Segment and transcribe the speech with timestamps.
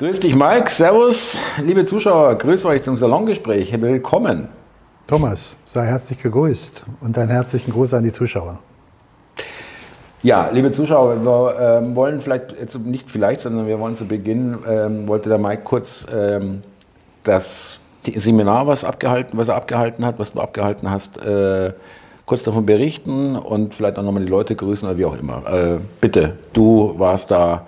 [0.00, 0.70] Grüß dich, Mike.
[0.70, 2.34] Servus, liebe Zuschauer.
[2.36, 3.78] Grüß euch zum Salongespräch.
[3.82, 4.48] Willkommen.
[5.06, 8.60] Thomas, sei herzlich gegrüßt und einen herzlichen Gruß an die Zuschauer.
[10.22, 12.54] Ja, liebe Zuschauer, wir ähm, wollen vielleicht,
[12.86, 16.62] nicht vielleicht, sondern wir wollen zu Beginn, ähm, wollte der Mike kurz ähm,
[17.22, 21.74] das Seminar, was, abgehalten, was er abgehalten hat, was du abgehalten hast, äh,
[22.24, 25.42] kurz davon berichten und vielleicht auch nochmal die Leute grüßen oder wie auch immer.
[25.46, 27.66] Äh, bitte, du warst da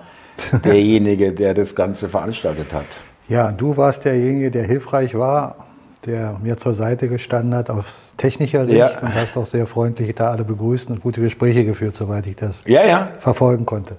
[0.64, 3.02] derjenige, der das Ganze veranstaltet hat.
[3.28, 5.56] Ja, du warst derjenige, der hilfreich war,
[6.06, 9.00] der mir zur Seite gestanden hat aus technischer Sicht ja.
[9.00, 12.62] und hast auch sehr freundlich da alle begrüßt und gute Gespräche geführt, soweit ich das
[12.66, 13.08] ja, ja.
[13.20, 13.96] verfolgen konnte.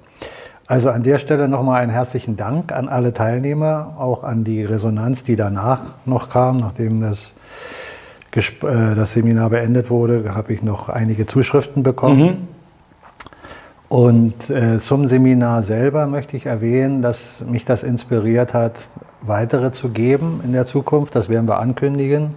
[0.67, 5.23] Also an der Stelle nochmal einen herzlichen Dank an alle Teilnehmer, auch an die Resonanz,
[5.23, 7.33] die danach noch kam, nachdem das,
[8.31, 12.19] Gesp äh, das Seminar beendet wurde, habe ich noch einige Zuschriften bekommen.
[12.19, 12.47] Mhm.
[13.93, 18.73] Und äh, zum Seminar selber möchte ich erwähnen, dass mich das inspiriert hat,
[19.21, 21.13] weitere zu geben in der Zukunft.
[21.13, 22.33] Das werden wir ankündigen.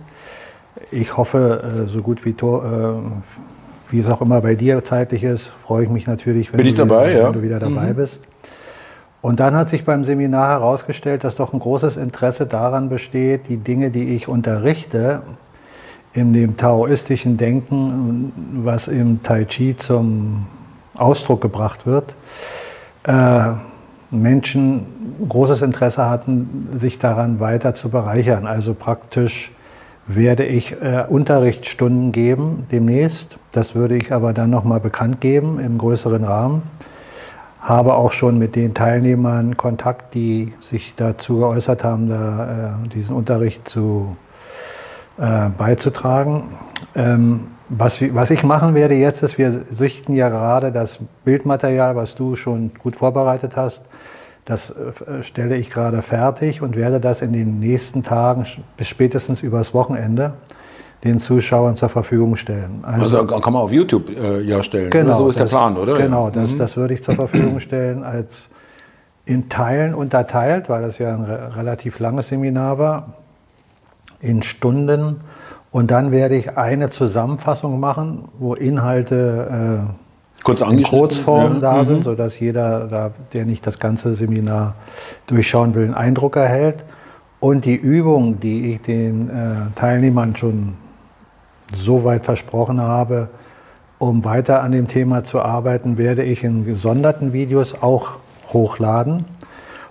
[0.91, 2.95] Ich hoffe, äh, so gut wie, äh,
[3.91, 6.75] wie es auch immer bei dir zeitlich ist, freue ich mich natürlich, wenn, Bin du,
[6.75, 7.27] dabei, wieder, ja.
[7.29, 7.97] wenn du wieder dabei mhm.
[7.97, 8.23] bist.
[9.23, 13.57] Und dann hat sich beim Seminar herausgestellt, dass doch ein großes Interesse daran besteht, die
[13.57, 15.23] Dinge, die ich unterrichte,
[16.13, 20.49] in dem taoistischen Denken, was im Tai Chi zum
[20.99, 22.15] Ausdruck gebracht wird,
[23.05, 23.53] äh,
[24.11, 24.87] Menschen
[25.29, 28.47] großes Interesse hatten, sich daran weiter zu bereichern.
[28.47, 29.51] Also praktisch
[30.07, 33.39] werde ich äh, Unterrichtsstunden geben demnächst.
[33.53, 36.63] Das würde ich aber dann nochmal bekannt geben im größeren Rahmen.
[37.61, 43.17] Habe auch schon mit den Teilnehmern Kontakt, die sich dazu geäußert haben, da, äh, diesen
[43.17, 44.17] Unterricht zu,
[45.19, 46.45] äh, beizutragen.
[46.95, 52.15] Ähm, was, was, ich machen werde jetzt ist, wir sichten ja gerade das Bildmaterial, was
[52.15, 53.85] du schon gut vorbereitet hast,
[54.45, 59.43] das äh, stelle ich gerade fertig und werde das in den nächsten Tagen bis spätestens
[59.43, 60.35] übers Wochenende
[61.05, 62.81] den Zuschauern zur Verfügung stellen.
[62.83, 64.91] Also, also kann man auf YouTube äh, ja stellen.
[64.91, 65.99] Genau, so ist das, der Plan, oder?
[65.99, 66.59] Genau, das, mhm.
[66.59, 68.49] das würde ich zur Verfügung stellen als
[69.25, 73.15] in Teilen unterteilt, weil das ja ein re relativ langes Seminar war,
[74.21, 75.21] in Stunden.
[75.77, 79.85] Und dann werde ich eine Zusammenfassung machen, wo Inhalte
[80.41, 81.61] äh, Kurz in Kurzform ja.
[81.61, 81.87] da mhm.
[81.87, 84.75] sind, sodass jeder, der nicht das ganze Seminar
[85.27, 86.83] durchschauen will, einen Eindruck erhält.
[87.41, 89.33] Und die Übung, die ich den äh,
[89.75, 90.77] Teilnehmern schon
[91.75, 93.29] so weit versprochen habe,
[93.99, 98.13] um weiter an dem Thema zu arbeiten, werde ich in gesonderten Videos auch
[98.51, 99.27] hochladen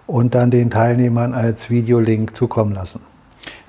[0.07, 3.01] und dann den Teilnehmern als Videolink zukommen lassen.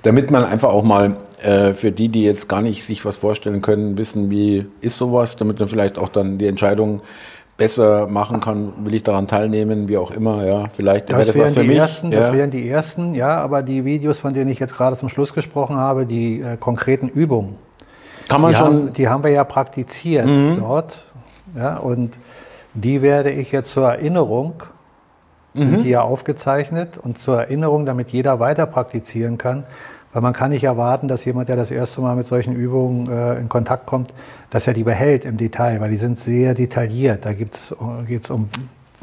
[0.03, 3.61] Damit man einfach auch mal äh, für die, die jetzt gar nicht sich was vorstellen
[3.61, 7.01] können, wissen, wie ist sowas, damit man vielleicht auch dann die Entscheidung
[7.57, 11.37] besser machen kann, will ich daran teilnehmen, wie auch immer, ja, vielleicht das wäre das
[11.37, 11.77] was für mich.
[11.77, 12.19] Ersten, ja.
[12.19, 15.33] Das wären die ersten, ja, aber die Videos, von denen ich jetzt gerade zum Schluss
[15.33, 17.55] gesprochen habe, die äh, konkreten Übungen,
[18.29, 20.57] kann man die schon, haben, die haben wir ja praktiziert mhm.
[20.59, 21.03] dort,
[21.57, 22.13] ja, und
[22.75, 24.61] die werde ich jetzt zur Erinnerung,
[25.57, 25.69] mhm.
[25.69, 29.63] sind die ja aufgezeichnet und zur Erinnerung, damit jeder weiter praktizieren kann,
[30.13, 33.39] weil man kann nicht erwarten, dass jemand, der das erste Mal mit solchen Übungen äh,
[33.39, 34.13] in Kontakt kommt,
[34.49, 37.25] dass er die behält im Detail, weil die sind sehr detailliert.
[37.25, 38.49] Da geht es um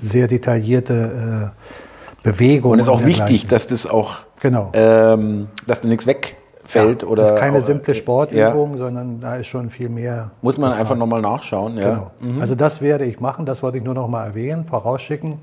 [0.03, 2.72] sehr detaillierte äh, Bewegungen.
[2.72, 4.71] Und es ist auch wichtig, dass das auch, genau.
[4.72, 7.03] ähm, dass da nichts wegfällt.
[7.03, 8.78] Ja, oder, das ist keine simple Sportübung, ja.
[8.78, 10.31] sondern da ist schon viel mehr.
[10.42, 11.76] Muss man einfach nochmal nachschauen.
[11.76, 11.91] Ja.
[11.91, 12.10] Genau.
[12.21, 12.41] Mhm.
[12.41, 15.38] Also das werde ich machen, das wollte ich nur nochmal erwähnen, vorausschicken.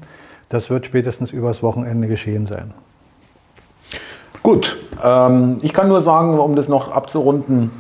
[0.52, 2.74] Das wird spätestens übers Wochenende geschehen sein.
[4.44, 7.72] Gut, ähm, ich kann nur sagen, um das noch abzurunden,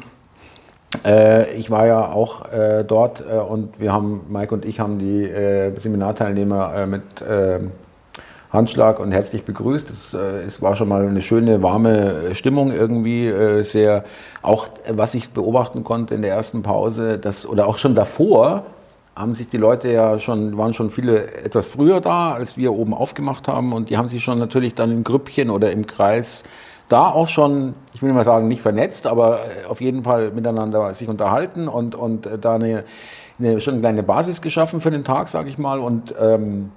[1.05, 4.99] äh, ich war ja auch äh, dort äh, und wir haben, Mike und ich haben
[4.99, 7.71] die äh, Seminarteilnehmer äh, mit ähm,
[8.51, 9.89] Handschlag und herzlich begrüßt.
[9.89, 14.05] Es, äh, es, war schon mal eine schöne, warme Stimmung irgendwie, sehr,
[14.41, 18.63] auch was ich beobachten konnte in der ersten Pause, dass, oder auch schon davor,
[19.15, 22.93] haben sich die Leute ja schon, waren schon viele etwas früher da, als wir oben
[22.93, 26.43] aufgemacht haben und die haben sich schon natürlich dann in Grüppchen oder im Kreis
[26.91, 30.93] da auch schon, ich will mal sagen, nicht vernetzt, aber äh, auf jeden Fall miteinander
[30.93, 32.83] sich unterhalten und, und äh, da eine,
[33.39, 35.79] eine schon eine kleine Basis geschaffen für den Tag, sage ich mal.
[35.79, 36.71] Und ähm,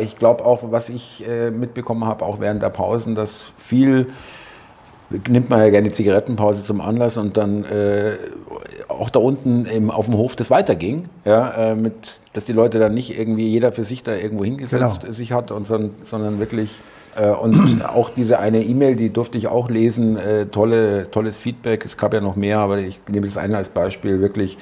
[0.00, 4.12] ich glaube auch, was ich äh, mitbekommen habe, auch während der Pausen, dass viel
[5.28, 8.12] nimmt man ja gerne Zigarettenpause zum Anlass und dann äh,
[8.88, 12.78] auch da unten im, auf dem Hof das weiterging, ja, äh, mit, dass die Leute
[12.78, 15.12] dann nicht irgendwie jeder für sich da irgendwo hingesetzt genau.
[15.12, 16.78] sich hat, und, sondern, sondern wirklich
[17.16, 21.84] äh, und auch diese eine E-Mail, die durfte ich auch lesen, äh, tolle, tolles Feedback,
[21.84, 24.58] es gab ja noch mehr, aber ich nehme das eine als Beispiel, wirklich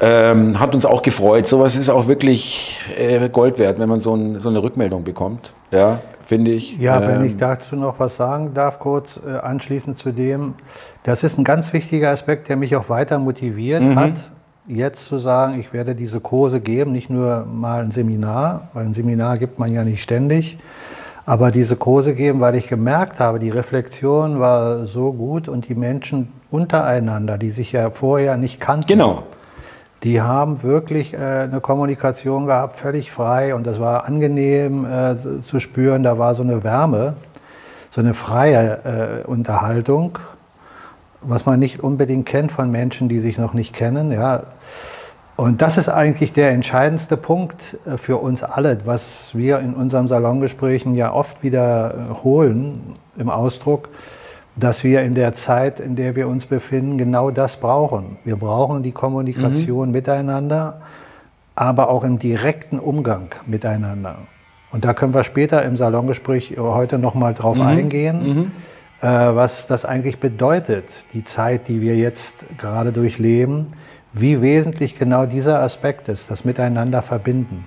[0.00, 1.46] ähm, hat uns auch gefreut.
[1.46, 5.52] Sowas ist auch wirklich äh, Gold wert, wenn man so, ein, so, eine Rückmeldung bekommt.
[5.72, 6.78] Ja, finde ich.
[6.78, 10.54] Ja, ähm, wenn ich dazu noch was sagen darf, kurz äh, anschließend zu dem,
[11.02, 13.96] das ist ein ganz wichtiger Aspekt, der mich auch weiter motiviert mhm.
[13.96, 14.12] hat,
[14.66, 18.94] jetzt zu sagen, ich werde diese Kurse geben, nicht nur mal ein Seminar, weil ein
[18.94, 20.58] Seminar gibt man ja nicht ständig,
[21.26, 25.74] aber diese Kurse geben, weil ich gemerkt habe, die Reflexion war so gut und die
[25.74, 28.86] Menschen untereinander, die sich ja vorher nicht kannten.
[28.86, 29.24] Genau.
[30.04, 35.60] Die haben wirklich äh, eine Kommunikation gehabt, völlig frei und das war angenehm äh, zu
[35.60, 36.02] spüren.
[36.02, 37.14] Da war so eine Wärme,
[37.90, 40.18] so eine freie äh, Unterhaltung,
[41.22, 44.12] was man nicht unbedingt kennt von Menschen, die sich noch nicht kennen.
[44.12, 44.42] Ja.
[45.36, 50.08] Und das ist eigentlich der entscheidendste Punkt äh, für uns alle, was wir in unseren
[50.08, 53.88] Salongesprächen ja oft wiederholen äh, im Ausdruck
[54.56, 58.16] dass wir in der Zeit, in der wir uns befinden, genau das brauchen.
[58.24, 59.92] Wir brauchen die Kommunikation mhm.
[59.92, 60.82] miteinander,
[61.54, 64.18] aber auch im direkten Umgang miteinander.
[64.72, 67.62] Und da können wir später im Salongespräch heute nochmal drauf mhm.
[67.62, 68.52] eingehen, mhm.
[69.04, 73.74] Äh, was das eigentlich bedeutet, die Zeit, die wir jetzt gerade durchleben,
[74.14, 77.66] wie wesentlich genau dieser Aspekt ist, das Miteinander verbinden.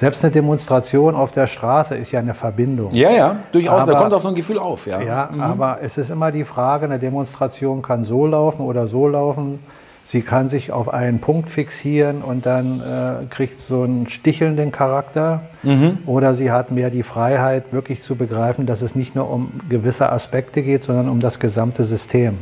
[0.00, 2.94] Selbst eine Demonstration auf der Straße ist ja eine Verbindung.
[2.94, 3.82] Ja, ja, durchaus.
[3.82, 4.86] Aber, da kommt auch so ein Gefühl auf.
[4.86, 5.42] Ja, ja mhm.
[5.42, 9.58] aber es ist immer die Frage, eine Demonstration kann so laufen oder so laufen.
[10.06, 15.42] Sie kann sich auf einen Punkt fixieren und dann äh, kriegt so einen stichelnden Charakter.
[15.62, 15.98] Mhm.
[16.06, 20.10] Oder sie hat mehr die Freiheit, wirklich zu begreifen, dass es nicht nur um gewisse
[20.10, 22.38] Aspekte geht, sondern um das gesamte System.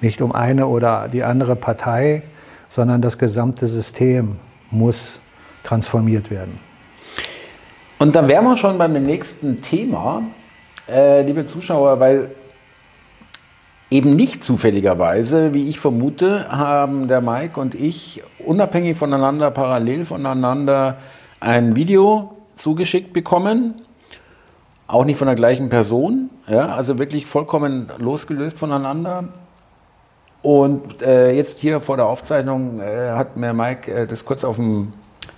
[0.00, 2.22] Nicht um eine oder die andere Partei,
[2.68, 4.34] sondern das gesamte System
[4.72, 5.20] muss
[5.62, 6.66] transformiert werden.
[7.98, 10.22] Und dann wären wir schon beim nächsten Thema,
[10.88, 12.30] äh, liebe Zuschauer, weil
[13.90, 20.98] eben nicht zufälligerweise, wie ich vermute, haben der Mike und ich unabhängig voneinander, parallel voneinander
[21.40, 23.74] ein Video zugeschickt bekommen.
[24.86, 29.24] Auch nicht von der gleichen Person, ja, also wirklich vollkommen losgelöst voneinander.
[30.40, 34.56] Und äh, jetzt hier vor der Aufzeichnung äh, hat mir Mike äh, das kurz auf
[34.56, 34.92] dem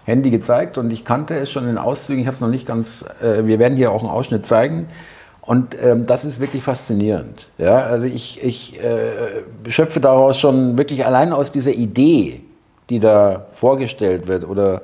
[0.04, 2.20] Handy gezeigt und ich kannte es schon in Auszügen.
[2.20, 3.04] Ich habe es noch nicht ganz.
[3.22, 4.88] Äh, wir werden hier auch einen Ausschnitt zeigen.
[5.40, 7.48] Und ähm, das ist wirklich faszinierend.
[7.58, 12.42] Ja, also ich, ich äh, schöpfe daraus schon wirklich allein aus dieser Idee,
[12.88, 14.82] die da vorgestellt wird oder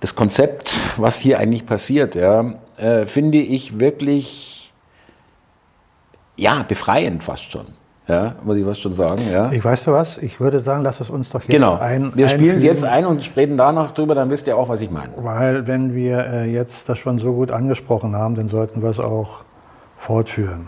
[0.00, 4.72] das Konzept, was hier eigentlich passiert, ja, äh, finde ich wirklich
[6.36, 7.66] ja, befreiend fast schon.
[8.10, 9.22] Ja, muss ich was schon sagen.
[9.30, 9.52] Ja.
[9.52, 11.78] Ich weiß du was, ich würde sagen, lass es uns doch jetzt genau.
[11.78, 12.10] ein.
[12.16, 14.90] Wir spielen es jetzt ein und reden danach drüber, dann wisst ihr auch, was ich
[14.90, 15.12] meine.
[15.16, 18.98] Weil wenn wir äh, jetzt das schon so gut angesprochen haben, dann sollten wir es
[18.98, 19.42] auch
[19.98, 20.66] fortführen.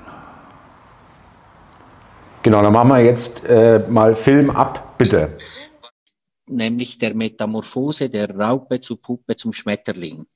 [2.45, 5.31] Genau, dann machen wir jetzt äh, mal Film ab, bitte
[6.49, 10.27] nämlich der Metamorphose der Raupe zu Puppe zum Schmetterling,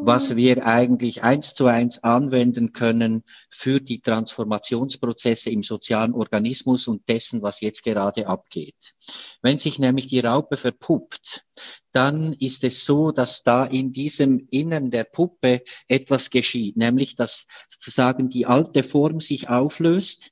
[0.00, 7.08] was wir eigentlich eins zu eins anwenden können für die Transformationsprozesse im sozialen Organismus und
[7.08, 8.94] dessen, was jetzt gerade abgeht.
[9.42, 11.44] Wenn sich nämlich die Raupe verpuppt,
[11.92, 17.46] dann ist es so, dass da in diesem Innern der Puppe etwas geschieht, nämlich dass
[17.68, 20.30] sozusagen die alte Form sich auflöst,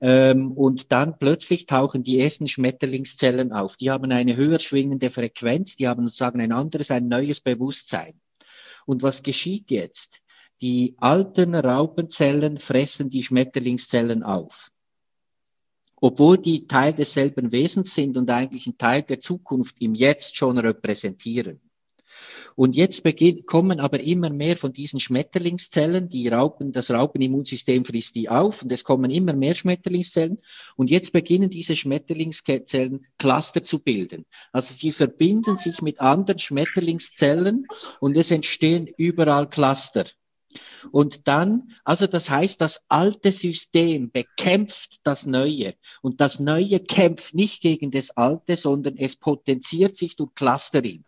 [0.00, 3.76] ähm, und dann plötzlich tauchen die ersten Schmetterlingszellen auf.
[3.76, 8.20] Die haben eine höher schwingende Frequenz, die haben sozusagen ein anderes, ein neues Bewusstsein.
[8.86, 10.20] Und was geschieht jetzt?
[10.60, 14.70] Die alten Raupenzellen fressen die Schmetterlingszellen auf.
[16.00, 20.58] Obwohl die Teil desselben Wesens sind und eigentlich ein Teil der Zukunft im Jetzt schon
[20.58, 21.60] repräsentieren.
[22.56, 28.14] Und jetzt beginn, kommen aber immer mehr von diesen Schmetterlingszellen, die Raupen, das Raupenimmunsystem frisst
[28.14, 30.40] die auf und es kommen immer mehr Schmetterlingszellen.
[30.76, 34.24] Und jetzt beginnen diese Schmetterlingszellen Cluster zu bilden.
[34.52, 37.66] Also sie verbinden sich mit anderen Schmetterlingszellen
[38.00, 40.04] und es entstehen überall Cluster.
[40.92, 45.74] Und dann, also das heißt, das alte System bekämpft das Neue.
[46.02, 51.04] Und das Neue kämpft nicht gegen das Alte, sondern es potenziert sich durch Clustering.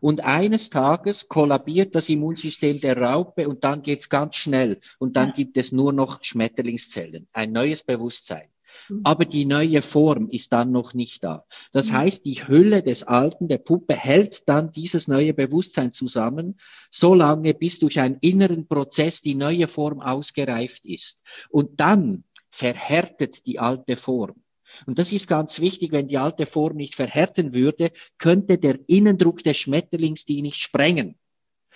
[0.00, 4.80] Und eines Tages kollabiert das Immunsystem der Raupe und dann geht's ganz schnell.
[4.98, 8.48] Und dann gibt es nur noch Schmetterlingszellen, ein neues Bewusstsein.
[8.88, 9.00] Mhm.
[9.04, 11.44] Aber die neue Form ist dann noch nicht da.
[11.72, 11.92] Das mhm.
[11.94, 16.58] heißt, die Hülle des Alten, der Puppe, hält dann dieses neue Bewusstsein zusammen,
[16.90, 21.22] solange bis durch einen inneren Prozess die neue Form ausgereift ist.
[21.50, 24.42] Und dann verhärtet die alte Form.
[24.86, 29.42] Und das ist ganz wichtig, wenn die alte Form nicht verhärten würde, könnte der Innendruck
[29.42, 31.16] des Schmetterlings die nicht sprengen.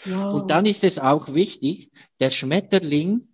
[0.04, 0.40] Wow.
[0.40, 3.28] Und dann ist es auch wichtig, der Schmetterling,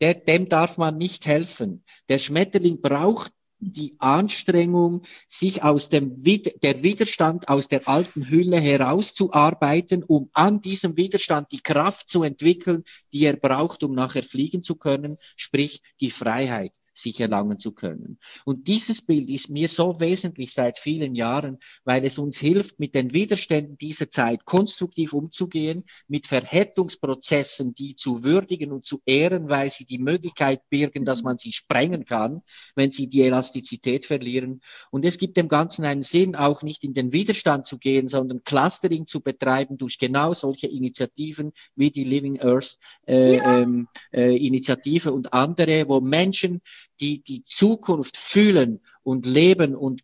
[0.00, 1.84] der, dem darf man nicht helfen.
[2.08, 10.02] Der Schmetterling braucht die Anstrengung, sich aus dem der Widerstand aus der alten Hülle herauszuarbeiten,
[10.02, 14.76] um an diesem Widerstand die Kraft zu entwickeln, die er braucht, um nachher fliegen zu
[14.76, 18.18] können, sprich die Freiheit sich erlangen zu können.
[18.44, 22.94] Und dieses Bild ist mir so wesentlich seit vielen Jahren, weil es uns hilft, mit
[22.94, 29.70] den Widerständen dieser Zeit konstruktiv umzugehen, mit Verhärtungsprozessen, die zu würdigen und zu ehren, weil
[29.70, 32.42] sie die Möglichkeit birgen, dass man sie sprengen kann,
[32.74, 34.60] wenn sie die Elastizität verlieren.
[34.90, 38.42] Und es gibt dem Ganzen einen Sinn, auch nicht in den Widerstand zu gehen, sondern
[38.44, 43.60] Clustering zu betreiben durch genau solche Initiativen wie die Living Earth äh, ja.
[43.60, 46.60] ähm, äh, Initiative und andere, wo Menschen
[47.00, 50.02] die die Zukunft fühlen und leben und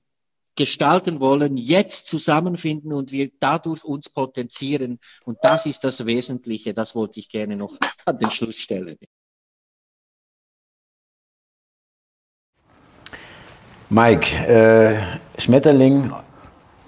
[0.57, 4.99] gestalten wollen, jetzt zusammenfinden und wir dadurch uns potenzieren.
[5.25, 6.75] Und das ist das Wesentliche.
[6.75, 8.99] Das wollte ich gerne noch an den Schluss stellen.
[13.89, 16.13] Mike, äh, Schmetterling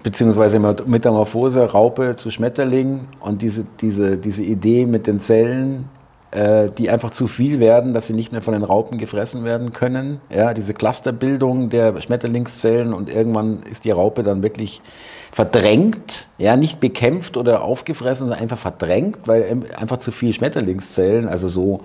[0.02, 5.88] beziehungsweise Metamorphose, Raupe zu Schmetterling und diese, diese, diese Idee mit den Zellen,
[6.34, 9.72] äh, die einfach zu viel werden, dass sie nicht mehr von den Raupen gefressen werden
[9.72, 10.20] können.
[10.34, 14.82] Ja, diese Clusterbildung der Schmetterlingszellen und irgendwann ist die Raupe dann wirklich
[15.30, 21.48] verdrängt, ja, nicht bekämpft oder aufgefressen, sondern einfach verdrängt, weil einfach zu viel Schmetterlingszellen, also
[21.48, 21.82] so,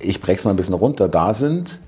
[0.00, 1.80] ich brech's mal ein bisschen runter, da sind.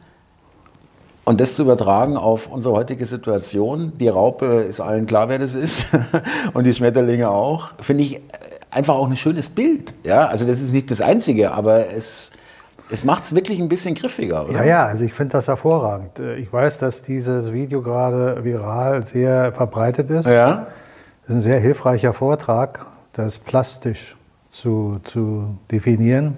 [1.25, 5.57] Und das zu übertragen auf unsere heutige Situation, die Raupe ist allen klar, wer das
[5.57, 5.87] ist,
[6.55, 8.21] und die Schmetterlinge auch, finde ich
[8.73, 9.95] einfach auch ein schönes Bild.
[10.03, 12.33] Ja, also das ist nicht das Einzige, aber es,
[12.91, 14.61] es macht es wirklich ein bisschen griffiger, oder?
[14.61, 16.19] Ja, ja, also ich finde das hervorragend.
[16.39, 20.27] Ich weiß, dass dieses Video gerade viral sehr verbreitet ist.
[20.27, 20.67] Ja.
[21.23, 24.17] Das ist ein sehr hilfreicher Vortrag, das plastisch
[24.51, 26.37] zu, zu definieren.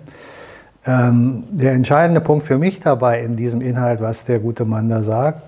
[0.87, 5.03] Ähm, der entscheidende Punkt für mich dabei in diesem Inhalt, was der gute Mann da
[5.03, 5.43] sagt,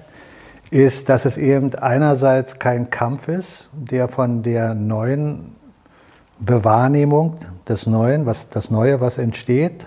[0.71, 5.56] ist, dass es eben einerseits kein Kampf ist, der von der neuen
[6.39, 7.39] Bewahrnehmung
[7.69, 9.87] des Neuen, was, das Neue, was entsteht,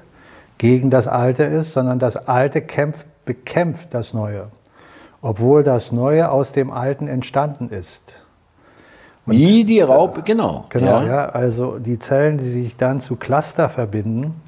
[0.57, 4.47] gegen das Alte ist, sondern das Alte kämpft, bekämpft das Neue,
[5.21, 8.25] obwohl das Neue aus dem Alten entstanden ist.
[9.25, 10.65] Und Wie die Raupe, genau.
[10.69, 11.05] Genau, ja.
[11.05, 11.29] ja.
[11.29, 14.41] Also die Zellen, die sich dann zu Cluster verbinden,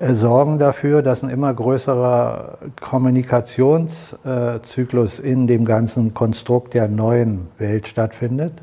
[0.00, 7.46] äh, sorgen dafür, dass ein immer größerer Kommunikationszyklus äh, in dem ganzen Konstrukt der neuen
[7.58, 8.54] Welt stattfindet.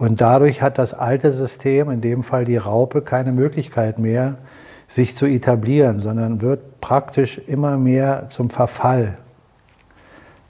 [0.00, 4.38] Und dadurch hat das alte System, in dem Fall die Raupe, keine Möglichkeit mehr,
[4.88, 9.18] sich zu etablieren, sondern wird praktisch immer mehr zum Verfall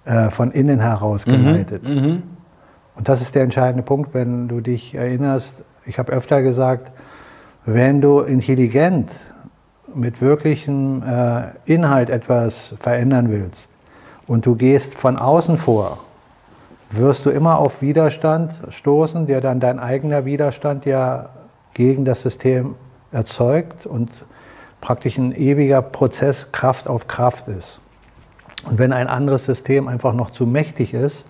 [0.04, 1.88] äh, von innen heraus mhm, geleitet.
[1.88, 2.22] Mhm,
[2.94, 5.64] Und das ist der entscheidende Punkt, wenn du dich erinnerst.
[5.84, 6.92] Ich habe öfter gesagt,
[7.66, 9.10] wenn du intelligent
[9.92, 13.68] mit wirklichem äh, Inhalt etwas verändern willst
[14.28, 15.98] und du gehst von außen vor,
[16.90, 21.30] wirst du immer auf Widerstand stoßen, der dann dein eigener Widerstand ja
[21.74, 22.74] gegen das System
[23.12, 24.10] erzeugt und
[24.80, 27.80] praktisch ein ewiger Prozess Kraft auf Kraft ist.
[28.68, 31.24] Und wenn ein anderes System einfach noch zu mächtig ist,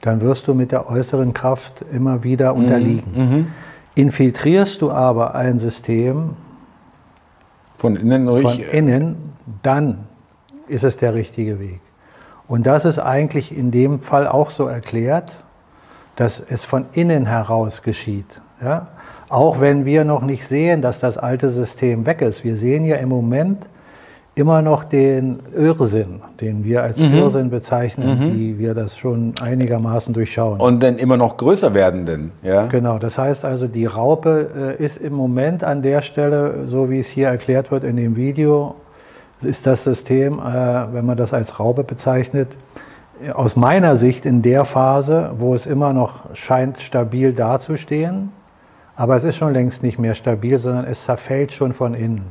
[0.00, 2.60] dann wirst du mit der äußeren Kraft immer wieder mhm.
[2.60, 3.12] unterliegen.
[3.14, 3.46] Mhm.
[3.94, 6.36] Infiltrierst du aber ein System
[7.76, 9.16] von innen, durch, von innen,
[9.62, 10.06] dann
[10.66, 11.80] ist es der richtige Weg.
[12.48, 15.44] Und das ist eigentlich in dem Fall auch so erklärt,
[16.16, 18.40] dass es von innen heraus geschieht.
[18.62, 18.88] Ja?
[19.28, 22.42] Auch wenn wir noch nicht sehen, dass das alte System weg ist.
[22.42, 23.66] Wir sehen ja im Moment
[24.34, 27.12] immer noch den Irrsinn, den wir als mhm.
[27.12, 28.32] Irrsinn bezeichnen, mhm.
[28.32, 30.60] die wir das schon einigermaßen durchschauen.
[30.60, 32.66] Und den immer noch größer werdenden, ja?
[32.66, 37.00] Genau, das heißt also, die Raupe äh, ist im Moment an der Stelle, so wie
[37.00, 38.76] es hier erklärt wird in dem Video,
[39.42, 42.56] ist das System, äh, wenn man das als Raube bezeichnet,
[43.34, 48.32] aus meiner Sicht in der Phase, wo es immer noch scheint stabil dazustehen,
[48.96, 52.26] aber es ist schon längst nicht mehr stabil, sondern es zerfällt schon von innen.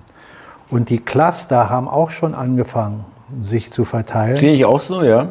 [0.70, 3.06] Und die Cluster haben auch schon angefangen,
[3.42, 4.36] sich zu verteilen.
[4.36, 5.30] Sehe ich auch so, ja.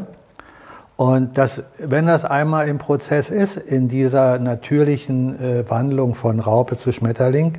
[0.97, 6.77] Und das, wenn das einmal im Prozess ist, in dieser natürlichen äh, Wandlung von Raupe
[6.77, 7.59] zu Schmetterling,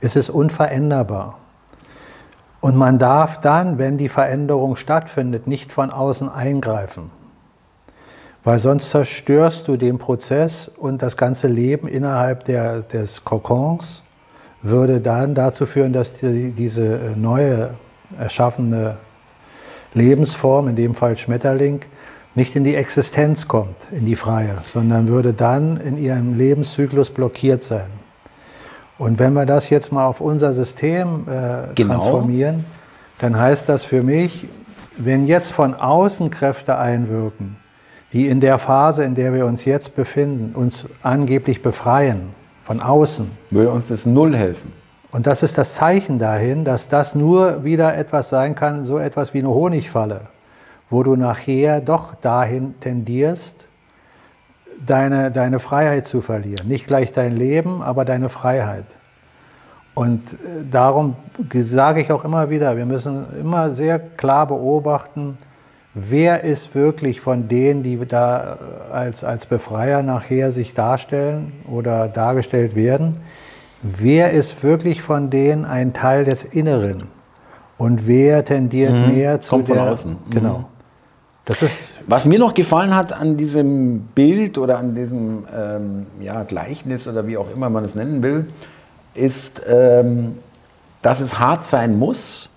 [0.00, 1.38] ist es unveränderbar.
[2.60, 7.10] Und man darf dann, wenn die Veränderung stattfindet, nicht von außen eingreifen.
[8.44, 14.02] Weil sonst zerstörst du den Prozess und das ganze Leben innerhalb der, des Kokons
[14.62, 17.70] würde dann dazu führen, dass die, diese neue
[18.18, 18.96] erschaffene
[19.94, 21.80] Lebensform, in dem Fall Schmetterling,
[22.34, 27.62] nicht in die Existenz kommt, in die freie, sondern würde dann in ihrem Lebenszyklus blockiert
[27.62, 27.97] sein.
[28.98, 31.94] Und wenn wir das jetzt mal auf unser System äh, genau.
[31.94, 32.64] transformieren,
[33.18, 34.48] dann heißt das für mich,
[34.96, 37.56] wenn jetzt von außen Kräfte einwirken,
[38.12, 43.30] die in der Phase, in der wir uns jetzt befinden, uns angeblich befreien, von außen.
[43.50, 44.72] Würde uns das null helfen.
[45.10, 49.32] Und das ist das Zeichen dahin, dass das nur wieder etwas sein kann, so etwas
[49.32, 50.22] wie eine Honigfalle,
[50.90, 53.67] wo du nachher doch dahin tendierst,
[54.84, 56.68] deine, deine Freiheit zu verlieren.
[56.68, 58.86] Nicht gleich dein Leben, aber deine Freiheit.
[59.94, 60.36] Und äh,
[60.70, 61.16] darum
[61.52, 65.38] sage ich auch immer wieder, wir müssen immer sehr klar beobachten,
[65.94, 68.58] wer ist wirklich von denen, die da
[68.90, 73.16] äh, als, als Befreier nachher sich darstellen oder dargestellt werden,
[73.82, 77.08] wer ist wirklich von denen ein Teil des Inneren
[77.76, 79.14] und wer tendiert mhm.
[79.14, 80.16] mehr zu Kommt der, von außen.
[80.30, 80.58] Genau.
[80.58, 80.64] Mhm.
[81.44, 86.42] Das ist Was mir noch gefallen hat an diesem Bild oder an diesem ähm, ja,
[86.42, 88.46] Gleichnis oder wie auch immer man es nennen will,
[89.12, 90.36] ist, ähm,
[91.02, 92.48] dass es hart sein muss,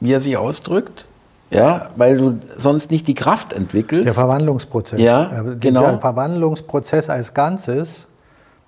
[0.00, 1.04] wie er sich ausdrückt,
[1.50, 4.06] ja, weil du sonst nicht die Kraft entwickelst.
[4.06, 4.98] Der Verwandlungsprozess.
[4.98, 5.82] Ja, genau.
[5.82, 8.08] Der Verwandlungsprozess als Ganzes,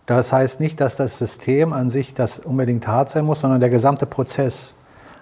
[0.04, 3.70] das heißt nicht, dass das System an sich das unbedingt hart sein muss, sondern der
[3.70, 4.74] gesamte Prozess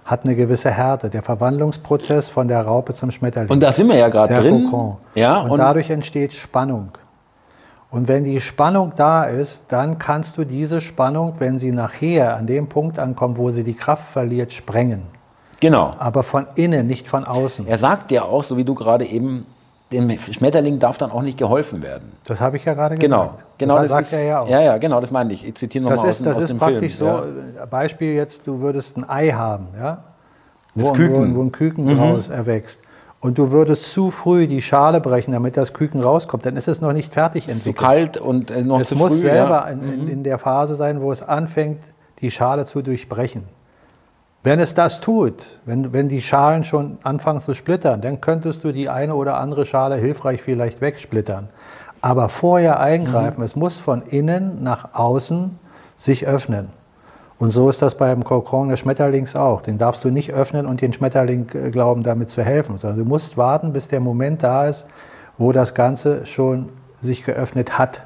[0.04, 1.10] hat eine gewisse Härte.
[1.10, 3.50] Der Verwandlungsprozess von der Raupe zum Schmetterling.
[3.50, 4.64] Und da sind wir ja gerade drin.
[4.70, 4.96] Kokon.
[5.14, 6.90] Ja, und, und dadurch entsteht Spannung.
[7.90, 12.46] Und wenn die Spannung da ist, dann kannst du diese Spannung, wenn sie nachher an
[12.46, 15.02] dem Punkt ankommt, wo sie die Kraft verliert, sprengen.
[15.60, 15.94] Genau.
[15.98, 17.68] Aber von innen, nicht von außen.
[17.68, 19.46] Er sagt ja auch, so wie du gerade eben,
[19.94, 22.12] dem Schmetterling darf dann auch nicht geholfen werden.
[22.26, 23.24] Das habe ich ja gerade genau.
[23.24, 23.44] gesagt.
[23.58, 24.48] Genau, das, das sagt er ja auch.
[24.48, 25.46] Ja, ja, genau, das meine ich.
[25.46, 27.10] Ich zitiere nochmal aus, das aus ist dem praktisch Film.
[27.10, 27.66] so, ja.
[27.66, 30.04] Beispiel jetzt, du würdest ein Ei haben, ja?
[30.74, 30.98] Das wo.
[30.98, 31.98] Wo, wo ein Küken mhm.
[31.98, 32.80] draus erwächst
[33.24, 36.82] und du würdest zu früh die Schale brechen, damit das Küken rauskommt, dann ist es
[36.82, 37.56] noch nicht fertig entwickelt.
[37.56, 39.06] Es ist zu kalt und äh, noch es zu früh.
[39.06, 39.68] Es muss selber ja.
[39.68, 41.80] in, in, der Phase sein, wo es anfängt,
[42.20, 43.44] die Schale zu durchbrechen.
[44.44, 48.72] Wenn es das tut, wenn, wenn die Schalen schon anfangen zu splittern, dann könntest du
[48.72, 51.48] die eine oder andere Schale hilfreich vielleicht wegsplittern.
[52.02, 53.46] Aber vorher eingreifen, mhm.
[53.46, 55.58] es muss von innen nach außen
[55.96, 56.68] sich öffnen.
[57.38, 59.62] Und so ist das beim Kokon des Schmetterlings auch.
[59.62, 63.06] Den darfst du nicht öffnen und den Schmetterling äh, glauben, damit zu helfen, sondern du
[63.06, 64.86] musst warten, bis der Moment da ist,
[65.38, 66.68] wo das Ganze schon
[67.00, 68.02] sich geöffnet hat.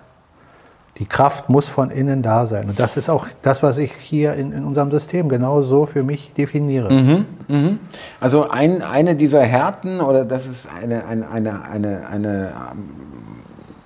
[0.99, 2.69] Die Kraft muss von innen da sein.
[2.69, 6.03] Und das ist auch das, was ich hier in, in unserem System genau so für
[6.03, 6.93] mich definiere.
[6.93, 7.71] Mhm, mh.
[8.21, 12.53] Also ein, eine dieser Härten, oder das ist eine, eine, eine, eine, eine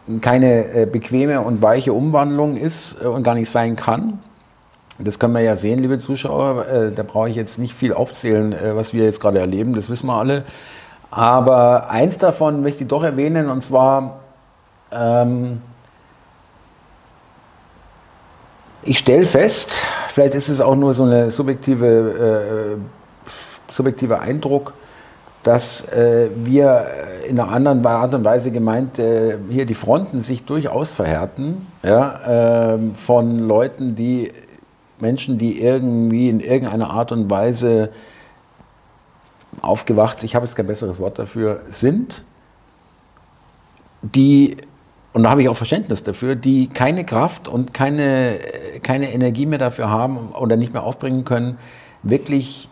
[0.08, 4.18] ähm, keine äh, bequeme und weiche Umwandlung ist äh, und gar nicht sein kann,
[4.98, 6.66] das können wir ja sehen, liebe Zuschauer.
[6.66, 9.74] Äh, da brauche ich jetzt nicht viel aufzählen, äh, was wir jetzt gerade erleben.
[9.74, 10.44] Das wissen wir alle.
[11.10, 14.20] Aber eins davon möchte ich doch erwähnen, und zwar,
[14.90, 15.60] ähm,
[18.82, 19.74] ich stelle fest,
[20.08, 24.74] vielleicht ist es auch nur so eine subjektive, äh, subjektiver Eindruck,
[25.42, 26.86] dass äh, wir
[27.28, 32.74] in einer anderen Art und Weise gemeint äh, hier die Fronten sich durchaus verhärten ja,
[32.74, 34.32] äh, von Leuten, die
[35.00, 37.90] Menschen, die irgendwie in irgendeiner Art und Weise
[39.60, 42.22] aufgewacht, ich habe jetzt kein besseres Wort dafür, sind,
[44.02, 44.56] die,
[45.12, 48.38] und da habe ich auch Verständnis dafür, die keine Kraft und keine,
[48.82, 51.58] keine Energie mehr dafür haben oder nicht mehr aufbringen können,
[52.02, 52.68] wirklich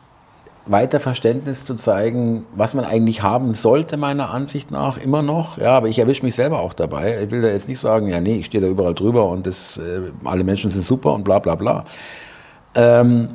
[0.66, 5.58] weiter Verständnis zu zeigen, was man eigentlich haben sollte, meiner Ansicht nach, immer noch.
[5.58, 7.24] Ja, aber ich erwische mich selber auch dabei.
[7.24, 9.78] Ich will da jetzt nicht sagen, ja, nee, ich stehe da überall drüber und das,
[9.78, 11.84] äh, alle Menschen sind super und bla bla bla.
[12.74, 13.30] Ähm,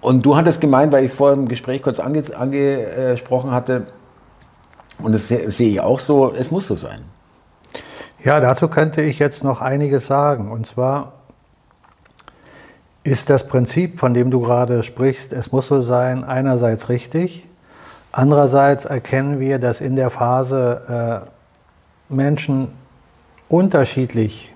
[0.00, 3.86] und du hattest gemeint, weil ich es vorher im Gespräch kurz ange angesprochen hatte,
[5.02, 7.04] und das sehe seh ich auch so, es muss so sein.
[8.24, 10.50] Ja, dazu könnte ich jetzt noch einiges sagen.
[10.50, 11.12] Und zwar
[13.02, 17.46] ist das Prinzip, von dem du gerade sprichst, es muss so sein, einerseits richtig.
[18.12, 21.24] Andererseits erkennen wir, dass in der Phase
[22.10, 22.68] äh, Menschen
[23.48, 24.52] unterschiedlich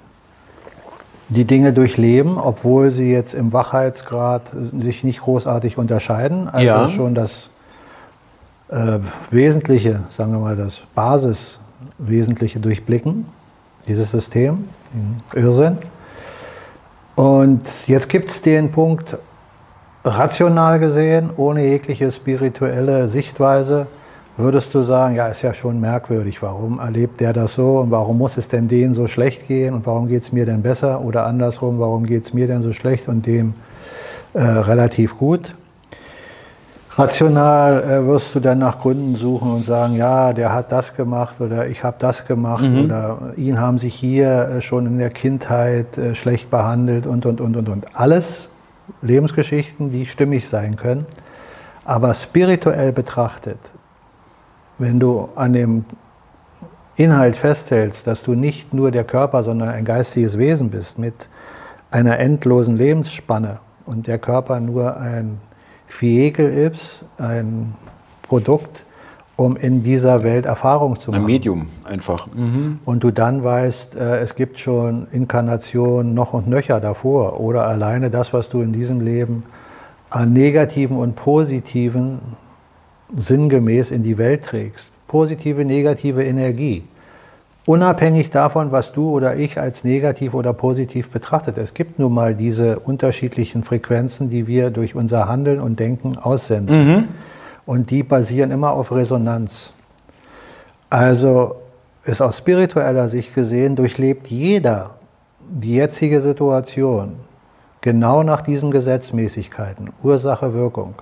[1.28, 4.42] die Dinge durchleben, obwohl sie jetzt im Wachheitsgrad
[4.78, 6.48] sich nicht großartig unterscheiden.
[6.48, 6.88] Also ja.
[6.90, 7.48] schon das
[8.68, 8.98] äh,
[9.30, 13.26] Wesentliche, sagen wir mal, das Basiswesentliche durchblicken,
[13.86, 14.64] dieses System,
[15.34, 15.78] Irrsinn.
[17.14, 19.16] Und jetzt gibt es den Punkt,
[20.04, 23.86] rational gesehen, ohne jegliche spirituelle Sichtweise,
[24.36, 28.18] würdest du sagen, ja, ist ja schon merkwürdig, warum erlebt der das so und warum
[28.18, 31.24] muss es denn denen so schlecht gehen und warum geht es mir denn besser oder
[31.24, 33.54] andersrum, warum geht es mir denn so schlecht und dem
[34.32, 35.54] äh, relativ gut?
[36.96, 41.40] Rational äh, wirst du dann nach Gründen suchen und sagen, ja, der hat das gemacht
[41.40, 42.84] oder ich habe das gemacht mhm.
[42.84, 47.40] oder ihn haben sich hier äh, schon in der Kindheit äh, schlecht behandelt und, und,
[47.40, 47.96] und, und, und.
[47.96, 48.48] Alles
[49.02, 51.06] Lebensgeschichten, die stimmig sein können.
[51.84, 53.58] Aber spirituell betrachtet
[54.78, 55.84] wenn du an dem
[56.96, 61.28] Inhalt festhältst, dass du nicht nur der Körper, sondern ein geistiges Wesen bist mit
[61.90, 65.40] einer endlosen Lebensspanne und der Körper nur ein
[66.00, 67.74] Vehikel ist, ein
[68.22, 68.84] Produkt,
[69.36, 71.22] um in dieser Welt Erfahrung zu machen.
[71.22, 72.28] Ein Medium einfach.
[72.32, 72.78] Mhm.
[72.84, 78.10] Und du dann weißt, äh, es gibt schon Inkarnationen noch und nöcher davor oder alleine
[78.10, 79.44] das, was du in diesem Leben
[80.10, 82.20] an negativen und positiven
[83.16, 84.90] sinngemäß in die Welt trägst.
[85.08, 86.84] Positive, negative Energie.
[87.66, 91.56] Unabhängig davon, was du oder ich als negativ oder positiv betrachtet.
[91.56, 96.88] Es gibt nun mal diese unterschiedlichen Frequenzen, die wir durch unser Handeln und Denken aussenden.
[96.88, 97.08] Mhm.
[97.64, 99.72] Und die basieren immer auf Resonanz.
[100.90, 101.56] Also
[102.04, 104.90] ist aus spiritueller Sicht gesehen, durchlebt jeder
[105.40, 107.14] die jetzige Situation
[107.80, 110.94] genau nach diesen Gesetzmäßigkeiten, Ursache, Wirkung.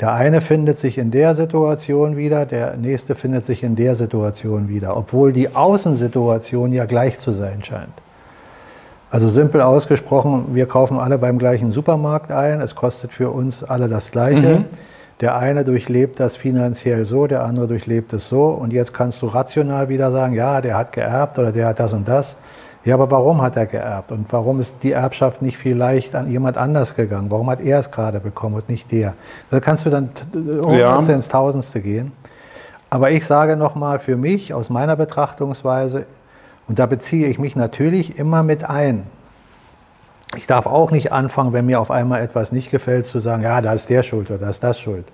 [0.00, 4.68] Der eine findet sich in der Situation wieder, der nächste findet sich in der Situation
[4.68, 7.92] wieder, obwohl die Außensituation ja gleich zu sein scheint.
[9.10, 13.88] Also simpel ausgesprochen, wir kaufen alle beim gleichen Supermarkt ein, es kostet für uns alle
[13.88, 14.60] das Gleiche.
[14.60, 14.64] Mhm.
[15.20, 19.26] Der eine durchlebt das finanziell so, der andere durchlebt es so und jetzt kannst du
[19.26, 22.36] rational wieder sagen, ja, der hat geerbt oder der hat das und das.
[22.84, 24.10] Ja, aber warum hat er geerbt?
[24.10, 27.30] Und warum ist die Erbschaft nicht vielleicht an jemand anders gegangen?
[27.30, 29.14] Warum hat er es gerade bekommen und nicht der?
[29.50, 30.10] Da kannst du dann
[30.72, 30.98] ja.
[30.98, 32.12] ins Tausendste gehen.
[32.88, 36.06] Aber ich sage nochmal für mich, aus meiner Betrachtungsweise,
[36.68, 39.04] und da beziehe ich mich natürlich immer mit ein.
[40.36, 43.60] Ich darf auch nicht anfangen, wenn mir auf einmal etwas nicht gefällt, zu sagen, ja,
[43.60, 45.06] da ist der schuld oder da ist das schuld.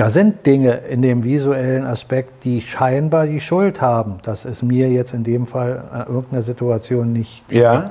[0.00, 4.88] Da sind Dinge in dem visuellen Aspekt, die scheinbar die Schuld haben, dass es mir
[4.88, 7.90] jetzt in dem Fall an irgendeiner Situation nicht ja.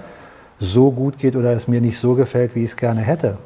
[0.59, 3.37] so gut geht oder es mir nicht so gefällt, wie ich es gerne hätte.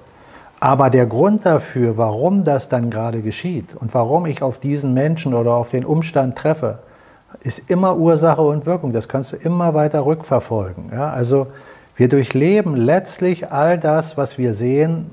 [0.62, 5.34] Aber der Grund dafür, warum das dann gerade geschieht und warum ich auf diesen Menschen
[5.34, 6.80] oder auf den Umstand treffe,
[7.42, 8.94] ist immer Ursache und Wirkung.
[8.94, 10.86] Das kannst du immer weiter rückverfolgen.
[10.94, 11.12] Ja?
[11.12, 11.48] Also
[11.98, 15.08] wir durchleben letztlich all das, was wir sehen,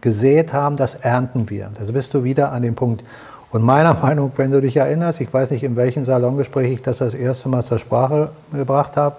[0.00, 1.70] gesät haben, das ernten wir.
[1.78, 3.04] Da bist du wieder an dem Punkt.
[3.50, 6.98] Und meiner Meinung, wenn du dich erinnerst, ich weiß nicht, in welchem Salongespräch ich das
[6.98, 9.16] das erste Mal zur Sprache gebracht habe,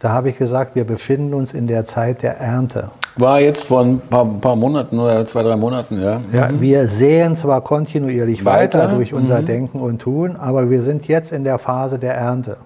[0.00, 2.90] da habe ich gesagt, wir befinden uns in der Zeit der Ernte.
[3.16, 6.22] War jetzt vor ein paar, paar Monaten oder zwei, drei Monaten, ja.
[6.32, 6.60] Ja, mhm.
[6.62, 9.46] wir säen zwar kontinuierlich weiter, weiter durch unser mhm.
[9.46, 12.56] Denken und Tun, aber wir sind jetzt in der Phase der Ernte.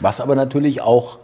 [0.00, 1.18] Was aber natürlich auch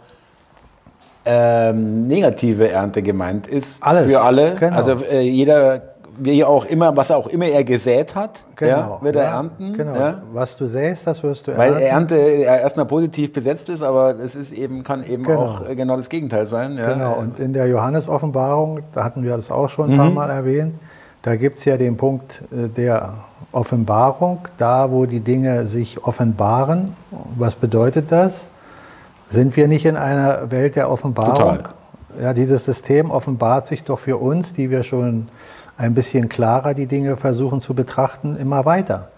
[1.25, 4.55] ähm, negative Ernte gemeint ist Alles, für alle.
[4.55, 4.75] Genau.
[4.75, 5.81] Also äh, jeder,
[6.17, 9.73] wie auch immer, was auch immer er gesät hat, genau, ja, wird er ja, ernten.
[9.73, 9.95] Genau.
[9.95, 10.21] Ja.
[10.33, 11.75] Was du säst, das wirst du ernten.
[11.75, 15.41] Weil Ernte erstmal positiv besetzt ist, aber es ist eben, kann eben genau.
[15.41, 16.77] auch äh, genau das Gegenteil sein.
[16.77, 19.97] Genau, und in der Johannes-Offenbarung, da hatten wir das auch schon ein mhm.
[19.97, 20.75] paar Mal erwähnt,
[21.23, 23.15] da gibt es ja den Punkt äh, der
[23.51, 26.95] Offenbarung, da wo die Dinge sich offenbaren.
[27.35, 28.47] Was bedeutet das?
[29.29, 31.35] Sind wir nicht in einer Welt der Offenbarung?
[31.35, 31.63] Total.
[32.21, 35.27] Ja, dieses System offenbart sich doch für uns, die wir schon
[35.77, 39.09] ein bisschen klarer die Dinge versuchen zu betrachten, immer weiter.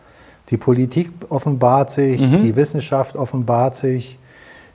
[0.50, 2.41] Die Politik offenbart sich, mhm.
[2.41, 4.17] die Wissenschaft offenbart sich,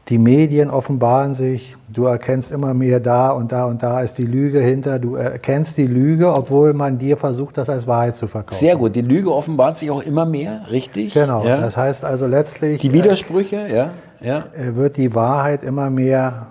[0.09, 1.77] die Medien offenbaren sich.
[1.89, 4.99] Du erkennst immer mehr da und da und da ist die Lüge hinter.
[4.99, 8.59] Du erkennst die Lüge, obwohl man dir versucht, das als Wahrheit zu verkaufen.
[8.59, 8.97] Sehr gut.
[8.97, 11.15] Die Lüge offenbart sich auch immer mehr, richtig?
[11.15, 11.45] Genau.
[11.45, 11.61] Ja.
[11.61, 12.81] Das heißt also letztlich.
[12.81, 13.91] Die Widersprüche, äh, ja
[14.23, 14.45] ja.
[14.55, 16.49] wird die Wahrheit immer mehr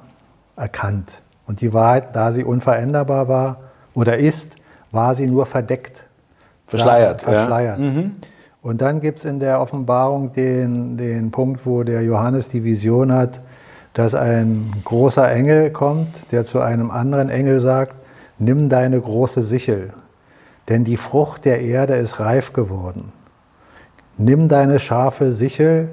[0.56, 1.22] erkannt.
[1.48, 3.58] Und die Wahrheit, da sie unveränderbar war
[3.94, 4.56] oder ist,
[4.92, 6.06] war sie nur verdeckt.
[6.68, 7.22] Verschleiert.
[7.22, 7.80] Verschleiert.
[7.80, 7.86] Ja.
[7.86, 8.12] Mhm.
[8.62, 13.12] Und dann gibt es in der Offenbarung den, den Punkt, wo der Johannes die Vision
[13.12, 13.42] hat,
[13.94, 17.96] dass ein großer Engel kommt, der zu einem anderen Engel sagt,
[18.38, 19.94] nimm deine große Sichel,
[20.70, 23.12] denn die Frucht der Erde ist reif geworden.
[24.18, 25.90] Nimm deine scharfe Sichel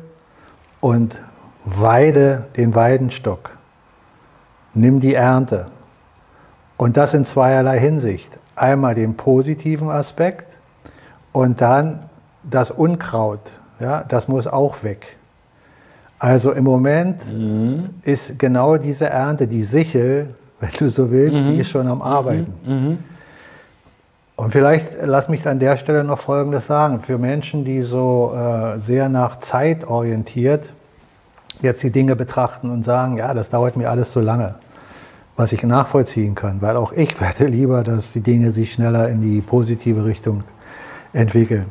[0.81, 1.21] und
[1.65, 3.51] weide den Weidenstock,
[4.75, 5.67] nimm die Ernte.
[6.77, 8.39] Und das in zweierlei Hinsicht.
[8.55, 10.59] Einmal den positiven Aspekt
[11.33, 12.09] und dann
[12.43, 15.17] das Unkraut, ja, das muss auch weg.
[16.19, 17.91] Also im Moment mhm.
[18.03, 21.51] ist genau diese Ernte, die Sichel, wenn du so willst, mhm.
[21.51, 22.55] die ist schon am Arbeiten.
[22.65, 22.73] Mhm.
[22.73, 22.99] mhm.
[24.35, 27.01] Und vielleicht lass mich an der Stelle noch Folgendes sagen.
[27.01, 30.71] Für Menschen, die so äh, sehr nach Zeit orientiert
[31.63, 34.55] jetzt die Dinge betrachten und sagen, ja, das dauert mir alles so lange,
[35.37, 39.23] was ich nachvollziehen kann, weil auch ich werde lieber, dass die Dinge sich schneller in
[39.23, 40.45] die positive Richtung
[41.13, 41.67] entwickeln.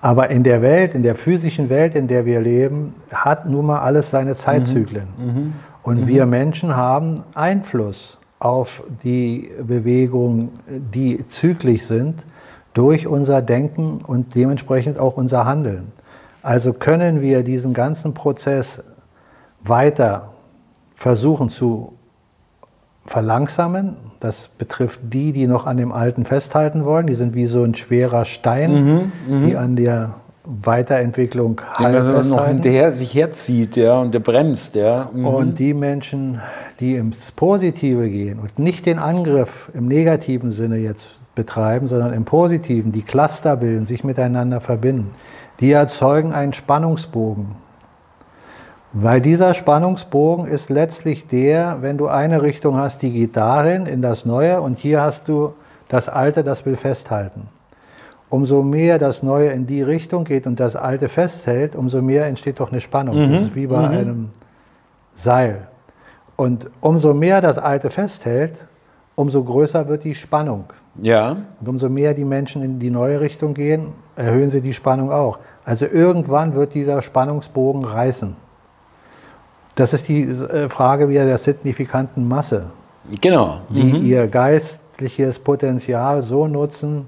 [0.00, 3.80] Aber in der Welt, in der physischen Welt, in der wir leben, hat nun mal
[3.80, 5.08] alles seine Zeitzyklen.
[5.18, 5.26] Mhm.
[5.26, 5.52] mhm.
[5.82, 6.06] Und mhm.
[6.06, 12.24] wir Menschen haben Einfluss auf die Bewegungen, die zyklisch sind,
[12.74, 15.92] durch unser Denken und dementsprechend auch unser Handeln.
[16.42, 18.82] Also können wir diesen ganzen Prozess
[19.62, 20.30] weiter
[20.94, 21.94] versuchen zu
[23.06, 23.96] verlangsamen.
[24.20, 27.06] Das betrifft die, die noch an dem Alten festhalten wollen.
[27.06, 32.28] Die sind wie so ein schwerer Stein, mhm, die an der Weiterentwicklung halt festhalten.
[32.30, 34.74] noch hinterher sich herzieht ja, und der bremst.
[34.74, 35.10] Ja.
[35.12, 35.26] Mhm.
[35.26, 36.40] Und die Menschen,
[36.80, 42.24] die ins Positive gehen und nicht den Angriff im negativen Sinne jetzt betreiben, sondern im
[42.24, 45.12] positiven, die Cluster bilden, sich miteinander verbinden,
[45.60, 47.67] die erzeugen einen Spannungsbogen.
[49.00, 54.02] Weil dieser Spannungsbogen ist letztlich der, wenn du eine Richtung hast, die geht darin, in
[54.02, 55.54] das Neue, und hier hast du
[55.88, 57.42] das Alte, das will festhalten.
[58.28, 62.58] Umso mehr das Neue in die Richtung geht und das Alte festhält, umso mehr entsteht
[62.58, 63.16] doch eine Spannung.
[63.16, 63.32] Mhm.
[63.32, 63.84] Das ist wie bei mhm.
[63.84, 64.30] einem
[65.14, 65.68] Seil.
[66.34, 68.66] Und umso mehr das Alte festhält,
[69.14, 70.64] umso größer wird die Spannung.
[71.00, 71.36] Ja.
[71.60, 75.38] Und umso mehr die Menschen in die neue Richtung gehen, erhöhen sie die Spannung auch.
[75.64, 78.47] Also irgendwann wird dieser Spannungsbogen reißen.
[79.78, 82.64] Das ist die äh, Frage wieder der signifikanten Masse.
[83.20, 83.60] Genau.
[83.68, 84.04] Die mhm.
[84.04, 87.06] ihr geistliches Potenzial so nutzen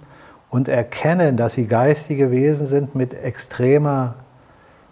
[0.50, 4.14] und erkennen, dass sie geistige Wesen sind mit extremer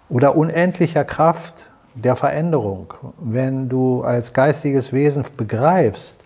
[0.09, 2.95] oder unendlicher Kraft der Veränderung.
[3.21, 6.17] Wenn du als geistiges Wesen begreifst,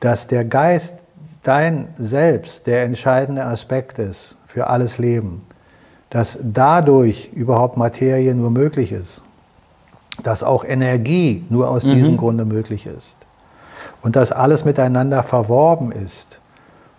[0.00, 0.98] dass der Geist
[1.42, 5.46] dein Selbst der entscheidende Aspekt ist für alles Leben,
[6.10, 9.22] dass dadurch überhaupt Materie nur möglich ist,
[10.22, 11.94] dass auch Energie nur aus mhm.
[11.94, 13.16] diesem Grunde möglich ist
[14.02, 16.40] und dass alles miteinander verworben ist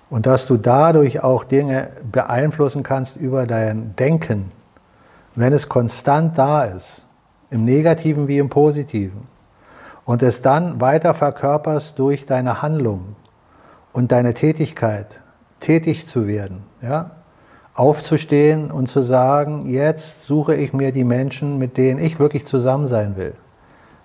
[0.09, 4.51] und dass du dadurch auch Dinge beeinflussen kannst über dein Denken,
[5.35, 7.05] wenn es konstant da ist,
[7.49, 9.27] im negativen wie im positiven
[10.05, 13.15] und es dann weiter verkörperst durch deine Handlung
[13.93, 15.21] und deine Tätigkeit,
[15.59, 17.11] tätig zu werden, ja?
[17.73, 22.87] Aufzustehen und zu sagen, jetzt suche ich mir die Menschen, mit denen ich wirklich zusammen
[22.87, 23.33] sein will.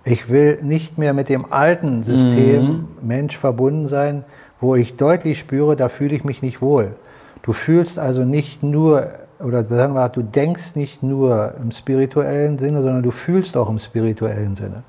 [0.05, 2.87] Ich will nicht mehr mit dem alten System mhm.
[3.01, 4.23] Mensch verbunden sein,
[4.61, 6.95] wo ich deutlich spüre, da fühle ich mich nicht wohl.
[7.41, 9.07] Du fühlst also nicht nur,
[9.39, 13.79] oder sagen wir, du denkst nicht nur im spirituellen Sinne, sondern du fühlst auch im
[13.79, 14.83] spirituellen Sinne.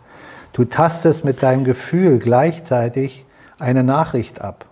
[0.53, 3.25] Du tastest mit deinem Gefühl gleichzeitig
[3.59, 4.65] eine Nachricht ab.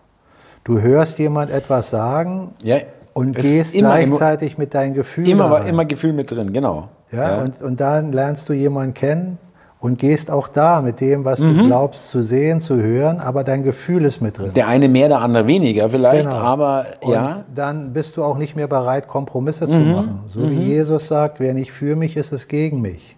[0.64, 2.78] Du hörst jemand etwas sagen ja,
[3.16, 5.31] und gehst gleichzeitig mit deinen Gefühlen.
[5.31, 6.88] Immer, immer Gefühl mit drin, genau.
[7.11, 9.38] Ja, ja, Und, und dann lernst du jemanden kennen
[9.81, 11.57] und gehst auch da mit dem, was mhm.
[11.57, 14.50] du glaubst zu sehen, zu hören, aber dein Gefühl ist mit drin.
[14.55, 16.37] Der eine mehr, der andere weniger vielleicht, genau.
[16.37, 17.37] aber ja.
[17.37, 19.70] Und dann bist du auch nicht mehr bereit, Kompromisse mhm.
[19.70, 20.20] zu machen.
[20.26, 20.50] So mhm.
[20.50, 23.16] wie Jesus sagt, wer nicht für mich ist, ist gegen mich.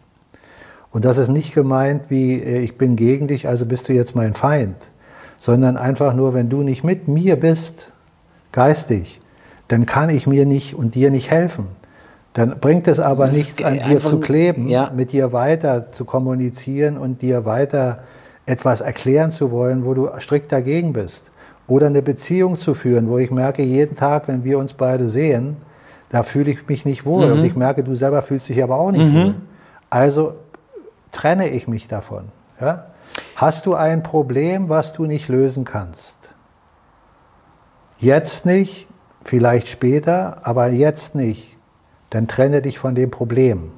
[0.93, 4.15] Und das ist nicht gemeint wie, äh, ich bin gegen dich, also bist du jetzt
[4.15, 4.77] mein Feind,
[5.41, 7.91] sondern einfach nur, wenn du nicht mit mir bist,
[8.53, 9.21] geistig,
[9.69, 11.67] dann kann ich mir nicht und dir nicht helfen.
[12.35, 14.91] Dann bringt es aber das nichts, an dir zu kleben, ja.
[14.95, 18.01] mit dir weiter zu kommunizieren und dir weiter
[18.47, 21.31] etwas erklären zu wollen, wo du strikt dagegen bist.
[21.67, 25.59] Oder eine Beziehung zu führen, wo ich merke, jeden Tag, wenn wir uns beide sehen,
[26.11, 27.27] da fühle ich mich nicht wohl.
[27.27, 27.33] Mhm.
[27.33, 29.15] Und ich merke, du selber fühlst dich aber auch nicht mhm.
[29.15, 29.35] wohl.
[29.91, 30.35] Also
[31.13, 32.25] trenne ich mich davon.
[32.61, 32.87] Ja?
[33.37, 36.17] Hast du ein Problem, was du nicht lösen kannst?
[37.99, 38.88] Jetzt nicht,
[39.29, 41.57] vielleicht später, aber jetzt nicht.
[42.11, 43.71] Dann trenne dich von dem Problem.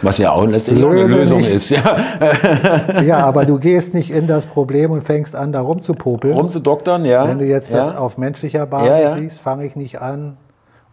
[0.00, 1.50] Was ja auch letztendlich eine Lösung nicht.
[1.50, 1.70] ist.
[1.70, 1.96] Ja.
[3.02, 6.34] ja, aber du gehst nicht in das Problem und fängst an, da rumzupopeln.
[6.34, 7.26] Rumzudoktern, ja.
[7.26, 7.86] Wenn du jetzt ja.
[7.86, 9.14] das auf menschlicher Basis ja, ja.
[9.16, 10.36] siehst, fange ich nicht an.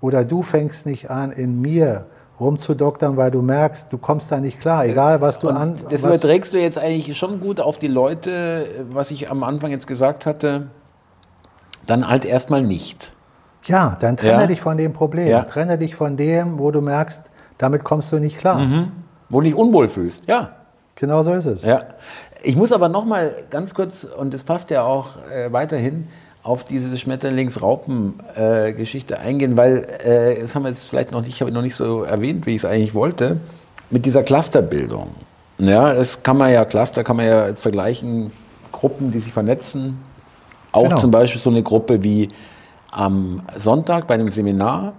[0.02, 2.06] Oder du fängst nicht an, in mir
[2.40, 5.76] rumzudoktern, weil du merkst, du kommst da nicht klar, egal was du und an.
[5.90, 9.88] Das überträgst du jetzt eigentlich schon gut auf die Leute, was ich am Anfang jetzt
[9.88, 10.68] gesagt hatte,
[11.90, 13.14] dann halt erstmal nicht.
[13.66, 14.48] Ja, dann trenne ja.
[14.48, 15.28] dich von dem Problem.
[15.28, 15.44] Ja.
[15.44, 17.22] Trenne dich von dem, wo du merkst,
[17.58, 18.60] damit kommst du nicht klar.
[18.60, 18.92] Mhm.
[19.30, 20.52] Wo du dich unwohl fühlst, ja.
[20.96, 21.64] Genau so ist es.
[21.64, 21.84] Ja.
[22.44, 26.08] Ich muss aber noch mal ganz kurz, und das passt ja auch äh, weiterhin,
[26.42, 31.52] auf diese Schmetterlings-Raupen-Geschichte äh, eingehen, weil äh, das haben wir jetzt vielleicht noch nicht, ich
[31.52, 33.42] noch nicht so erwähnt, wie ich es eigentlich wollte,
[33.90, 35.10] mit dieser Clusterbildung.
[35.58, 38.32] Ja, das kann man ja, Cluster kann man ja jetzt vergleichen,
[38.72, 39.98] Gruppen, die sich vernetzen.
[40.72, 40.98] Auch genau.
[40.98, 42.30] zum Beispiel so eine Gruppe wie
[42.92, 44.94] am Sonntag bei einem Seminar,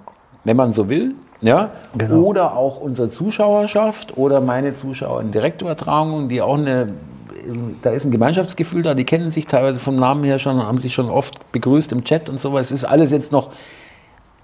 [0.44, 1.14] wenn man so will.
[1.40, 1.70] Ja?
[1.96, 2.20] Genau.
[2.22, 6.94] Oder auch unsere Zuschauerschaft oder meine Zuschauer in Direktübertragungen, die auch eine
[7.82, 10.94] da ist ein Gemeinschaftsgefühl da, die kennen sich teilweise vom Namen her schon, haben sich
[10.94, 12.66] schon oft begrüßt im Chat und sowas.
[12.66, 13.50] Es ist alles jetzt noch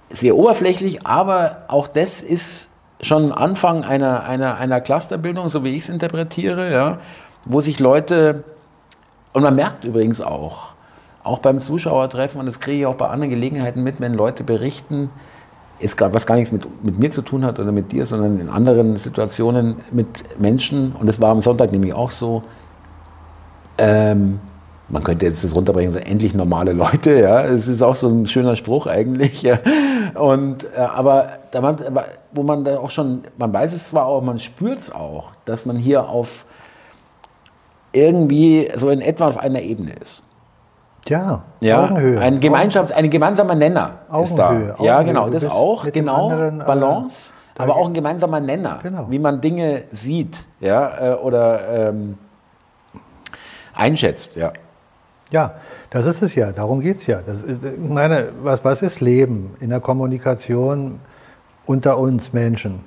[0.09, 2.69] sehr oberflächlich, aber auch das ist
[3.01, 6.99] schon Anfang einer, einer, einer Clusterbildung, so wie ich es interpretiere, ja,
[7.45, 8.45] wo sich Leute,
[9.33, 10.76] und man merkt übrigens auch,
[11.27, 15.11] auch beim Zuschauertreffen, und das kriege ich auch bei anderen Gelegenheiten mit, wenn Leute berichten,
[15.79, 18.49] gerade was gar nichts mit, mit mir zu tun hat oder mit dir, sondern in
[18.49, 22.43] anderen Situationen mit Menschen, und das war am Sonntag nämlich auch so,
[23.79, 24.41] ähm,
[24.89, 28.27] man könnte jetzt das runterbrechen, so endlich normale Leute, ja, es ist auch so ein
[28.27, 29.59] schöner Spruch eigentlich, ja.
[30.15, 31.77] Und, äh, aber, da man,
[32.33, 35.67] wo man dann auch schon, man weiß es zwar auch, man spürt es auch, dass
[35.67, 36.47] man hier auf
[37.93, 40.23] irgendwie so in etwa auf einer Ebene ist.
[41.09, 42.21] Ja, ja Augenhöhe.
[42.21, 44.49] Ein, Gemeinschafts-, ein gemeinsamer Nenner Augenhöhe, ist da.
[44.49, 44.75] Augenhöhe.
[44.81, 49.07] Ja, genau, das auch, genau, anderen, Balance, äh, aber auch ein gemeinsamer Nenner, Genau.
[49.09, 52.19] wie man Dinge sieht, ja, äh, oder ähm,
[53.75, 54.53] einschätzt, ja.
[55.33, 55.55] Ja,
[55.91, 57.19] das ist es ja, darum geht es ja.
[57.27, 61.01] Das, ich meine, was, was ist Leben in der Kommunikation
[61.67, 62.85] unter uns Menschen?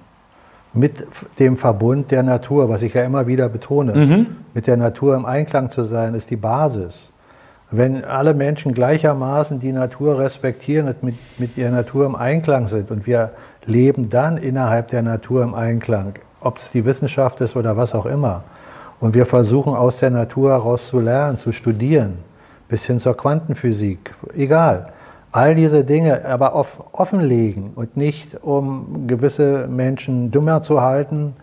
[0.71, 1.05] Mit
[1.39, 4.27] dem Verbund der Natur, was ich ja immer wieder betone.
[4.53, 7.11] Mit der Natur im Einklang zu sein, ist die Basis.
[7.71, 12.89] Wenn alle Menschen gleichermaßen die Natur respektieren und mit, mit der Natur im Einklang sind
[12.89, 13.31] und wir
[13.65, 18.07] leben dann innerhalb der Natur im Einklang, ob es die Wissenschaft ist oder was auch
[18.07, 18.43] immer,
[18.99, 22.17] und wir versuchen aus der Natur heraus zu lernen, zu studieren,
[22.67, 24.91] bis hin zur Quantenphysik, egal.
[25.31, 31.35] All diese Dinge aber offenlegen und nicht, um gewisse Menschen dümmer zu halten,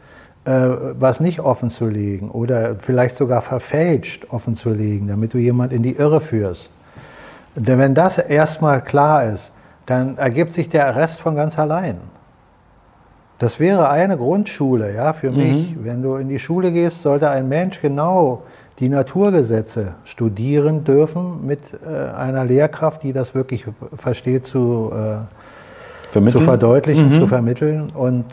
[0.46, 5.72] was nicht offen zu legen oder vielleicht sogar verfälscht offen zu legen, damit du jemand
[5.72, 6.70] in die Irre führst.
[7.56, 9.52] Denn wenn das erstmal klar ist,
[9.86, 11.96] dann ergibt sich der Rest von ganz allein.
[13.38, 15.74] Das wäre eine Grundschule, ja, für mich.
[15.82, 18.42] Wenn du in die Schule gehst, sollte ein Mensch genau
[18.78, 26.38] die Naturgesetze studieren dürfen mit äh, einer Lehrkraft, die das wirklich versteht zu, äh, zu
[26.40, 28.24] verdeutlichen, zu vermitteln und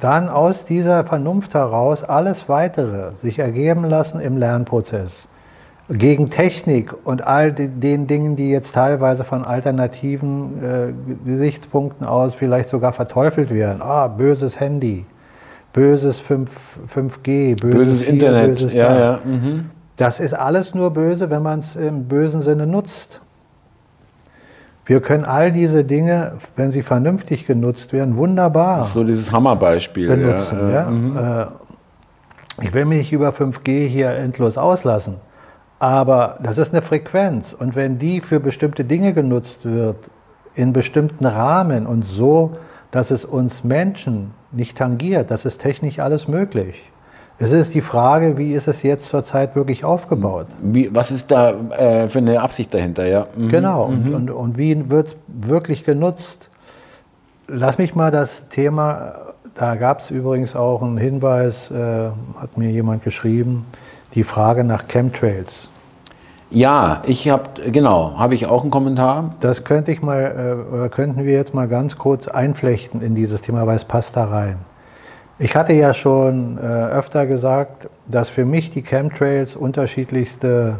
[0.00, 5.28] dann aus dieser Vernunft heraus alles Weitere sich ergeben lassen im Lernprozess.
[5.88, 12.34] Gegen Technik und all de- den Dingen, die jetzt teilweise von alternativen äh, Gesichtspunkten aus
[12.34, 13.82] vielleicht sogar verteufelt werden.
[13.82, 15.04] Ah, böses Handy,
[15.72, 16.50] böses 5,
[16.94, 19.18] 5G, böses, Böses Internet, böses ja, ja.
[19.24, 19.70] Mhm.
[19.96, 23.20] Das ist alles nur böse, wenn man es im bösen Sinne nutzt.
[24.90, 30.08] Wir können all diese Dinge, wenn sie vernünftig genutzt werden, wunderbar So dieses Hammerbeispiel.
[30.08, 30.58] benutzen.
[30.68, 31.16] ja, Ja, mhm.
[31.16, 35.18] Äh, Ich will mich nicht über 5G hier endlos auslassen,
[35.78, 37.52] aber das ist eine Frequenz.
[37.52, 40.10] Und wenn die für bestimmte Dinge genutzt wird,
[40.56, 42.56] in bestimmten Rahmen und so,
[42.90, 46.90] dass es uns Menschen nicht tangiert, das ist technisch alles möglich.
[47.42, 50.46] Es ist die Frage, wie ist es jetzt zurzeit wirklich aufgebaut?
[50.60, 53.06] Wie, was ist da äh, für eine Absicht dahinter?
[53.06, 53.28] Ja.
[53.34, 53.48] Mhm.
[53.48, 56.50] Genau, und, und, und wie wird es wirklich genutzt?
[57.48, 59.14] Lass mich mal das Thema,
[59.54, 63.64] da gab es übrigens auch einen Hinweis, äh, hat mir jemand geschrieben,
[64.14, 65.70] die Frage nach Chemtrails.
[66.50, 69.36] Ja, ich habe, genau, habe ich auch einen Kommentar.
[69.40, 73.40] Das könnte ich mal, äh, oder könnten wir jetzt mal ganz kurz einflechten in dieses
[73.40, 74.58] Thema, weil es passt da rein.
[75.42, 80.74] Ich hatte ja schon äh, öfter gesagt, dass für mich die Chemtrails unterschiedlichste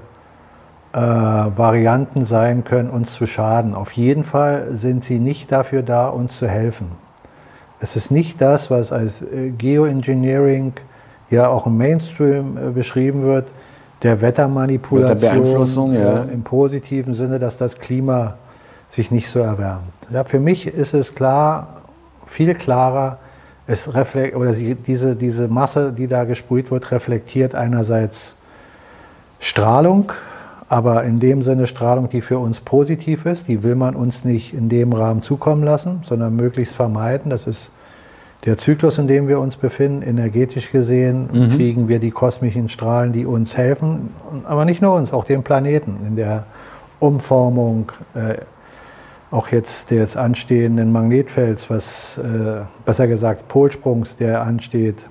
[0.93, 3.75] äh, Varianten sein können, uns zu schaden.
[3.75, 6.89] Auf jeden Fall sind sie nicht dafür da, uns zu helfen.
[7.81, 10.75] Es ist nicht das, was als äh, Geoengineering
[11.31, 13.53] ja auch im Mainstream äh, beschrieben wird,
[14.03, 16.25] der Wettermanipulation Wetterbeeinflussung, ja.
[16.25, 18.35] äh, im positiven Sinne, dass das Klima
[18.89, 19.95] sich nicht so erwärmt.
[20.13, 21.79] Ja, für mich ist es klar,
[22.27, 23.17] viel klarer,
[23.67, 28.37] es reflekt, oder sie, diese, diese Masse, die da gesprüht wird, reflektiert einerseits
[29.39, 30.13] Strahlung,
[30.69, 34.55] aber in dem Sinne Strahlung, die für uns positiv ist, die will man uns nicht
[34.55, 37.31] in dem Rahmen zukommen lassen, sondern möglichst vermeiden.
[37.31, 37.73] Das ist
[38.45, 40.03] der Zyklus, in dem wir uns befinden.
[40.03, 44.11] Energetisch gesehen kriegen wir die kosmischen Strahlen, die uns helfen,
[44.45, 46.45] aber nicht nur uns, auch dem Planeten in der
[47.01, 48.37] Umformung, äh,
[49.31, 55.05] auch jetzt des anstehenden Magnetfelds, was äh, besser gesagt Polsprungs, der ansteht,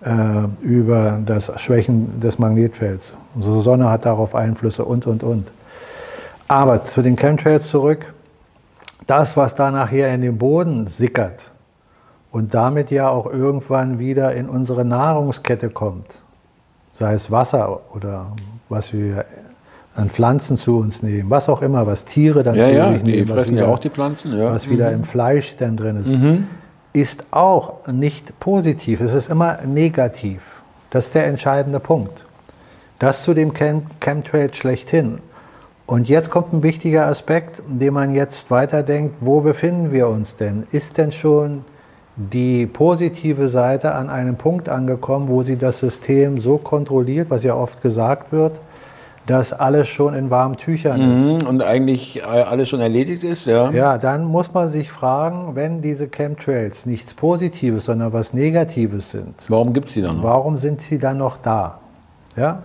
[0.00, 3.12] äh, über das Schwächen des Magnetfelds.
[3.34, 5.50] Unsere Sonne hat darauf Einflüsse und, und, und.
[6.48, 8.12] Aber zu den Chemtrails zurück.
[9.06, 11.50] Das, was da nachher in den Boden sickert
[12.30, 16.20] und damit ja auch irgendwann wieder in unsere Nahrungskette kommt,
[16.92, 18.26] sei es Wasser oder
[18.68, 19.24] was wir
[19.94, 23.02] an Pflanzen zu uns nehmen, was auch immer, was Tiere dann Ja, zu ja, sich
[23.02, 24.36] nehmen, was fressen ja wieder- auch die Pflanzen.
[24.38, 24.48] Ja.
[24.50, 24.54] Mhm.
[24.54, 26.14] was wieder im Fleisch dann drin ist,
[26.94, 29.00] ist auch nicht positiv.
[29.00, 30.40] Es ist immer negativ.
[30.90, 32.24] Das ist der entscheidende Punkt.
[32.98, 35.18] Das zu dem Chem Chemtrail schlechthin.
[35.86, 40.66] Und jetzt kommt ein wichtiger Aspekt, indem man jetzt weiterdenkt, wo befinden wir uns denn?
[40.70, 41.64] Ist denn schon
[42.16, 47.54] die positive Seite an einem Punkt angekommen, wo sie das System so kontrolliert, was ja
[47.54, 48.60] oft gesagt wird,
[49.26, 51.42] dass alles schon in warmen Tüchern ist.
[51.42, 53.70] Mhm, und eigentlich äh, alles schon erledigt ist, ja.
[53.70, 59.34] Ja, dann muss man sich fragen, wenn diese Chemtrails nichts Positives, sondern was Negatives sind.
[59.48, 60.24] Warum gibt es die dann noch?
[60.24, 61.78] Warum sind sie dann noch da?
[62.36, 62.62] Ja?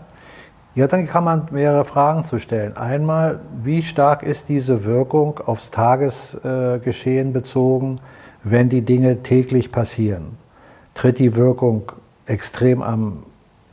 [0.73, 2.77] Ja, dann kann man mehrere Fragen zu stellen.
[2.77, 7.99] Einmal, wie stark ist diese Wirkung aufs Tagesgeschehen bezogen,
[8.43, 10.37] wenn die Dinge täglich passieren?
[10.93, 11.91] Tritt die Wirkung
[12.27, 13.23] extrem am,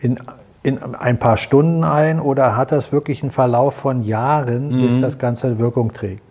[0.01, 0.19] in,
[0.65, 4.87] in ein paar Stunden ein oder hat das wirklich einen Verlauf von Jahren, mhm.
[4.87, 6.23] bis das Ganze Wirkung trägt?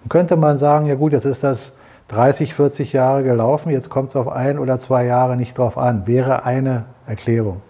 [0.00, 1.72] Dann könnte man sagen, ja gut, jetzt ist das
[2.08, 6.06] 30, 40 Jahre gelaufen, jetzt kommt es auf ein oder zwei Jahre nicht drauf an.
[6.06, 7.60] Wäre eine Erklärung.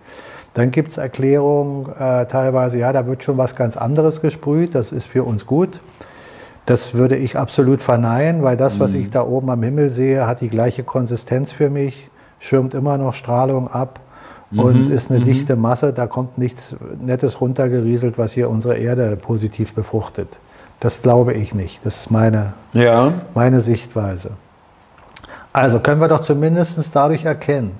[0.54, 4.92] Dann gibt es Erklärungen äh, teilweise, ja, da wird schon was ganz anderes gesprüht, das
[4.92, 5.80] ist für uns gut.
[6.66, 9.00] Das würde ich absolut verneinen, weil das, was mhm.
[9.00, 12.08] ich da oben am Himmel sehe, hat die gleiche Konsistenz für mich,
[12.38, 13.98] schirmt immer noch Strahlung ab
[14.56, 14.92] und mhm.
[14.92, 15.24] ist eine mhm.
[15.24, 15.92] dichte Masse.
[15.92, 20.38] Da kommt nichts Nettes runtergerieselt, was hier unsere Erde positiv befruchtet.
[20.80, 21.86] Das glaube ich nicht.
[21.86, 23.12] Das ist meine, ja.
[23.34, 24.30] meine Sichtweise.
[25.52, 27.72] Also können wir doch zumindest dadurch erkennen,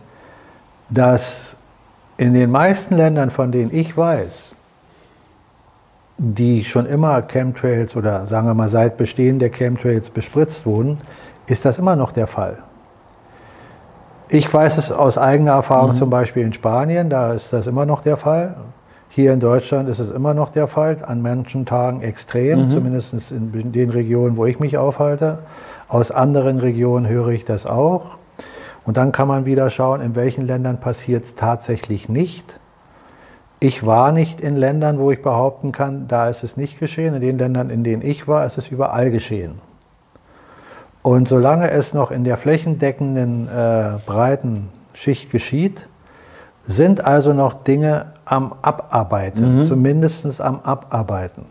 [0.90, 1.56] dass
[2.16, 4.54] in den meisten Ländern, von denen ich weiß,
[6.18, 11.00] die schon immer Chemtrails oder sagen wir mal seit Bestehen der Chemtrails bespritzt wurden,
[11.46, 12.58] ist das immer noch der Fall.
[14.34, 15.96] Ich weiß es aus eigener Erfahrung mhm.
[15.96, 18.56] zum Beispiel in Spanien, da ist das immer noch der Fall.
[19.10, 22.68] Hier in Deutschland ist es immer noch der Fall, an manchen Tagen extrem, mhm.
[22.70, 25.40] zumindest in den Regionen, wo ich mich aufhalte.
[25.86, 28.16] Aus anderen Regionen höre ich das auch.
[28.86, 32.58] Und dann kann man wieder schauen, in welchen Ländern passiert es tatsächlich nicht.
[33.60, 37.14] Ich war nicht in Ländern, wo ich behaupten kann, da ist es nicht geschehen.
[37.14, 39.60] In den Ländern, in denen ich war, ist es überall geschehen.
[41.02, 45.88] Und solange es noch in der flächendeckenden äh, breiten Schicht geschieht,
[46.64, 49.62] sind also noch Dinge am Abarbeiten, mhm.
[49.62, 51.44] zumindest am Abarbeiten.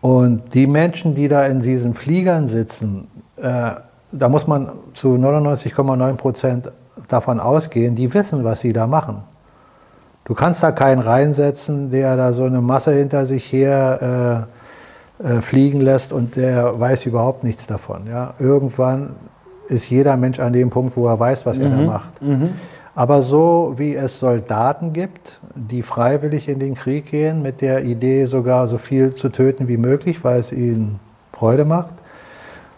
[0.00, 3.72] Und die Menschen, die da in diesen Fliegern sitzen, äh,
[4.12, 6.70] da muss man zu 99,9 Prozent
[7.08, 9.22] davon ausgehen, die wissen, was sie da machen.
[10.24, 14.46] Du kannst da keinen reinsetzen, der da so eine Masse hinter sich her
[15.22, 18.06] äh, fliegen lässt und der weiß überhaupt nichts davon.
[18.06, 18.34] Ja?
[18.38, 19.10] Irgendwann
[19.68, 21.64] ist jeder Mensch an dem Punkt, wo er weiß, was mhm.
[21.64, 21.86] er da mhm.
[21.86, 22.22] macht.
[22.22, 22.48] Mhm.
[22.94, 28.24] Aber so wie es Soldaten gibt, die freiwillig in den Krieg gehen, mit der Idee
[28.26, 30.98] sogar so viel zu töten wie möglich, weil es ihnen
[31.32, 31.92] Freude macht,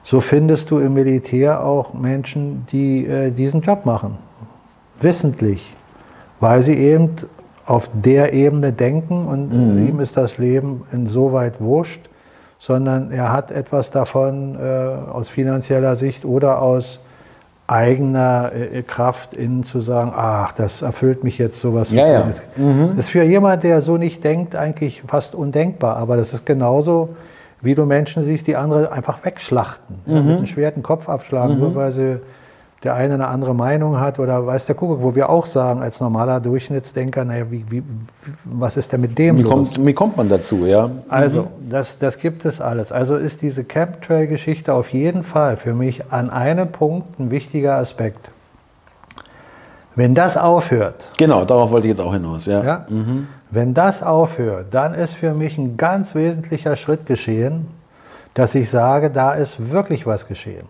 [0.03, 4.18] so findest du im Militär auch Menschen, die äh, diesen Job machen.
[5.01, 5.74] Wissentlich.
[6.38, 7.11] Weil sie eben
[7.64, 9.88] auf der Ebene denken und mhm.
[9.88, 12.09] ihm ist das Leben insoweit wurscht,
[12.61, 17.00] sondern er hat etwas davon äh, aus finanzieller Sicht oder aus
[17.66, 21.90] eigener äh, Kraft innen zu sagen, ach, das erfüllt mich jetzt sowas.
[21.90, 22.30] Ja, ja.
[22.56, 22.90] Mhm.
[22.96, 25.96] Das ist für jemand, der so nicht denkt, eigentlich fast undenkbar.
[25.96, 27.11] Aber das ist genauso,
[27.62, 30.14] wie du Menschen siehst, die andere einfach wegschlachten, mhm.
[30.14, 31.61] mit einem schweren Kopf abschlagen, mhm.
[31.61, 32.20] nur weil sie
[32.82, 36.00] der eine eine andere Meinung hat oder weiß der Kuckuck, wo wir auch sagen, als
[36.00, 37.82] normaler Durchschnittsdenker, naja, wie, wie,
[38.44, 40.90] was ist denn mit dem wie kommt, wie kommt man dazu, ja?
[41.08, 41.68] Also, mhm.
[41.68, 42.90] das, das gibt es alles.
[42.90, 48.30] Also ist diese Chemtrail-Geschichte auf jeden Fall für mich an einem Punkt ein wichtiger Aspekt.
[49.94, 51.08] Wenn das aufhört.
[51.18, 52.64] Genau, darauf wollte ich jetzt auch hinaus, ja.
[52.64, 53.26] ja mhm.
[53.50, 57.66] Wenn das aufhört, dann ist für mich ein ganz wesentlicher Schritt geschehen,
[58.32, 60.66] dass ich sage, da ist wirklich was geschehen.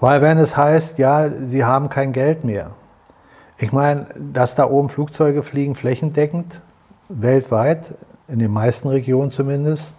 [0.00, 2.70] Weil wenn es heißt, ja, sie haben kein Geld mehr.
[3.58, 6.60] Ich meine, dass da oben Flugzeuge fliegen, flächendeckend,
[7.08, 7.94] weltweit,
[8.28, 9.94] in den meisten Regionen zumindest,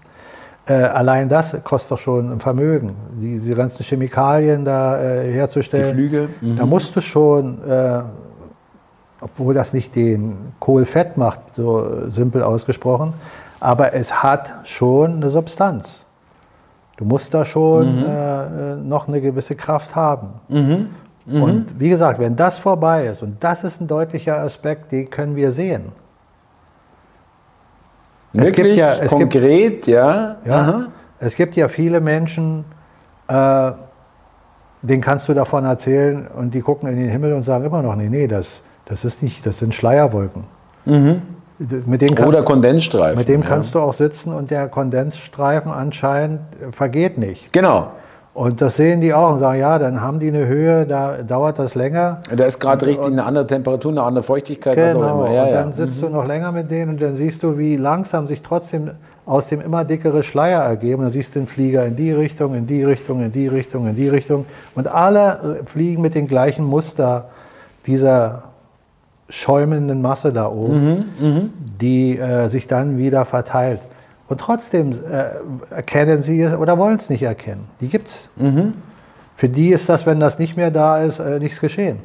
[0.68, 2.95] äh, allein das kostet doch schon ein Vermögen.
[3.20, 5.88] Die, diese ganzen Chemikalien da äh, herzustellen.
[5.88, 6.30] Die Flüge.
[6.41, 6.58] Mhm.
[6.58, 8.02] Da musst du schon, äh,
[9.20, 13.14] obwohl das nicht den Kohl fett macht, so simpel ausgesprochen,
[13.60, 16.06] aber es hat schon eine Substanz.
[17.00, 18.06] Du musst da schon mhm.
[18.06, 20.34] äh, noch eine gewisse Kraft haben.
[20.50, 20.88] Mhm.
[21.26, 21.41] Mhm.
[21.41, 25.38] Und wie gesagt, wenn das vorbei ist, und das ist ein deutlicher Aspekt, den können
[25.38, 25.93] wir sehen.
[28.34, 28.50] Wirklich?
[28.50, 30.36] Es gibt ja, es konkret, gibt, ja.
[30.43, 30.88] ja
[31.20, 32.66] es gibt ja viele Menschen,
[33.30, 33.72] äh,
[34.82, 37.95] denen kannst du davon erzählen und die gucken in den Himmel und sagen immer noch,
[37.95, 40.43] nee, nee, das, das ist nicht, das sind Schleierwolken.
[40.84, 41.22] Mhm.
[41.60, 43.18] Mit dem Oder Kondensstreifen.
[43.18, 43.47] Mit dem ja.
[43.47, 46.39] kannst du auch sitzen und der Kondensstreifen anscheinend
[46.72, 47.51] vergeht nicht.
[47.51, 47.91] Genau.
[48.34, 51.60] Und das sehen die auch und sagen, ja, dann haben die eine Höhe, da dauert
[51.60, 52.22] das länger.
[52.34, 55.34] Da ist gerade richtig eine andere Temperatur, eine andere Feuchtigkeit, genau, was auch immer.
[55.34, 56.05] Ja, und dann sitzt mhm.
[56.05, 58.91] du noch länger mit denen und dann siehst du, wie langsam sich trotzdem
[59.26, 61.01] aus dem immer dickere Schleier ergeben.
[61.01, 63.95] Dann siehst du den Flieger in die Richtung, in die Richtung, in die Richtung, in
[63.95, 64.45] die Richtung.
[64.74, 67.26] Und alle fliegen mit dem gleichen Muster
[67.86, 68.43] dieser
[69.30, 73.82] schäumenden Masse da oben, Mhm, die äh, sich dann wieder verteilt.
[74.27, 77.65] Und trotzdem äh, erkennen sie es oder wollen es nicht erkennen.
[77.82, 78.30] Die gibt's.
[78.36, 78.73] Mhm.
[79.36, 81.99] Für die ist das, wenn das nicht mehr da ist, äh, nichts geschehen.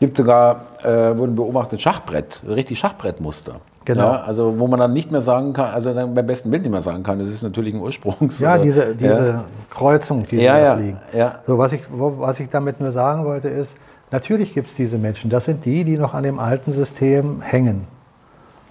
[0.00, 3.56] Gibt sogar, äh, wurden beobachtet, Schachbrett, richtig Schachbrettmuster.
[3.84, 4.02] Genau.
[4.14, 6.72] Ja, also wo man dann nicht mehr sagen kann, also dann beim besten Bild nicht
[6.72, 8.40] mehr sagen kann, das ist natürlichen Ursprungs.
[8.40, 9.44] Ja, oder- diese, diese Ja.
[9.72, 10.98] Kreuzung, die Ja, da ja, fliegen.
[11.12, 11.34] ja.
[11.46, 13.76] So, was, ich, wo, was ich damit nur sagen wollte, ist,
[14.10, 15.30] natürlich gibt es diese Menschen.
[15.30, 17.86] Das sind die, die noch an dem alten System hängen,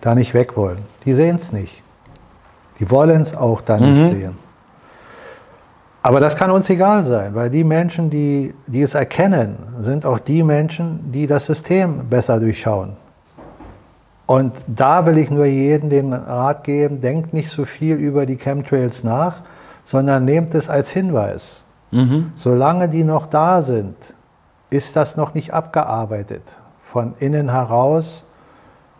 [0.01, 0.79] da nicht weg wollen.
[1.05, 1.81] Die sehen es nicht.
[2.79, 3.93] Die wollen es auch da Mhm.
[3.93, 4.37] nicht sehen.
[6.01, 10.19] Aber das kann uns egal sein, weil die Menschen, die, die es erkennen, sind auch
[10.19, 12.93] die Menschen, die das System besser durchschauen.
[14.27, 18.37] Und da will ich nur jedem den Rat geben, denkt nicht so viel über die
[18.37, 19.37] Chemtrails nach,
[19.85, 21.63] sondern nehmt es als Hinweis.
[22.35, 23.95] Solange die noch da sind,
[24.75, 26.43] ist das noch nicht abgearbeitet.
[26.91, 28.23] Von innen heraus,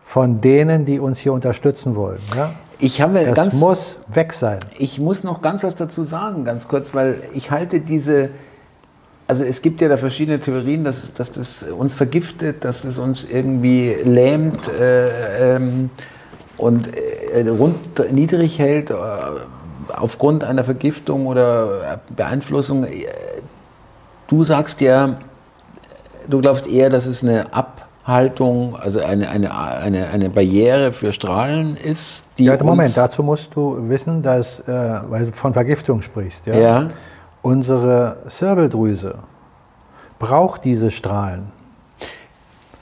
[0.06, 2.20] von denen, die uns hier unterstützen wollen.
[2.36, 2.54] Ja?
[2.78, 4.58] Ich habe Das ganz, muss weg sein.
[4.78, 8.30] ich muss noch ganz was dazu sagen, ganz kurz, weil ich halte diese,
[9.26, 13.24] also es gibt ja da verschiedene Theorien, dass, dass das uns vergiftet, dass das uns
[13.24, 15.90] irgendwie lähmt äh, ähm,
[16.58, 17.76] und äh, rund,
[18.12, 18.94] niedrig hält äh,
[19.94, 22.84] aufgrund einer Vergiftung oder Beeinflussung.
[22.84, 23.06] Äh,
[24.28, 25.18] Du sagst ja,
[26.28, 31.76] du glaubst eher, dass es eine Abhaltung, also eine, eine, eine, eine Barriere für Strahlen
[31.76, 36.46] ist, die Ja, Moment, dazu musst du wissen, dass, äh, weil du von Vergiftung sprichst,
[36.46, 36.88] ja, Ja.
[37.42, 39.16] unsere Zirbeldrüse
[40.18, 41.52] braucht diese Strahlen.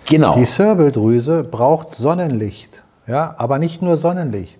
[0.07, 0.35] Genau.
[0.37, 4.59] Die Zirbeldrüse braucht Sonnenlicht, ja, aber nicht nur Sonnenlicht,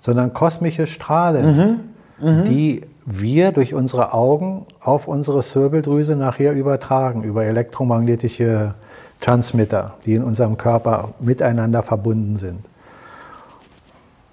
[0.00, 8.74] sondern kosmische Strahlen, die wir durch unsere Augen auf unsere Zirbeldrüse nachher übertragen, über elektromagnetische
[9.20, 12.60] Transmitter, die in unserem Körper miteinander verbunden sind.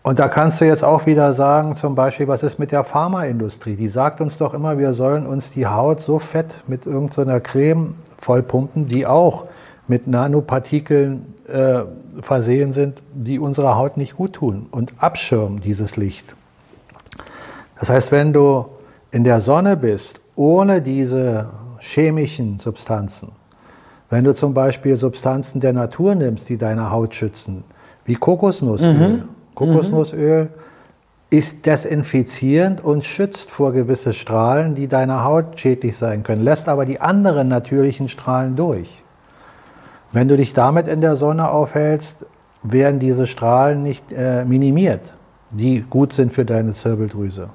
[0.04, 3.76] Und da kannst du jetzt auch wieder sagen, zum Beispiel, was ist mit der Pharmaindustrie?
[3.76, 7.96] Die sagt uns doch immer, wir sollen uns die Haut so fett mit irgendeiner Creme
[8.20, 9.46] vollpumpen, die auch
[9.88, 11.84] mit Nanopartikeln äh,
[12.22, 16.36] versehen sind, die unserer Haut nicht gut tun und abschirmen dieses Licht.
[17.80, 18.66] Das heißt, wenn du
[19.12, 21.50] in der Sonne bist, ohne diese
[21.80, 23.32] chemischen Substanzen,
[24.10, 27.64] wenn du zum Beispiel Substanzen der Natur nimmst, die deine Haut schützen,
[28.06, 28.94] wie Kokosnussöl.
[29.56, 30.50] Kokosnussöl
[31.30, 36.86] ist desinfizierend und schützt vor gewisse Strahlen, die deiner Haut schädlich sein können, lässt aber
[36.86, 39.04] die anderen natürlichen Strahlen durch.
[40.12, 42.26] Wenn du dich damit in der Sonne aufhältst,
[42.64, 45.14] werden diese Strahlen nicht äh, minimiert,
[45.52, 47.50] die gut sind für deine Zirbeldrüse.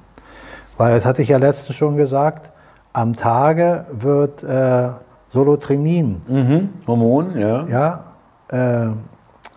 [0.81, 2.49] Weil, das hatte ich ja letztens schon gesagt,
[2.91, 4.89] am Tage wird äh,
[5.29, 6.69] Solotrinin Mhm.
[6.87, 7.67] Hormon, ja.
[7.67, 8.03] ja,
[8.47, 8.89] äh,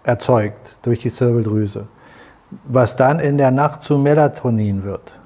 [0.03, 1.87] erzeugt durch die Zirbeldrüse,
[2.65, 5.19] was dann in der Nacht zu Melatonin wird.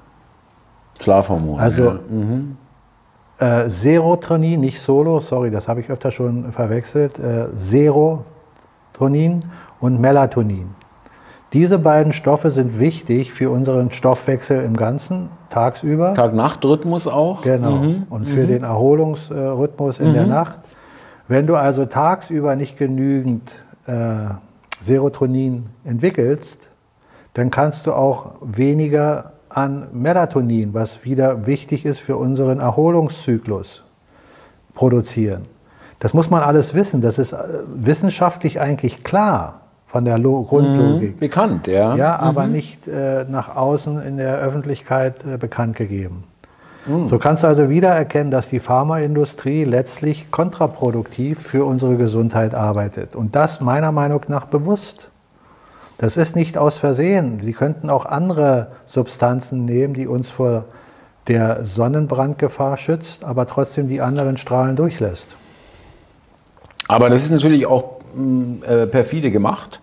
[1.01, 1.59] Schlafhormon.
[1.59, 1.99] Also ja.
[2.09, 2.55] Mhm.
[3.37, 9.41] äh, Serotonin, nicht Solo, sorry, das habe ich öfter schon verwechselt, äh, Serotonin
[9.81, 10.78] und Melatonin.
[11.53, 16.13] Diese beiden Stoffe sind wichtig für unseren Stoffwechsel im Ganzen, tagsüber.
[16.13, 17.41] Tag-Nacht-Rhythmus auch.
[17.41, 17.77] Genau.
[17.77, 18.03] Mhm.
[18.09, 20.59] Und für den Erholungsrhythmus in der Nacht.
[21.27, 23.51] Wenn du also tagsüber nicht genügend
[23.87, 24.29] äh,
[24.81, 26.69] Serotonin entwickelst,
[27.33, 33.83] dann kannst du auch weniger an Melatonin, was wieder wichtig ist für unseren Erholungszyklus,
[34.75, 35.45] produzieren.
[35.97, 37.01] Das muss man alles wissen.
[37.01, 37.37] Das ist äh,
[37.73, 39.61] wissenschaftlich eigentlich klar
[39.91, 41.19] von der Lo Grundlogik.
[41.19, 41.95] Bekannt, ja.
[41.95, 46.23] Ja, aber nicht äh, nach außen in der Öffentlichkeit äh, bekannt gegeben.
[47.05, 53.15] So kannst du also wieder erkennen, dass die Pharmaindustrie letztlich kontraproduktiv für unsere Gesundheit arbeitet.
[53.15, 55.11] Und das meiner Meinung nach bewusst.
[55.97, 57.41] Das ist nicht aus Versehen.
[57.41, 60.65] Sie könnten auch andere Substanzen nehmen, die uns vor
[61.27, 65.35] der Sonnenbrandgefahr schützt, aber trotzdem die anderen Strahlen durchlässt.
[66.87, 67.98] Aber das ist natürlich auch
[68.67, 69.81] äh, perfide gemacht.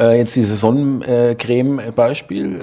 [0.00, 2.60] Äh, jetzt dieses Sonnencreme-Beispiel, äh,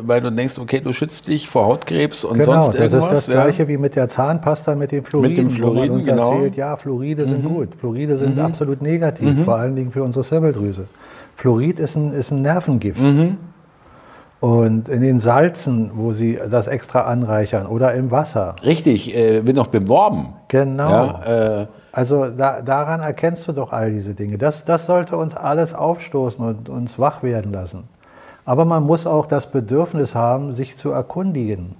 [0.00, 3.18] weil du denkst, okay, du schützt dich vor Hautkrebs und Genau, sonst das irgendwas.
[3.18, 5.44] ist das gleiche wie mit der Zahnpasta mit den Fluoriden.
[5.44, 6.34] Mit dem Fluoriden, uns genau.
[6.34, 7.74] erzählt, ja, Fluoride sind gut.
[7.74, 10.84] Fluoride sind absolut negativ, vor allen Dingen für unsere Zirbeldrüse.
[11.34, 13.00] Fluorid ist ein, ist ein Nervengift.
[14.40, 18.54] Und in den Salzen, wo sie das extra anreichern oder im Wasser.
[18.64, 20.34] Richtig, äh, wird noch beworben.
[20.46, 20.90] Genau.
[20.90, 21.66] Ja, äh,
[21.98, 24.38] Also da, daran erkennst du doch all diese Dinge.
[24.38, 27.88] Das, das sollte uns alles aufstoßen und uns wach werden lassen.
[28.44, 31.74] Aber man muss auch das Bedürfnis haben, sich zu erkundigen.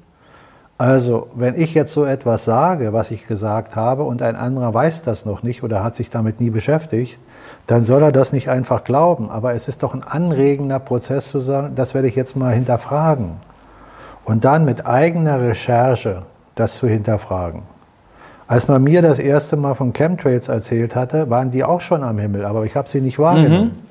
[0.77, 5.05] Also, wenn ich jetzt so etwas sage, was ich gesagt habe, und ein anderer weiß
[5.05, 7.21] das noch nicht oder hat sich damit nie beschäftigt,
[7.69, 9.31] dann soll er das nicht einfach glauben.
[9.31, 13.35] Aber es ist doch ein anregender Prozess zu sagen, das werde ich jetzt mal hinterfragen.
[14.25, 16.23] Und dann mit eigener Recherche
[16.57, 17.78] das zu hinterfragen.
[18.49, 22.19] Als man mir das erste Mal von Chemtrails erzählt hatte, waren die auch schon am
[22.19, 23.65] Himmel, aber ich habe sie nicht wahrgenommen.
[23.65, 23.89] Mhm.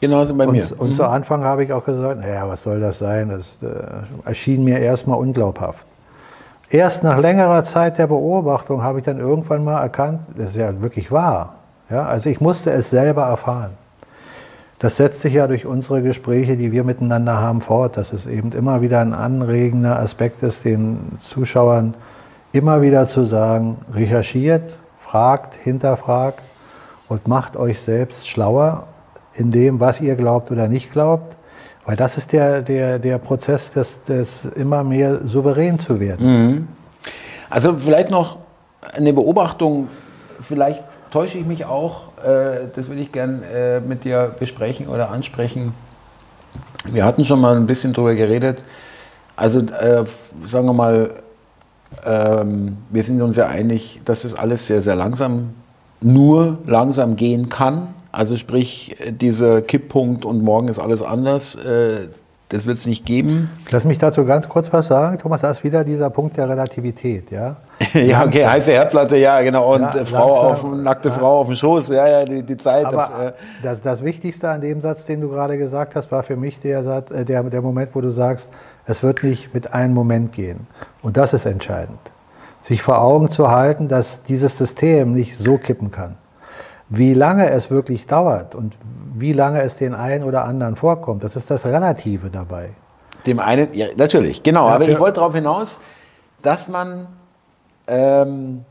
[0.00, 0.64] Genauso bei und, mir.
[0.78, 0.92] Und mhm.
[0.92, 3.30] zu Anfang habe ich auch gesagt, naja, was soll das sein?
[3.30, 5.84] Das äh, erschien mir erstmal unglaubhaft.
[6.70, 10.80] Erst nach längerer Zeit der Beobachtung habe ich dann irgendwann mal erkannt, das ist ja
[10.80, 11.54] wirklich wahr.
[11.90, 13.70] Ja, also ich musste es selber erfahren.
[14.78, 18.52] Das setzt sich ja durch unsere Gespräche, die wir miteinander haben, fort, dass es eben
[18.52, 21.94] immer wieder ein anregender Aspekt ist, den Zuschauern
[22.52, 26.42] immer wieder zu sagen, recherchiert, fragt, hinterfragt
[27.08, 28.86] und macht euch selbst schlauer
[29.34, 31.36] in dem, was ihr glaubt oder nicht glaubt.
[31.84, 36.26] Weil das ist der, der, der Prozess, des, des immer mehr souverän zu werden.
[36.26, 36.68] Mhm.
[37.48, 38.38] Also vielleicht noch
[38.94, 39.88] eine Beobachtung,
[40.40, 45.10] vielleicht täusche ich mich auch, äh, das würde ich gern äh, mit dir besprechen oder
[45.10, 45.72] ansprechen.
[46.84, 48.62] Wir hatten schon mal ein bisschen drüber geredet.
[49.36, 50.04] Also äh,
[50.44, 51.14] sagen wir mal,
[52.04, 55.50] ähm, wir sind uns ja einig, dass das alles sehr, sehr langsam,
[56.00, 57.88] nur langsam gehen kann.
[58.12, 62.08] Also sprich, dieser Kipppunkt und morgen ist alles anders, äh,
[62.48, 63.50] das wird es nicht geben.
[63.70, 65.42] Lass mich dazu ganz kurz was sagen, Thomas.
[65.42, 67.56] Da ist wieder dieser Punkt der Relativität, ja.
[67.92, 69.74] ja, okay, heiße Herdplatte, ja, genau.
[69.74, 71.14] Und ja, Frau auf, nackte ja.
[71.14, 72.86] Frau auf dem Schoß, ja, ja, die, die Zeit.
[72.86, 73.32] Aber äh,
[73.62, 76.82] das, das Wichtigste an dem Satz, den du gerade gesagt hast, war für mich der,
[76.82, 78.50] Satz, äh, der, der Moment, wo du sagst,
[78.88, 80.66] es wird nicht mit einem Moment gehen.
[81.02, 82.00] Und das ist entscheidend.
[82.60, 86.16] Sich vor Augen zu halten, dass dieses System nicht so kippen kann.
[86.88, 88.74] Wie lange es wirklich dauert und
[89.14, 92.70] wie lange es den einen oder anderen vorkommt, das ist das Relative dabei.
[93.26, 94.68] Dem einen, ja, natürlich, genau.
[94.68, 95.80] Ja, aber ich wollte darauf hinaus,
[96.40, 97.08] dass man
[97.88, 98.64] ähm,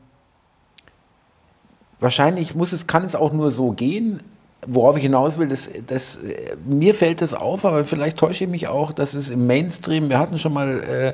[1.99, 4.21] wahrscheinlich muss es, kann es auch nur so gehen.
[4.65, 6.19] Worauf ich hinaus will, das, das,
[6.65, 10.17] mir fällt das auf, aber vielleicht täusche ich mich auch, dass es im Mainstream, wir
[10.17, 11.13] hatten schon mal äh,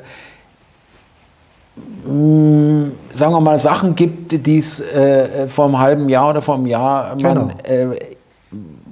[2.10, 6.56] mh, sagen wir mal, Sachen gibt, die es äh, vor einem halben Jahr oder vor
[6.56, 7.34] einem Jahr genau.
[7.36, 7.88] man äh,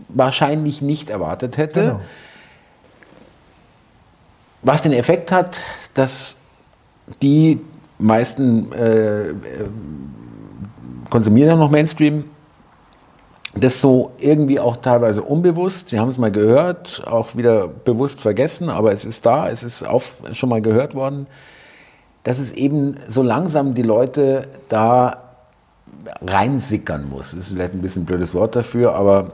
[0.09, 1.81] wahrscheinlich nicht erwartet hätte.
[1.81, 2.01] Genau.
[4.63, 5.59] Was den Effekt hat,
[5.93, 6.37] dass
[7.21, 7.59] die
[7.97, 9.35] meisten äh, äh
[11.09, 12.23] konsumieren ja noch Mainstream,
[13.55, 18.69] das so irgendwie auch teilweise unbewusst, Sie haben es mal gehört, auch wieder bewusst vergessen,
[18.69, 21.27] aber es ist da, es ist auch schon mal gehört worden,
[22.23, 25.17] dass es eben so langsam die Leute da
[26.25, 27.31] reinsickern muss.
[27.31, 29.31] Das ist vielleicht ein bisschen ein blödes Wort dafür, aber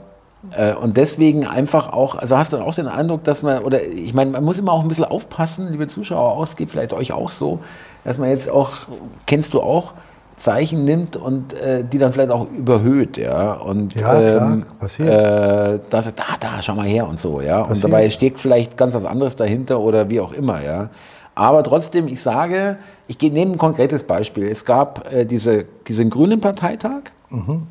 [0.52, 4.14] äh, und deswegen einfach auch, also hast du auch den Eindruck, dass man, oder ich
[4.14, 7.12] meine, man muss immer auch ein bisschen aufpassen, liebe Zuschauer, auch, es geht vielleicht euch
[7.12, 7.60] auch so,
[8.04, 8.88] dass man jetzt auch,
[9.26, 9.94] kennst du auch,
[10.38, 13.54] Zeichen nimmt und äh, die dann vielleicht auch überhöht, ja.
[13.54, 15.10] Und ja, ähm, klar, passiert.
[15.10, 17.62] Äh, da sagt, da, da, schau mal her und so, ja.
[17.62, 17.76] Passiert.
[17.76, 20.90] Und dabei steckt vielleicht ganz was anderes dahinter oder wie auch immer, ja.
[21.34, 22.78] Aber trotzdem, ich sage,
[23.08, 24.48] ich nehme ein konkretes Beispiel.
[24.48, 27.64] Es gab äh, diese, diesen grünen Parteitag, mhm.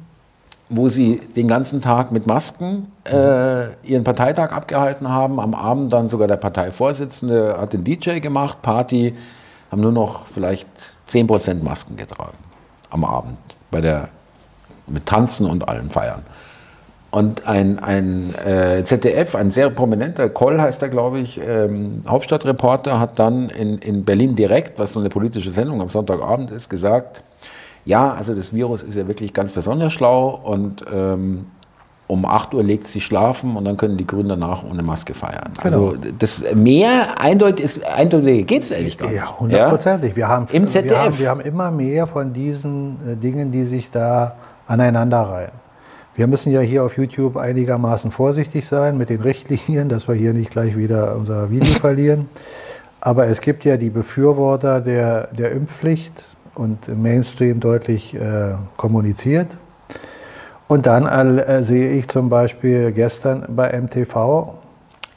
[0.69, 5.39] wo sie den ganzen Tag mit Masken äh, ihren Parteitag abgehalten haben.
[5.39, 9.15] Am Abend dann sogar der Parteivorsitzende hat den DJ gemacht, Party,
[9.71, 10.69] haben nur noch vielleicht
[11.09, 12.46] 10% Masken getragen
[12.97, 13.39] am Abend
[13.71, 14.09] bei der,
[14.87, 16.23] mit Tanzen und allen Feiern.
[17.11, 22.99] Und ein, ein äh, ZDF, ein sehr prominenter, Koll heißt er, glaube ich, ähm, Hauptstadtreporter,
[22.99, 27.23] hat dann in, in Berlin direkt, was so eine politische Sendung am Sonntagabend ist, gesagt,
[27.85, 31.47] ja, also das Virus ist ja wirklich ganz besonders schlau und ähm,
[32.09, 35.53] um 8 Uhr legt sie schlafen und dann können die Grünen danach ohne Maske feiern.
[35.55, 35.65] Genau.
[35.65, 39.17] Also das mehr eindeutig eindeutig geht es ehrlich gar nicht.
[39.17, 40.11] Ja, hundertprozentig.
[40.11, 40.17] Ja?
[40.17, 40.91] Wir haben, Im ZDF.
[40.91, 44.37] Wir haben, wir haben immer mehr von diesen äh, Dingen, die sich da
[44.69, 45.53] aneinander reihen.
[46.15, 50.33] Wir müssen ja hier auf YouTube einigermaßen vorsichtig sein mit den Richtlinien, dass wir hier
[50.33, 52.29] nicht gleich wieder unser Video verlieren.
[53.01, 59.59] Aber es gibt ja die Befürworter der, der Impfpflicht und im Mainstream deutlich äh, kommuniziert.
[60.69, 64.55] Und dann äh, sehe ich zum Beispiel gestern bei MTV.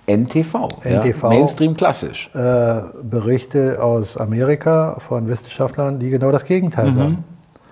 [0.05, 2.31] NTV, NTV ja, Mainstream klassisch.
[2.33, 6.93] Äh, Berichte aus Amerika von Wissenschaftlern, die genau das Gegenteil mhm.
[6.93, 7.23] sagen.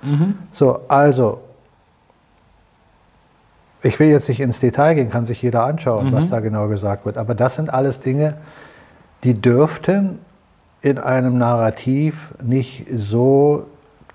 [0.03, 0.35] Mhm.
[0.51, 1.39] So, also
[3.81, 6.13] ich will jetzt nicht ins Detail gehen, kann sich jeder anschauen, mhm.
[6.13, 7.17] was da genau gesagt wird.
[7.17, 8.35] Aber das sind alles Dinge,
[9.23, 10.19] die dürften
[10.81, 13.65] in einem Narrativ nicht so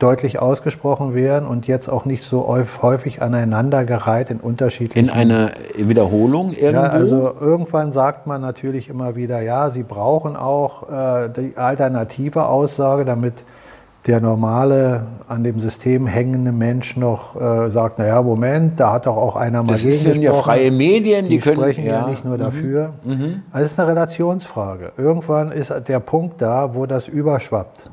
[0.03, 2.47] deutlich ausgesprochen werden und jetzt auch nicht so
[2.83, 5.09] häufig aneinandergereiht in unterschiedlichen.
[5.09, 6.83] In einer Wiederholung irgendwo?
[6.83, 12.47] Ja, also irgendwann sagt man natürlich immer wieder, ja, sie brauchen auch äh, die alternative
[12.47, 13.45] Aussage, damit
[14.07, 19.17] der normale, an dem System hängende Mensch noch äh, sagt, naja, Moment, da hat doch
[19.17, 22.01] auch einer mal das gegen sind ja freie Medien, die, die können, sprechen ja.
[22.01, 22.41] ja nicht nur mhm.
[22.41, 22.91] dafür.
[23.05, 23.43] Mhm.
[23.53, 24.93] Also es ist eine Relationsfrage.
[24.97, 27.91] Irgendwann ist der Punkt da, wo das überschwappt.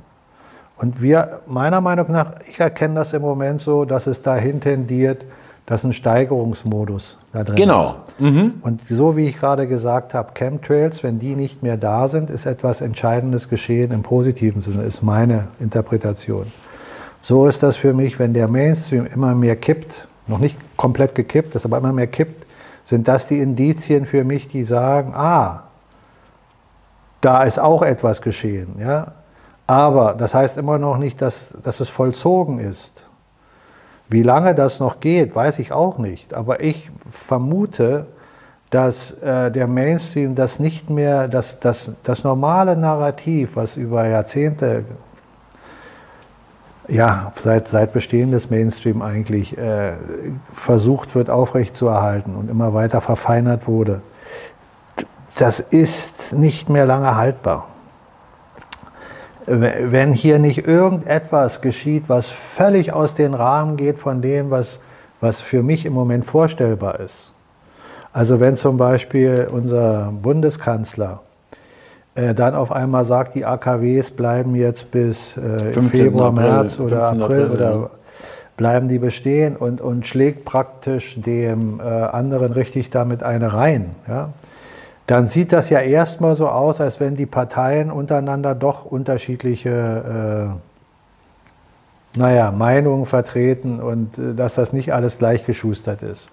[0.79, 5.25] Und wir, meiner Meinung nach, ich erkenne das im Moment so, dass es dahin tendiert,
[5.65, 7.81] dass ein Steigerungsmodus da drin genau.
[7.81, 8.17] ist.
[8.17, 8.31] Genau.
[8.31, 8.53] Mhm.
[8.61, 12.45] Und so wie ich gerade gesagt habe, Chemtrails, wenn die nicht mehr da sind, ist
[12.45, 16.47] etwas Entscheidendes geschehen im positiven Sinne, ist meine Interpretation.
[17.21, 21.55] So ist das für mich, wenn der Mainstream immer mehr kippt, noch nicht komplett gekippt
[21.55, 22.45] ist, aber immer mehr kippt,
[22.85, 25.63] sind das die Indizien für mich, die sagen, ah,
[27.19, 28.77] da ist auch etwas geschehen.
[28.79, 29.11] Ja?
[29.69, 33.05] Aber das heißt immer noch nicht, dass, dass es vollzogen ist.
[34.07, 36.33] Wie lange das noch geht, weiß ich auch nicht.
[36.33, 38.07] Aber ich vermute,
[38.71, 44.85] dass äh, der Mainstream das nicht mehr, das, das, das normale Narrativ, was über Jahrzehnte,
[46.87, 49.93] ja, seit, seit Bestehen des Mainstream eigentlich äh,
[50.51, 54.01] versucht wird aufrechtzuerhalten und immer weiter verfeinert wurde,
[55.37, 57.67] das ist nicht mehr lange haltbar
[59.49, 64.79] wenn hier nicht irgendetwas geschieht, was völlig aus den Rahmen geht von dem, was,
[65.21, 67.33] was für mich im Moment vorstellbar ist.
[68.13, 71.21] Also wenn zum Beispiel unser Bundeskanzler
[72.15, 77.07] äh, dann auf einmal sagt, die AKWs bleiben jetzt bis äh, Februar, April, März oder
[77.07, 77.89] April, April, oder
[78.57, 83.95] bleiben die bestehen und, und schlägt praktisch dem äh, anderen richtig damit eine rein.
[84.07, 84.29] Ja?
[85.09, 90.53] Dann sieht das ja erstmal so aus, als wenn die Parteien untereinander doch unterschiedliche
[92.15, 96.29] äh, naja, Meinungen vertreten und äh, dass das nicht alles gleichgeschustert ist.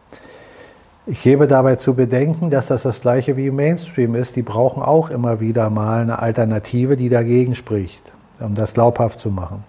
[1.07, 4.37] Ich gebe dabei zu bedenken, dass das das gleiche wie im Mainstream ist.
[4.37, 9.31] Die brauchen auch immer wieder mal eine Alternative, die dagegen spricht, um das glaubhaft zu
[9.31, 9.65] machen.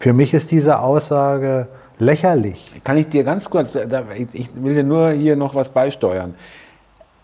[0.00, 1.68] Für mich ist diese Aussage
[2.00, 2.72] lächerlich.
[2.82, 3.78] Kann ich dir ganz kurz,
[4.32, 6.34] ich will dir nur hier noch was beisteuern.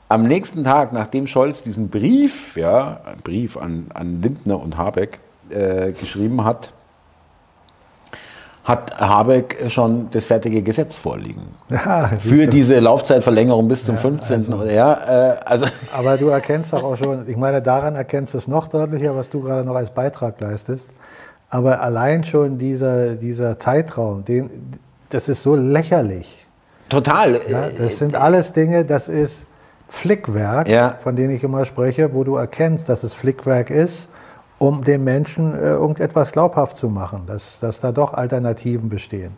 [0.09, 5.18] Am nächsten Tag, nachdem Scholz diesen Brief, ja, Brief an, an Lindner und Habeck
[5.50, 6.72] äh, geschrieben hat,
[8.64, 11.42] hat Habeck schon das fertige Gesetz vorliegen.
[11.70, 14.36] Ja, für diese Laufzeitverlängerung bis zum ja, 15.
[14.36, 15.66] Also, ja, äh, also.
[15.92, 19.30] Aber du erkennst doch auch schon, ich meine, daran erkennst du es noch deutlicher, was
[19.30, 20.88] du gerade noch als Beitrag leistest.
[21.50, 24.50] Aber allein schon dieser, dieser Zeitraum, den,
[25.09, 26.46] das ist so lächerlich.
[26.90, 27.38] Total.
[27.48, 29.46] Ja, das sind alles Dinge, das ist,
[29.89, 30.97] Flickwerk, ja.
[31.03, 34.09] von dem ich immer spreche, wo du erkennst, dass es Flickwerk ist,
[34.59, 39.32] um den Menschen äh, irgendetwas glaubhaft zu machen, dass, dass da doch Alternativen bestehen.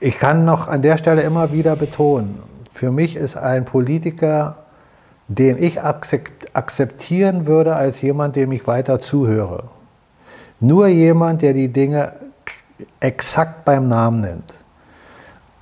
[0.00, 2.42] Ich kann noch an der Stelle immer wieder betonen,
[2.74, 4.56] für mich ist ein Politiker,
[5.28, 9.64] den ich akzeptieren würde als jemand, dem ich weiter zuhöre.
[10.60, 12.12] Nur jemand, der die Dinge
[13.00, 14.56] exakt beim Namen nennt.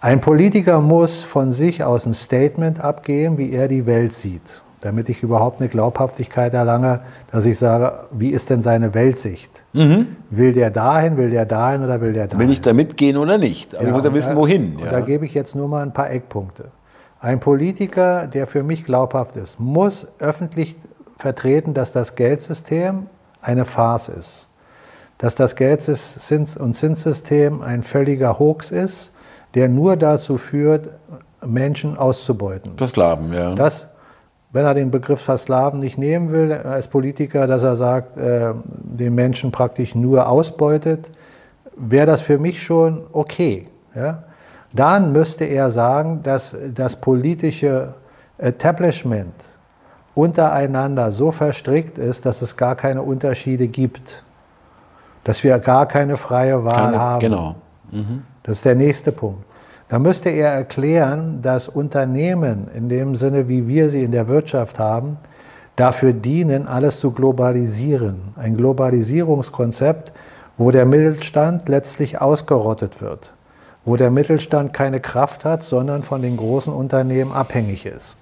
[0.03, 5.11] Ein Politiker muss von sich aus ein Statement abgeben, wie er die Welt sieht, damit
[5.11, 9.51] ich überhaupt eine Glaubhaftigkeit erlange, dass ich sage, wie ist denn seine Weltsicht?
[9.75, 10.17] Mhm.
[10.31, 12.39] Will der dahin, will der dahin oder will der dahin?
[12.47, 13.75] Will ich da mitgehen oder nicht?
[13.75, 14.79] Aber ja, ich muss ja wissen, wohin.
[14.79, 14.91] Ja.
[14.91, 16.69] da gebe ich jetzt nur mal ein paar Eckpunkte.
[17.21, 20.77] Ein Politiker, der für mich glaubhaft ist, muss öffentlich
[21.19, 23.05] vertreten, dass das Geldsystem
[23.43, 24.49] eine Farce ist.
[25.19, 25.87] Dass das Geld-
[26.59, 29.13] und Zinssystem ein völliger Hoax ist
[29.55, 30.91] der nur dazu führt,
[31.45, 32.73] Menschen auszubeuten.
[32.77, 33.55] Versklaven, ja.
[33.55, 33.89] Das,
[34.53, 39.15] wenn er den Begriff Versklaven nicht nehmen will als Politiker, dass er sagt, äh, den
[39.15, 41.11] Menschen praktisch nur ausbeutet,
[41.77, 43.69] wäre das für mich schon okay.
[43.95, 44.25] Ja?
[44.73, 47.95] Dann müsste er sagen, dass das politische
[48.39, 49.35] Establishment
[50.15, 54.23] untereinander so verstrickt ist, dass es gar keine Unterschiede gibt.
[55.25, 57.21] Dass wir gar keine freie Wahl keine, haben.
[57.21, 57.55] Genau.
[57.91, 58.23] Mhm.
[58.43, 59.45] Das ist der nächste Punkt.
[59.89, 64.79] Da müsste er erklären, dass Unternehmen in dem Sinne, wie wir sie in der Wirtschaft
[64.79, 65.19] haben,
[65.75, 68.35] dafür dienen, alles zu globalisieren.
[68.37, 70.13] Ein Globalisierungskonzept,
[70.57, 73.33] wo der Mittelstand letztlich ausgerottet wird,
[73.85, 78.15] wo der Mittelstand keine Kraft hat, sondern von den großen Unternehmen abhängig ist.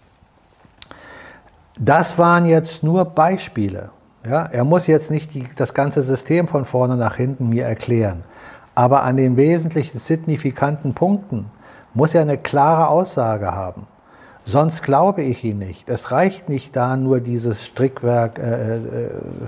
[1.78, 3.90] Das waren jetzt nur Beispiele.
[4.28, 8.24] Ja, er muss jetzt nicht die, das ganze System von vorne nach hinten mir erklären.
[8.78, 11.46] Aber an den wesentlichen signifikanten Punkten
[11.94, 13.88] muss er eine klare Aussage haben.
[14.44, 15.88] Sonst glaube ich ihn nicht.
[15.88, 18.80] Es reicht nicht da nur dieses Strickwerk, äh, äh,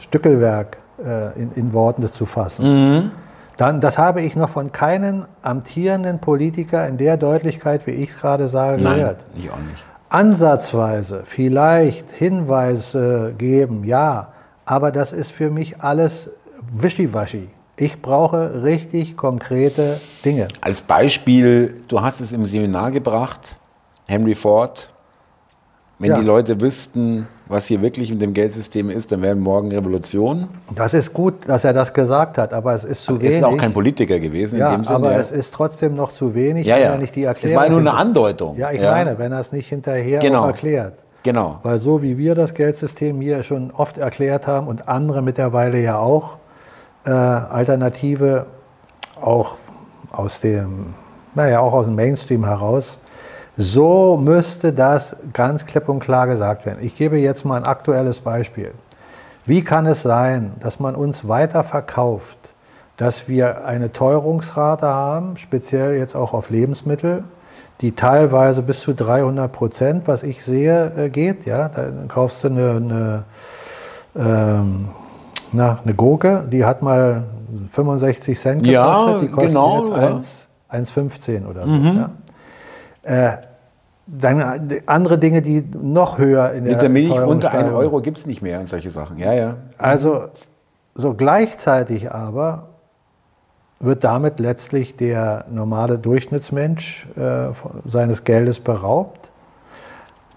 [0.00, 2.64] Stückelwerk äh, in, in, Worten zu fassen.
[2.64, 3.10] Mhm.
[3.56, 8.18] Dann, das habe ich noch von keinem amtierenden Politiker in der Deutlichkeit, wie ich es
[8.18, 9.24] gerade sage, Nein, gehört.
[9.36, 9.84] ich auch nicht.
[10.08, 14.32] Ansatzweise vielleicht Hinweise geben, ja,
[14.64, 16.30] aber das ist für mich alles
[16.72, 17.48] wischiwaschi.
[17.80, 20.46] Ich brauche richtig konkrete Dinge.
[20.60, 23.56] Als Beispiel, du hast es im Seminar gebracht,
[24.06, 24.90] Henry Ford.
[25.98, 26.18] Wenn Ja.
[26.18, 30.48] die Leute wüssten, was hier wirklich mit dem Geldsystem ist, dann wären morgen Revolutionen.
[30.74, 33.34] Das ist gut, dass er das gesagt hat, aber es ist zu Er wenig.
[33.36, 34.96] ist auch kein Politiker gewesen ja, in dem Sinne.
[34.96, 35.18] aber ja.
[35.18, 36.88] es ist trotzdem noch zu wenig, ja, wenn ja.
[36.92, 38.56] er nicht die Es Erklärung war nur eine Andeutung.
[38.56, 40.46] Ja, ich meine, wenn er es nicht hinterher Genau.
[40.46, 40.94] erklärt.
[41.22, 41.58] Genau.
[41.62, 45.98] Weil so wie wir das Geldsystem hier schon oft erklärt haben und andere mittlerweile ja
[45.98, 46.36] auch,
[47.04, 48.46] äh, Alternative
[49.20, 49.56] auch
[50.10, 50.94] aus dem,
[51.34, 52.98] naja, auch aus dem Mainstream heraus,
[53.56, 56.78] so müsste das ganz klipp und klar gesagt werden.
[56.82, 58.72] Ich gebe jetzt mal ein aktuelles Beispiel.
[59.44, 62.38] Wie kann es sein, dass man uns weiter verkauft,
[62.96, 67.24] dass wir eine Teuerungsrate haben, speziell jetzt auch auf Lebensmittel,
[67.80, 71.46] die teilweise bis zu 300 Prozent, was ich sehe, äh, geht.
[71.46, 73.24] Ja, dann kaufst du eine, eine,
[74.16, 74.88] ähm,
[75.52, 77.24] na, eine Gurke, die hat mal
[77.72, 80.08] 65 Cent gekostet, Ja, die kostet genau, jetzt ja.
[80.70, 81.76] 1 1,15 oder so.
[81.76, 82.10] Ja.
[83.02, 83.38] Äh,
[84.06, 87.76] dann andere Dinge, die noch höher in der Mit der Milch Teuerung unter 1 steigen.
[87.76, 89.18] Euro gibt es nicht mehr und solche Sachen.
[89.18, 89.56] Ja, ja.
[89.78, 90.28] Also
[90.94, 92.68] so gleichzeitig aber
[93.78, 97.48] wird damit letztlich der normale Durchschnittsmensch äh,
[97.88, 99.30] seines Geldes beraubt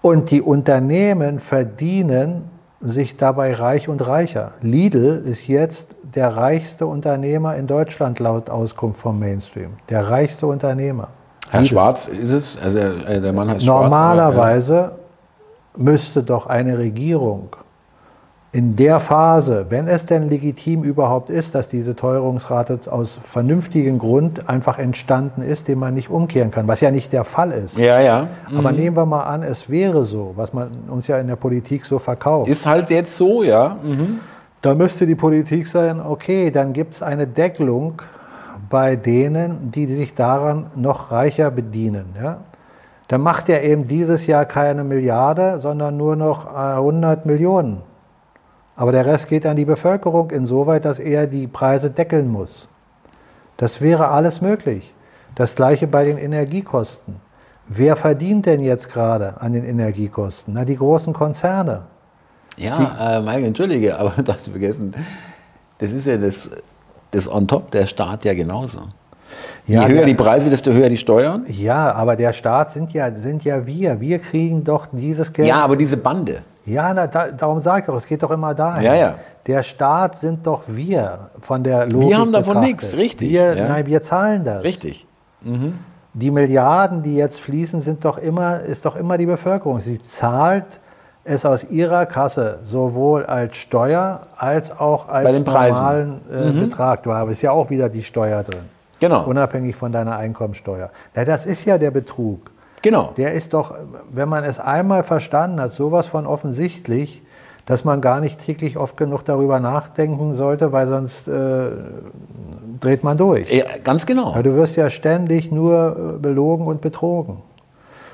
[0.02, 2.50] und die Unternehmen verdienen
[2.84, 4.52] sich dabei reich und reicher.
[4.60, 9.74] Lidl ist jetzt der reichste Unternehmer in Deutschland laut Auskunft vom Mainstream.
[9.88, 11.08] Der reichste Unternehmer.
[11.50, 13.76] Herr Schwarz ist es, also äh, der Mann heißt Schwarz.
[13.76, 14.92] aber, Normalerweise
[15.76, 17.56] müsste doch eine Regierung
[18.54, 24.48] in der Phase, wenn es denn legitim überhaupt ist, dass diese Teuerungsrate aus vernünftigem Grund
[24.48, 27.76] einfach entstanden ist, den man nicht umkehren kann, was ja nicht der Fall ist.
[27.76, 28.28] Ja, ja.
[28.54, 31.84] Aber nehmen wir mal an, es wäre so, was man uns ja in der Politik
[31.84, 32.48] so verkauft.
[32.48, 33.76] Ist halt jetzt so, ja.
[33.82, 34.20] Mhm.
[34.62, 38.02] Da müsste die Politik sein, okay, dann gibt es eine Deckelung
[38.70, 42.14] bei denen, die sich daran noch reicher bedienen.
[42.22, 42.36] Ja?
[43.08, 47.93] Dann macht er eben dieses Jahr keine Milliarde, sondern nur noch äh, 100 Millionen.
[48.76, 52.68] Aber der Rest geht an die Bevölkerung insoweit, dass er die Preise deckeln muss.
[53.56, 54.92] Das wäre alles möglich.
[55.36, 57.16] Das gleiche bei den Energiekosten.
[57.68, 60.54] Wer verdient denn jetzt gerade an den Energiekosten?
[60.54, 61.82] Na, die großen Konzerne.
[62.56, 64.94] Ja, äh, Mike, entschuldige, aber du hast vergessen,
[65.78, 66.50] das ist ja das,
[67.10, 68.80] das on top, der Staat ja genauso.
[69.66, 71.46] Je Ja, höher der- die Preise, desto höher die Steuern.
[71.48, 74.00] Ja, aber der Staat sind ja, sind ja wir.
[74.00, 75.48] Wir kriegen doch dieses Geld.
[75.48, 76.42] Ja, aber diese Bande.
[76.66, 78.84] Ja, na, da, darum sage ich doch, es geht doch immer dahin.
[78.84, 79.14] Ja, ja.
[79.46, 83.68] Der Staat sind doch wir von der Logik haben davon nichts, richtig, Wir, ja.
[83.68, 84.64] Nein, wir zahlen das.
[84.64, 85.06] Richtig.
[86.14, 89.80] Die Milliarden, die jetzt fließen, sind doch immer, ist doch immer die Bevölkerung.
[89.80, 90.80] Sie zahlt
[91.24, 97.02] es aus ihrer Kasse sowohl als Steuer als auch als normalen äh, Betrag.
[97.02, 98.62] Da ist ja auch wieder die Steuer drin.
[99.00, 99.24] Genau.
[99.24, 100.90] Unabhängig von deiner Einkommensteuer.
[101.14, 102.50] Na, das ist ja der Betrug.
[102.84, 103.14] Genau.
[103.16, 103.74] Der ist doch,
[104.10, 107.22] wenn man es einmal verstanden hat, sowas von offensichtlich,
[107.64, 111.70] dass man gar nicht täglich oft genug darüber nachdenken sollte, weil sonst äh,
[112.80, 113.50] dreht man durch.
[113.50, 114.34] Ja, ganz genau.
[114.34, 117.38] Weil du wirst ja ständig nur äh, belogen und betrogen.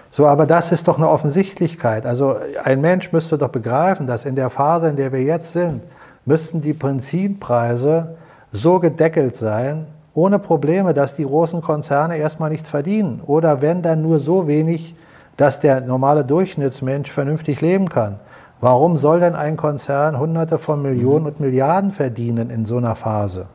[0.08, 2.06] So, aber das ist doch eine Offensichtlichkeit.
[2.06, 5.82] Also ein Mensch müsste doch begreifen, dass in der Phase, in der wir jetzt sind,
[6.24, 8.14] müssten die Benzinpreise
[8.52, 13.20] so gedeckelt sein, ohne Probleme, dass die großen Konzerne erstmal nichts verdienen.
[13.26, 14.94] Oder wenn dann nur so wenig,
[15.36, 18.18] dass der normale Durchschnittsmensch vernünftig leben kann.
[18.60, 23.46] Warum soll denn ein Konzern Hunderte von Millionen und Milliarden verdienen in so einer Phase?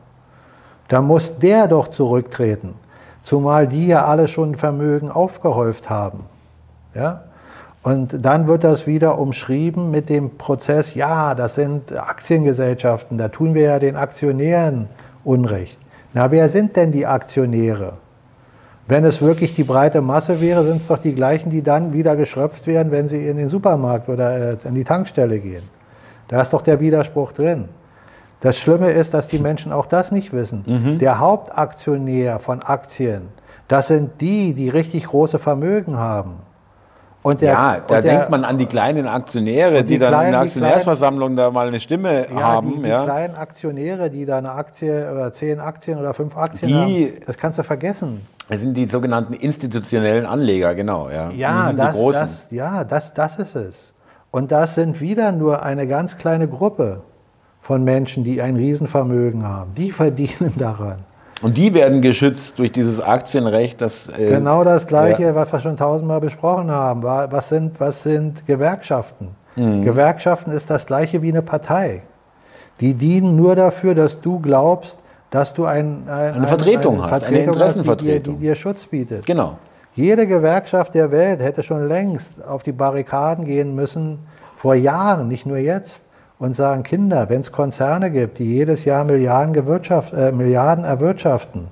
[0.88, 2.74] Da muss der doch zurücktreten.
[3.22, 6.24] Zumal die ja alle schon Vermögen aufgehäuft haben.
[6.94, 7.22] Ja?
[7.82, 13.54] Und dann wird das wieder umschrieben mit dem Prozess, ja, das sind Aktiengesellschaften, da tun
[13.54, 14.88] wir ja den Aktionären
[15.22, 15.78] Unrecht.
[16.16, 17.92] Na, wer sind denn die Aktionäre?
[18.88, 22.16] Wenn es wirklich die breite Masse wäre, sind es doch die gleichen, die dann wieder
[22.16, 25.64] geschröpft werden, wenn sie in den Supermarkt oder äh, in die Tankstelle gehen.
[26.28, 27.68] Da ist doch der Widerspruch drin.
[28.40, 30.64] Das Schlimme ist, dass die Menschen auch das nicht wissen.
[31.00, 33.28] Der Hauptaktionär von Aktien,
[33.68, 36.36] das sind die, die richtig große Vermögen haben.
[37.26, 40.18] Und der, ja, da der, denkt man an die kleinen Aktionäre, die die, dann in
[40.18, 42.76] kleinen- der die Aktionärsversammlung da mal eine Stimme ja, haben.
[42.76, 43.02] die, die ja.
[43.02, 46.74] kleinen Aktionäre, die da eine Aktie oder zehn Aktien oder fünf Aktien Die-
[47.12, 48.24] haben, das kannst du vergessen.
[48.48, 51.10] Das sind die sogenannten institutionellen Anleger, genau.
[51.10, 52.20] Ja, Ja, Mhm, das, die großen.
[52.20, 53.92] das, ja das, das ist es.
[54.30, 57.00] Und das sind wieder nur eine ganz kleine Gruppe
[57.60, 59.74] von Menschen, die ein Riesenvermögen haben.
[59.74, 60.98] Die verdienen daran.
[61.42, 64.08] Und die werden geschützt durch dieses Aktienrecht, das.
[64.08, 65.34] Äh, genau das Gleiche, ja.
[65.34, 67.02] was wir schon tausendmal besprochen haben.
[67.02, 69.28] Was sind, was sind Gewerkschaften?
[69.54, 69.82] Mhm.
[69.82, 72.02] Gewerkschaften ist das Gleiche wie eine Partei.
[72.80, 74.98] Die dienen nur dafür, dass du glaubst,
[75.30, 78.46] dass du ein, ein, eine Vertretung eine, hast, Vertretung eine Interessenvertretung, hast, die, dir, die
[78.46, 79.26] dir Schutz bietet.
[79.26, 79.58] Genau.
[79.94, 84.18] Jede Gewerkschaft der Welt hätte schon längst auf die Barrikaden gehen müssen,
[84.56, 86.02] vor Jahren, nicht nur jetzt,
[86.38, 91.68] und sagen, Kinder, wenn es Konzerne gibt, die jedes Jahr Milliarden, äh, Milliarden erwirtschaften,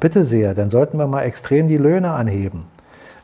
[0.00, 2.64] bitte sehr, dann sollten wir mal extrem die Löhne anheben.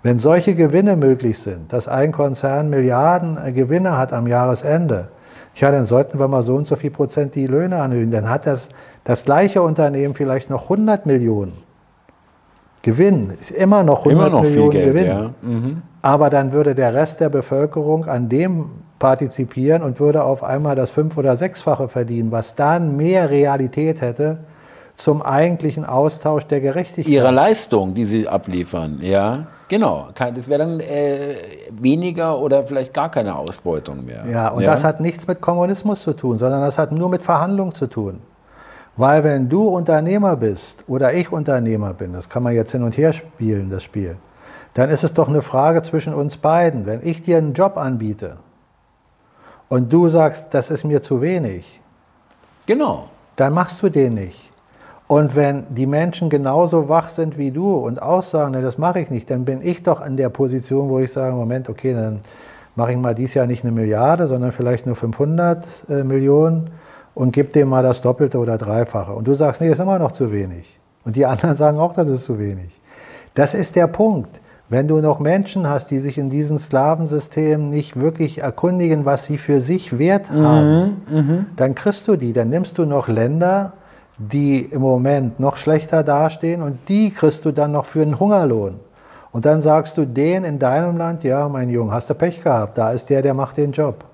[0.02, 5.08] Wenn solche Gewinne möglich sind, dass ein Konzern Milliarden äh, Gewinne hat am Jahresende,
[5.56, 8.10] ja, dann sollten wir mal so und so viel Prozent die Löhne anhöhen.
[8.10, 8.70] Dann hat das,
[9.04, 11.52] das gleiche Unternehmen vielleicht noch 100 Millionen.
[12.82, 15.06] Gewinn ist immer noch 100 immer noch Millionen Geld, Gewinn.
[15.06, 15.30] Ja.
[15.42, 15.82] Mhm.
[16.02, 18.66] Aber dann würde der Rest der Bevölkerung an dem
[18.98, 24.38] partizipieren und würde auf einmal das fünf- oder sechsfache verdienen, was dann mehr Realität hätte
[24.96, 27.12] zum eigentlichen Austausch der Gerechtigkeit.
[27.12, 29.46] Ihre Leistung, die Sie abliefern, ja.
[29.68, 31.36] Genau, das wäre dann äh,
[31.70, 34.24] weniger oder vielleicht gar keine Ausbeutung mehr.
[34.30, 34.70] Ja, und ja?
[34.70, 38.20] das hat nichts mit Kommunismus zu tun, sondern das hat nur mit Verhandlungen zu tun.
[38.96, 42.96] Weil wenn du Unternehmer bist oder ich Unternehmer bin, das kann man jetzt hin und
[42.96, 44.16] her spielen, das Spiel,
[44.74, 46.86] dann ist es doch eine Frage zwischen uns beiden.
[46.86, 48.36] Wenn ich dir einen Job anbiete
[49.74, 51.80] und du sagst, das ist mir zu wenig,
[52.64, 53.06] genau.
[53.34, 54.52] dann machst du den nicht.
[55.08, 59.00] Und wenn die Menschen genauso wach sind wie du und auch sagen, ne, das mache
[59.00, 62.20] ich nicht, dann bin ich doch in der Position, wo ich sage, Moment, okay, dann
[62.76, 66.70] mache ich mal dieses Jahr nicht eine Milliarde, sondern vielleicht nur 500 äh, Millionen
[67.16, 69.12] und gebe dem mal das Doppelte oder Dreifache.
[69.12, 70.78] Und du sagst, nee, das ist immer noch zu wenig.
[71.04, 72.80] Und die anderen sagen auch, das ist zu wenig.
[73.34, 74.40] Das ist der Punkt.
[74.74, 79.38] Wenn du noch Menschen hast, die sich in diesem Sklavensystem nicht wirklich erkundigen, was sie
[79.38, 82.32] für sich wert mhm, haben, mhm, dann kriegst du die.
[82.32, 83.74] Dann nimmst du noch Länder,
[84.18, 88.80] die im Moment noch schlechter dastehen und die kriegst du dann noch für einen Hungerlohn.
[89.30, 92.76] Und dann sagst du den in deinem Land, ja, mein Junge, hast du Pech gehabt,
[92.76, 94.04] da ist der, der macht den Job.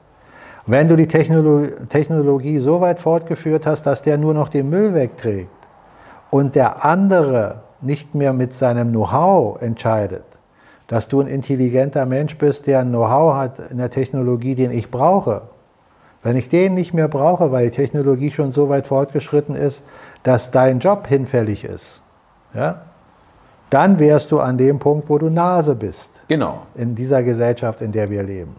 [0.67, 5.49] Wenn du die Technologie so weit fortgeführt hast, dass der nur noch den Müll wegträgt
[6.29, 10.30] und der andere nicht mehr mit seinem Know-how entscheidet,
[10.91, 14.91] dass du ein intelligenter Mensch bist, der ein Know-how hat in der Technologie, den ich
[14.91, 15.43] brauche,
[16.24, 19.84] wenn ich den nicht mehr brauche, weil die Technologie schon so weit fortgeschritten ist,
[20.24, 22.03] dass dein Job hinfällig ist,
[22.55, 22.82] ja,
[23.70, 26.24] dann wärst du an dem Punkt, wo du Nase bist.
[26.26, 26.62] Genau.
[26.74, 28.57] In dieser Gesellschaft, in der wir leben.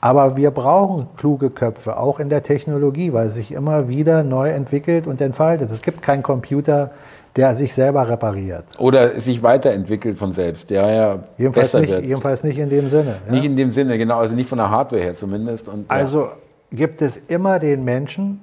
[0.00, 4.48] Aber wir brauchen kluge Köpfe, auch in der Technologie, weil es sich immer wieder neu
[4.48, 5.70] entwickelt und entfaltet.
[5.70, 6.92] Es gibt keinen Computer,
[7.36, 8.64] der sich selber repariert.
[8.78, 12.06] Oder sich weiterentwickelt von selbst, der ja jedenfalls besser nicht, wird.
[12.06, 13.16] Jedenfalls nicht in dem Sinne.
[13.26, 13.32] Ja?
[13.32, 15.68] Nicht in dem Sinne, genau, also nicht von der Hardware her zumindest.
[15.68, 15.84] Und, ja.
[15.88, 16.28] Also
[16.72, 18.40] gibt es immer den Menschen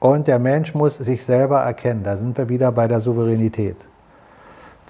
[0.00, 2.02] und der Mensch muss sich selber erkennen.
[2.04, 3.76] Da sind wir wieder bei der Souveränität.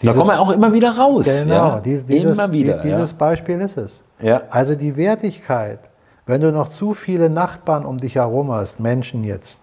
[0.00, 1.24] Dieses, da kommen wir auch immer wieder raus.
[1.42, 1.80] Genau, ja?
[1.80, 2.78] dieses, immer wieder.
[2.78, 3.12] Dieses.
[3.12, 4.02] Beispiel ist es.
[4.20, 4.42] Ja.
[4.50, 5.78] Also die Wertigkeit,
[6.26, 9.60] wenn du noch zu viele Nachbarn um dich herum hast, Menschen jetzt,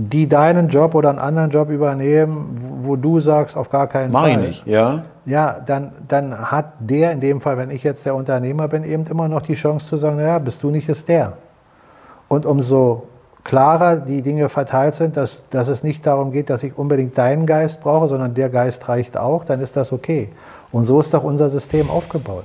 [0.00, 4.22] die deinen Job oder einen anderen Job übernehmen, wo du sagst, auf gar keinen Mach
[4.22, 4.36] Fall.
[4.36, 5.02] Mach ich nicht, ja.
[5.26, 9.06] Ja, dann, dann hat der, in dem Fall, wenn ich jetzt der Unternehmer bin, eben
[9.06, 11.32] immer noch die Chance zu sagen, naja, bist du nicht, ist der.
[12.28, 13.08] Und umso
[13.42, 17.44] klarer die Dinge verteilt sind, dass, dass es nicht darum geht, dass ich unbedingt deinen
[17.44, 20.28] Geist brauche, sondern der Geist reicht auch, dann ist das okay.
[20.70, 22.44] Und so ist doch unser System aufgebaut.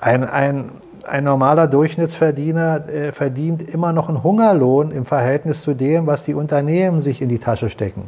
[0.00, 0.70] Ein, ein,
[1.08, 6.34] ein normaler Durchschnittsverdiener äh, verdient immer noch einen Hungerlohn im Verhältnis zu dem, was die
[6.34, 8.04] Unternehmen sich in die Tasche stecken.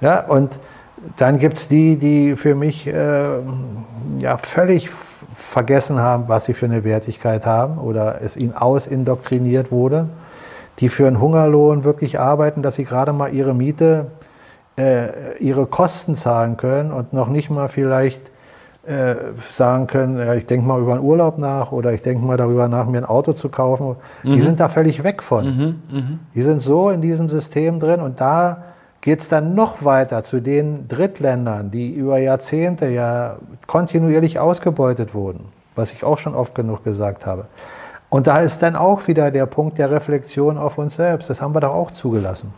[0.00, 0.58] Ja, und
[1.16, 3.24] dann gibt es die, die für mich äh,
[4.18, 4.90] ja, völlig
[5.34, 10.08] vergessen haben, was sie für eine Wertigkeit haben oder es ihnen ausindoktriniert wurde,
[10.80, 14.06] die für einen Hungerlohn wirklich arbeiten, dass sie gerade mal ihre Miete,
[14.76, 18.30] äh, ihre Kosten zahlen können und noch nicht mal vielleicht
[18.86, 19.14] äh,
[19.50, 22.68] sagen können, ja, ich denke mal über einen Urlaub nach oder ich denke mal darüber
[22.68, 23.96] nach, mir ein Auto zu kaufen.
[24.22, 24.32] Mhm.
[24.32, 25.44] Die sind da völlig weg von.
[25.44, 26.02] Mhm, mh.
[26.34, 28.64] Die sind so in diesem System drin und da
[29.00, 35.46] geht es dann noch weiter zu den Drittländern, die über Jahrzehnte ja kontinuierlich ausgebeutet wurden,
[35.76, 37.46] was ich auch schon oft genug gesagt habe.
[38.08, 41.28] Und da ist dann auch wieder der Punkt der Reflexion auf uns selbst.
[41.28, 42.54] Das haben wir doch auch zugelassen.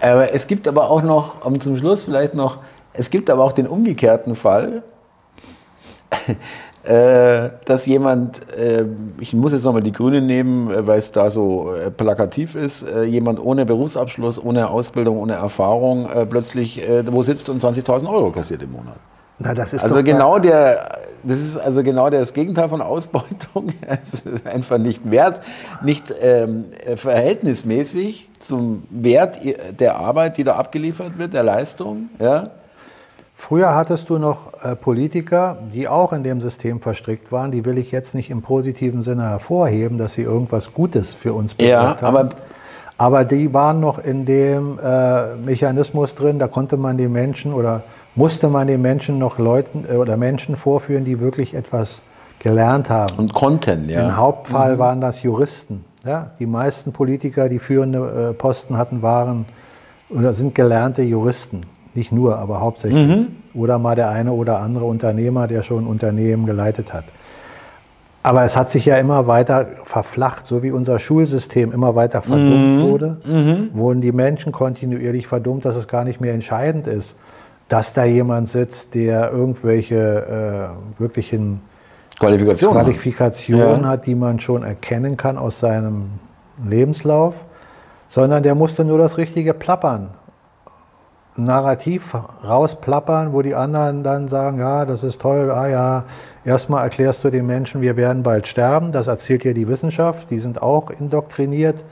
[0.00, 2.58] Aber es gibt aber auch noch, um zum Schluss vielleicht noch,
[2.92, 4.82] es gibt aber auch den umgekehrten Fall,
[7.64, 8.84] dass jemand, äh,
[9.20, 12.82] ich muss jetzt nochmal die Grünen nehmen, äh, weil es da so äh, plakativ ist,
[12.82, 18.30] äh, jemand ohne Berufsabschluss, ohne Ausbildung, ohne Erfahrung äh, plötzlich wo sitzt und 20.000 Euro
[18.30, 18.96] kassiert im Monat.
[19.38, 23.72] Na, das ist also genau der, das ist also genau das Gegenteil von Ausbeutung.
[24.04, 25.40] Es ist einfach nicht wert,
[25.82, 29.38] nicht ähm, verhältnismäßig zum Wert
[29.78, 32.10] der Arbeit, die da abgeliefert wird, der Leistung.
[32.18, 32.50] Ja.
[33.42, 37.50] Früher hattest du noch äh, Politiker, die auch in dem System verstrickt waren.
[37.50, 41.52] Die will ich jetzt nicht im positiven Sinne hervorheben, dass sie irgendwas Gutes für uns
[41.54, 42.06] bewirkt Ja, haben.
[42.16, 42.28] aber
[42.98, 47.82] Aber die waren noch in dem äh, Mechanismus drin, da konnte man die Menschen oder
[48.14, 52.00] musste man den Menschen noch Leuten äh, oder Menschen vorführen, die wirklich etwas
[52.38, 53.18] gelernt haben.
[53.18, 54.04] und Content, ja.
[54.06, 55.84] Im Hauptfall waren das Juristen.
[56.04, 56.30] Ja?
[56.38, 59.46] Die meisten Politiker, die führende Posten hatten, waren
[60.10, 61.62] oder sind gelernte Juristen.
[61.94, 63.26] Nicht nur, aber hauptsächlich.
[63.54, 67.04] Oder mal der eine oder andere Unternehmer, der schon Unternehmen geleitet hat.
[68.24, 72.80] Aber es hat sich ja immer weiter verflacht, so wie unser Schulsystem immer weiter verdummt
[72.80, 73.16] wurde,
[73.74, 77.16] wurden die Menschen kontinuierlich verdummt, dass es gar nicht mehr entscheidend ist,
[77.68, 81.62] dass da jemand sitzt, der irgendwelche äh, wirklichen
[82.20, 82.72] Qualifikation.
[82.72, 83.88] Qualifikationen Ja.
[83.88, 86.10] hat, die man schon erkennen kann aus seinem
[86.68, 87.34] Lebenslauf,
[88.08, 90.10] sondern der musste nur das richtige Plappern,
[91.36, 92.14] Narrativ
[92.44, 96.04] rausplappern, wo die anderen dann sagen, ja, das ist toll, ah ja,
[96.44, 100.40] erstmal erklärst du den Menschen, wir werden bald sterben, das erzählt dir die Wissenschaft, die
[100.40, 101.84] sind auch indoktriniert.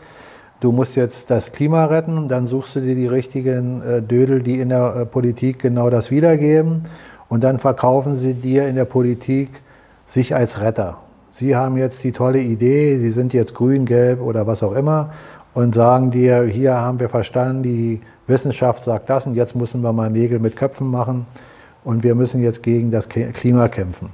[0.60, 4.60] Du musst jetzt das Klima retten, dann suchst du dir die richtigen äh, Dödel, die
[4.60, 6.82] in der äh, Politik genau das wiedergeben
[7.30, 9.62] und dann verkaufen sie dir in der Politik
[10.04, 10.98] sich als Retter.
[11.32, 15.14] Sie haben jetzt die tolle Idee, sie sind jetzt grün, gelb oder was auch immer
[15.54, 18.00] und sagen dir, hier haben wir verstanden, die
[18.30, 21.26] Wissenschaft sagt das und jetzt müssen wir mal Nägel mit Köpfen machen
[21.84, 24.08] und wir müssen jetzt gegen das Klima kämpfen.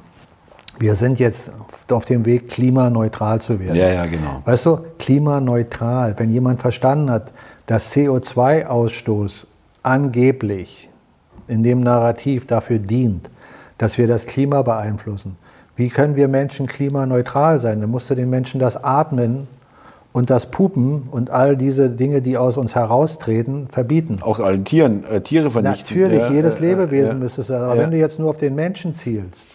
[0.79, 1.53] Wir sind jetzt
[1.91, 3.77] auf dem Weg, klimaneutral zu werden.
[3.77, 4.43] Ja, ja, genau.
[4.45, 7.31] Weißt du, klimaneutral, wenn jemand verstanden hat,
[7.67, 9.47] dass CO2-Ausstoß
[9.83, 10.91] angeblich
[11.49, 13.31] in dem Narrativ dafür dient,
[13.79, 15.37] dass wir das Klima beeinflussen,
[15.77, 17.81] wie können wir Menschen klimaneutral sein?
[17.81, 19.47] Dann musst du den Menschen das Atmen
[20.17, 24.21] und das Pupen und all diese Dinge, die aus uns heraustreten, verbieten.
[24.23, 25.95] Auch allen Tieren, äh, Tiere vernichten.
[25.95, 27.29] Natürlich, Ja, jedes äh, Lebewesen ja.
[27.29, 27.65] du sagen.
[27.65, 27.83] Aber Ja.
[27.83, 29.47] wenn du jetzt nur auf den Menschen zielst,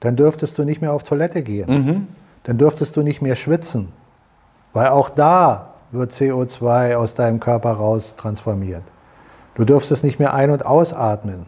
[0.00, 1.70] dann dürftest du nicht mehr auf Toilette gehen.
[1.70, 2.06] Mhm.
[2.42, 3.90] Dann dürftest du nicht mehr schwitzen.
[4.72, 8.82] Weil auch da wird CO2 aus deinem Körper raus transformiert.
[9.54, 11.46] Du dürftest nicht mehr ein- und ausatmen.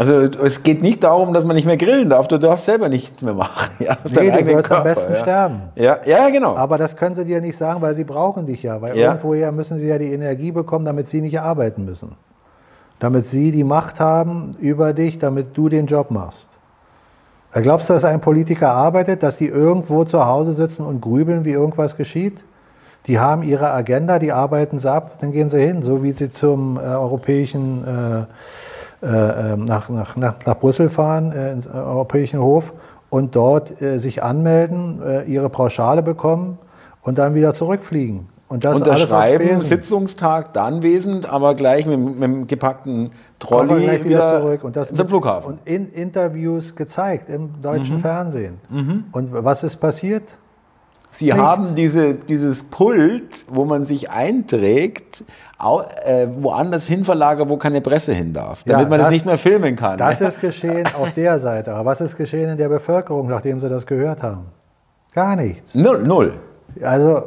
[0.00, 3.20] Also es geht nicht darum, dass man nicht mehr grillen darf, du darfst selber nichts
[3.20, 3.70] mehr machen.
[3.80, 5.18] Ja, aus Nee, du sollst am Körper, besten ja.
[5.20, 5.60] sterben.
[5.74, 6.56] Ja, ja, genau.
[6.56, 8.80] Aber das können sie dir nicht sagen, weil sie brauchen dich ja.
[8.80, 9.08] Weil Ja.
[9.08, 12.12] irgendwoher müssen sie ja die Energie bekommen, damit sie nicht arbeiten müssen.
[12.98, 16.48] Damit sie die Macht haben über dich, damit du den Job machst.
[17.52, 21.44] Da glaubst du, dass ein Politiker arbeitet, dass die irgendwo zu Hause sitzen und grübeln,
[21.44, 22.42] wie irgendwas geschieht?
[23.06, 26.30] Die haben ihre Agenda, die arbeiten sie ab, dann gehen sie hin, so wie sie
[26.30, 28.24] zum äh, europäischen, äh,
[29.06, 32.72] nach, nach, nach, nach Brüssel fahren, äh, ins äh, europäischen Hof
[33.08, 36.58] und dort äh, sich anmelden, äh, ihre Pauschale bekommen
[37.02, 38.28] und dann wieder zurückfliegen.
[38.48, 39.60] Und das Unterschreiben.
[39.60, 44.64] Sitzungstag da anwesend, aber gleich mit, mit dem gepackten Trolley gleich wieder, zurück.
[44.64, 45.52] Und das zum Flughafen.
[45.52, 48.00] Und in Interviews gezeigt im deutschen Mhm.
[48.00, 48.58] Fernsehen.
[49.12, 50.36] Und was ist passiert?
[51.12, 51.40] Sie Nichts.
[51.40, 55.24] haben diese, dieses Pult, wo man sich einträgt,
[55.58, 59.14] au, äh, woanders hin verlagert, wo keine Presse hin darf, Ja, damit man das, das-
[59.14, 59.98] nicht mehr filmen kann.
[59.98, 61.74] Das ist geschehen auf der Seite.
[61.74, 64.46] Aber was ist geschehen in der Bevölkerung, nachdem sie das gehört haben?
[65.12, 65.74] Gar nichts.
[65.74, 66.34] null, null.
[66.80, 67.24] Also,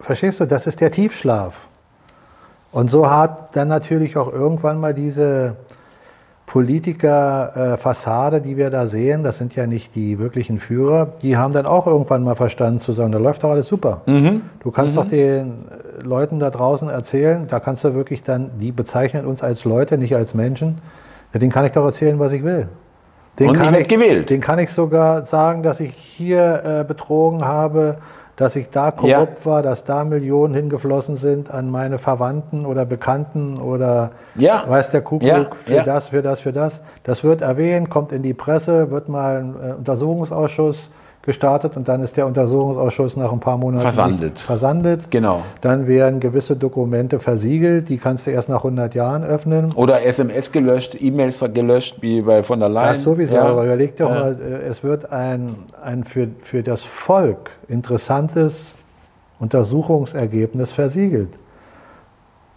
[0.00, 1.54] verstehst du, das ist der Tiefschlaf.
[2.70, 5.56] Und so hat dann natürlich auch irgendwann mal diese
[6.48, 11.66] Politiker-Fassade, die wir da sehen, das sind ja nicht die wirklichen Führer, die haben dann
[11.66, 14.00] auch irgendwann mal verstanden zu sagen, da läuft doch alles super.
[14.60, 18.72] Du kannst doch den äh, Leuten da draußen erzählen, da kannst du wirklich dann, die
[18.72, 20.78] bezeichnen uns als Leute, nicht als Menschen,
[21.34, 22.68] ja, denen kann ich doch erzählen, was ich will.
[23.38, 24.30] Den Und ich kann werd gewählt.
[24.30, 27.98] Den kann ich sogar sagen, dass ich hier äh, betrogen habe,
[28.38, 33.58] dass ich da korrupt war, dass da Millionen hingeflossen sind an meine Verwandten oder Bekannten
[33.58, 34.62] oder Ja.
[34.66, 35.82] weiß der Kuckuck Ja, für ja.
[35.84, 36.80] das, für das, für das.
[37.02, 40.90] Das wird erwähnt, kommt in die Presse, wird mal ein äh, Untersuchungsausschuss
[41.28, 44.38] gestartet und dann ist der Untersuchungsausschuss nach ein paar Monaten Versandet.
[44.38, 45.10] versandet.
[45.10, 45.42] Genau.
[45.60, 49.72] Dann werden gewisse Dokumente versiegelt, die kannst du erst nach 100 Jahren öffnen.
[49.74, 52.88] Oder SMS gelöscht, E-Mails gelöscht, wie bei von der Leyen.
[52.94, 53.44] Das sowieso, Ja.
[53.44, 54.08] aber überleg dir Ja.
[54.08, 58.74] mal, äh, es wird ein, ein für, für das Volk interessantes
[59.38, 61.38] Untersuchungsergebnis versiegelt.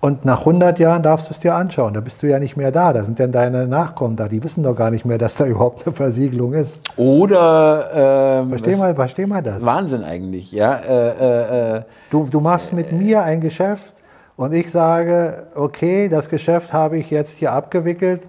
[0.01, 1.93] Und nach 100 Jahren darfst du es dir anschauen.
[1.93, 2.91] Da bist du ja nicht mehr da.
[2.91, 4.27] Da sind dann deine Nachkommen da.
[4.27, 6.79] Die wissen doch gar nicht mehr, dass da überhaupt eine Versiegelung ist.
[6.97, 9.63] Oder ähm, Versteh mal, versteh mal das.
[9.63, 10.75] Wahnsinn eigentlich, ja.
[10.77, 13.93] Äh, äh, äh, Du, du machst mit mir ein Geschäft
[14.37, 18.21] und ich sage, okay, das Geschäft habe ich jetzt hier abgewickelt,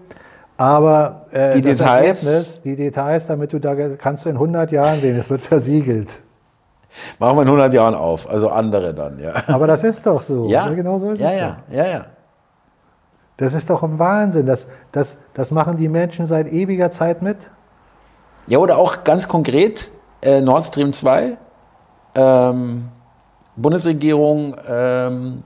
[0.59, 5.01] Aber äh, Die Details- Ergebnis, die Details, damit du da kannst du in 100 Jahren
[5.01, 6.11] sehen, es wird versiegelt.
[7.19, 9.33] Machen wir in 100 Jahren auf, also andere dann, ja.
[9.47, 10.49] Aber das ist doch so.
[10.49, 11.99] Ja, Genau so ist ja, es ja, ja, ja.
[12.01, 12.07] doch.
[13.39, 14.47] Das ist doch ein Wahnsinn.
[14.47, 17.51] Das, das, das machen die Menschen seit ewiger Zeit mit.
[18.47, 19.91] Ja, oder auch ganz konkret
[20.21, 21.37] äh, Nord Stream 2.
[22.15, 22.89] Ähm,
[23.57, 25.43] Bundesregierung ähm,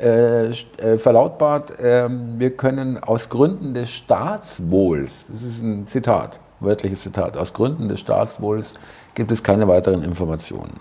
[0.00, 7.02] äh, äh, verlautbart, ähm, wir können aus Gründen des Staatswohls, das ist ein Zitat, wörtliches
[7.02, 8.74] Zitat, aus Gründen des Staatswohls
[9.18, 10.74] gibt es keine weiteren Informationen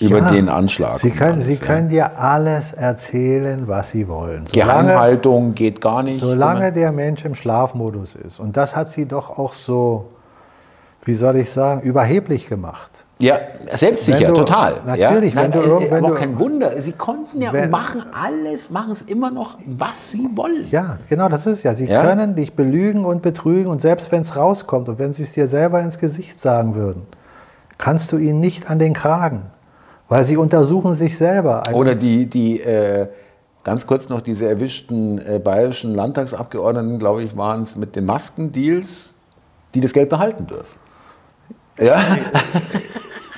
[0.00, 0.98] über Ja, den Anschlag.
[0.98, 1.66] Sie können, alles, Sie ja.
[1.66, 4.46] können dir alles erzählen, was Sie wollen.
[4.50, 6.20] Geheimhaltung geht gar nicht.
[6.20, 8.40] Solange der Mensch im Schlafmodus ist.
[8.40, 10.06] Und das hat sie doch auch so,
[11.04, 12.90] wie soll ich sagen, überheblich gemacht.
[13.20, 13.36] Ja,
[13.74, 14.80] selbstsicher, du- total.
[14.84, 15.42] natürlich, ja?
[15.42, 18.70] wenn du äh, irgend- wenn aber du- kein Wunder, sie konnten ja Wenn- machen alles,
[18.70, 20.66] machen es immer noch, was sie wollen.
[20.72, 21.74] Ja, genau, das ist ja.
[21.76, 22.02] Sie Ja?
[22.02, 25.46] können dich belügen und betrügen und selbst wenn es rauskommt und wenn sie es dir
[25.46, 27.02] selber ins Gesicht sagen würden,
[27.78, 29.42] kannst du ihnen nicht an den Kragen,
[30.08, 31.62] weil sie untersuchen sich selber.
[31.72, 33.08] Oder die, die äh,
[33.62, 39.14] ganz kurz noch diese erwischten äh, bayerischen Landtagsabgeordneten, glaube ich, waren es mit den Maskendeals,
[39.74, 40.78] die das Geld behalten dürfen.
[41.78, 42.00] Ja,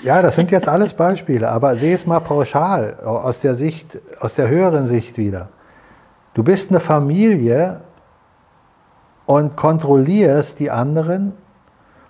[0.06, 4.34] Ja, das sind jetzt alles Beispiele, aber sehe es mal pauschal aus der Sicht, aus
[4.34, 5.48] der höheren Sicht wieder.
[6.34, 7.80] Du bist eine Familie
[9.24, 11.32] und kontrollierst die anderen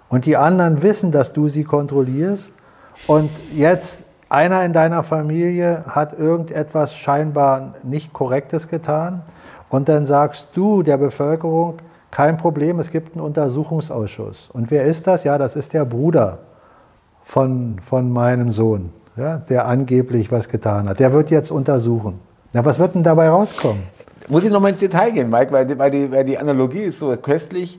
[0.09, 2.51] und die anderen wissen, dass du sie kontrollierst
[3.07, 9.23] und jetzt einer in deiner Familie hat irgendetwas scheinbar nicht Korrektes getan
[9.69, 11.75] und dann sagst du der Bevölkerung,
[12.11, 14.49] kein Problem, es gibt einen Untersuchungsausschuss.
[14.53, 15.25] Und wer ist das?
[15.25, 16.39] Ja, das ist der Bruder
[17.25, 20.99] von, von meinem Sohn, ja, der angeblich was getan hat.
[21.01, 22.21] Der wird jetzt untersuchen.
[22.55, 23.83] Na, was wird denn dabei rauskommen?
[24.29, 26.81] muss ich noch mal ins Detail gehen, Mike, weil, die- weil, die, weil die Analogie
[26.81, 27.79] ist so köstlich.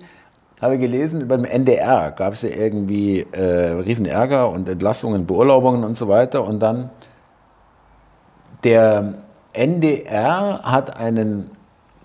[0.59, 5.95] Habe ich gelesen, beim NDR gab es ja irgendwie äh, Riesenärger und Entlassungen, Beurlaubungen und
[5.95, 6.43] so weiter.
[6.43, 6.89] Und dann
[8.63, 9.13] der
[9.53, 11.51] NDR hat einen,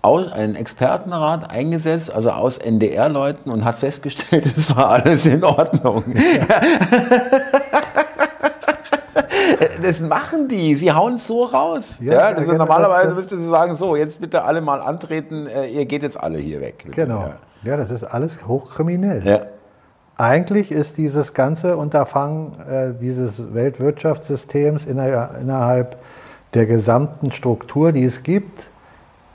[0.03, 6.03] Aus, einen Expertenrat eingesetzt, also aus NDR-Leuten und hat festgestellt, es war alles in Ordnung.
[9.81, 11.99] Das machen die, sie hauen es so raus.
[12.01, 14.81] Ja, Ja, ja, das ist genau, normalerweise müsste sie sagen, so, jetzt bitte alle mal
[14.81, 16.85] antreten, äh, ihr geht jetzt alle hier weg.
[16.91, 17.21] Genau.
[17.21, 17.35] Ja.
[17.63, 19.25] Ja, das ist alles hochkriminell.
[19.25, 19.39] Ja.
[20.15, 25.97] Eigentlich ist dieses ganze Unterfangen äh, dieses Weltwirtschaftssystems inner, innerhalb
[26.53, 28.69] der gesamten Struktur, die es gibt,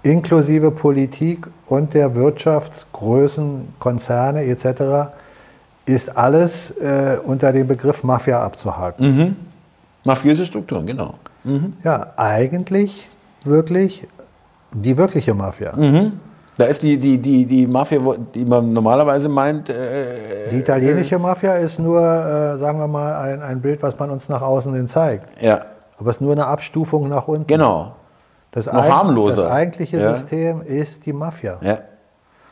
[0.03, 5.11] inklusive Politik und der Wirtschaft, Größen, Konzerne etc.,
[5.85, 9.37] ist alles äh, unter dem Begriff Mafia abzuhaken.
[10.05, 11.15] Mafiöse Strukturen, genau.
[11.83, 13.09] Ja, eigentlich
[13.43, 14.07] wirklich
[14.73, 15.73] die wirkliche Mafia.
[16.59, 18.01] Da ist die, die, die, die Mafia,
[18.35, 23.41] die man normalerweise meint, äh, Die italienische Mafia ist nur, äh, sagen wir mal, ein,
[23.43, 25.41] ein Bild, was man uns nach außen hin zeigt.
[25.41, 25.61] ja,
[25.99, 27.47] Aber es ist nur eine Abstufung nach unten.
[27.47, 27.93] genau.
[28.51, 29.43] Das, Noch eig- harmloser.
[29.45, 30.15] das eigentliche Ja.
[30.15, 31.59] System ist die Mafia.
[31.61, 31.79] Ja.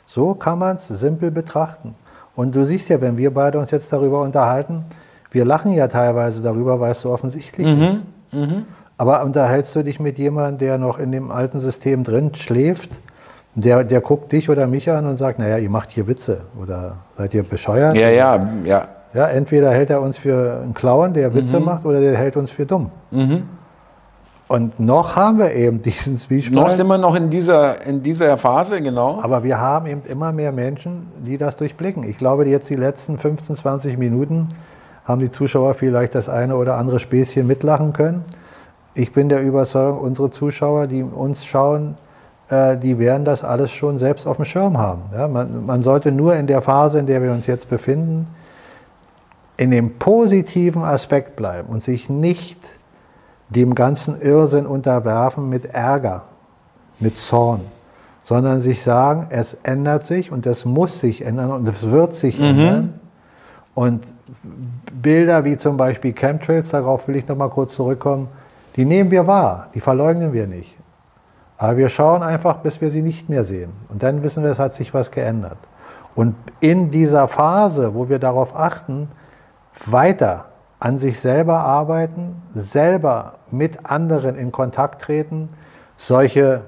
[0.07, 1.95] So kann man es simpel betrachten.
[2.37, 4.85] Und du siehst ja, wenn wir beide uns jetzt darüber unterhalten,
[5.33, 7.83] wir lachen ja teilweise darüber, weil es so offensichtlich Mhm.
[7.83, 8.03] ist.
[8.99, 12.91] Aber unterhältst du dich mit jemandem, der noch in dem alten System drin schläft,
[13.57, 16.97] der, der guckt dich oder mich an und sagt, naja, ihr macht hier Witze oder
[17.17, 17.97] seid ihr bescheuert?
[17.97, 18.89] ja, ja, ja.
[19.15, 21.35] Ja, entweder hält er uns für einen Clown, der Mhm.
[21.37, 22.91] Witze macht, oder der hält uns für dumm.
[24.49, 26.73] Und noch haben wir eben diesen Noch Zwiespalt.
[26.73, 29.21] sind wir noch in dieser, in dieser Phase, genau.
[29.23, 32.03] Aber wir haben eben immer mehr Menschen, die das durchblicken.
[32.05, 34.49] Ich glaube, jetzt die letzten 15, 20 Minuten
[35.05, 38.23] haben die Zuschauer vielleicht das eine oder andere Späßchen mitlachen können.
[38.95, 41.97] Ich bin der Überzeugung, unsere Zuschauer, die uns schauen,
[42.49, 45.03] äh, die werden das alles schon selbst auf dem Schirm haben.
[45.13, 48.29] Ja, man, man sollte nur in der Phase, in der wir uns jetzt befinden,
[49.57, 52.59] in dem positiven Aspekt bleiben und sich nicht
[53.49, 56.25] dem ganzen Irrsinn unterwerfen mit Ärger,
[57.01, 57.61] mit Zorn,
[58.23, 62.41] sondern sich sagen, es ändert sich und es muss sich ändern und es wird sich
[62.41, 63.01] ändern.
[63.75, 64.05] Und
[64.93, 68.29] Bilder wie zum Beispiel Chemtrails, darauf will ich noch mal kurz zurückkommen,
[68.75, 70.77] die nehmen wir wahr, die verleugnen wir nicht.
[71.59, 73.73] Aber wir schauen einfach, bis wir sie nicht mehr sehen.
[73.89, 75.59] Und dann wissen wir, es hat sich was geändert.
[76.15, 79.09] Und in dieser Phase, wo wir darauf achten,
[79.85, 80.47] weiter
[80.79, 85.49] an sich selber arbeiten, selber mit anderen in Kontakt treten,
[85.97, 86.63] solche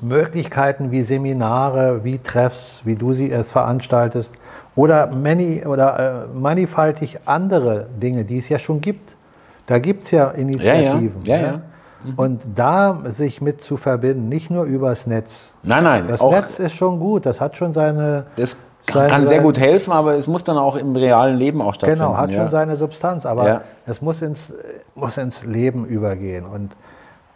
[0.00, 4.32] Möglichkeiten wie Seminare, wie Treffs, wie du sie es veranstaltest,
[4.76, 9.16] oder, many, oder äh, mannigfaltig andere Dinge, die es ja schon gibt.
[9.66, 11.22] Da gibt es ja Initiativen.
[11.22, 11.60] Ja, ja, ja.
[12.04, 12.14] Mhm.
[12.16, 15.54] Und da sich mit zu verbinden, nicht nur übers Netz.
[15.62, 16.04] Nein, nein.
[16.08, 18.26] Das Netz ist schon gut, das hat schon seine.
[18.36, 18.56] Das
[18.86, 22.04] kann, kann sehr gut helfen, aber es muss dann auch im realen Leben auch stattfinden.
[22.04, 22.36] Genau, hat ja.
[22.42, 23.60] schon seine Substanz, aber Ja.
[23.86, 24.52] es muss ins,
[24.94, 26.76] muss ins Leben übergehen und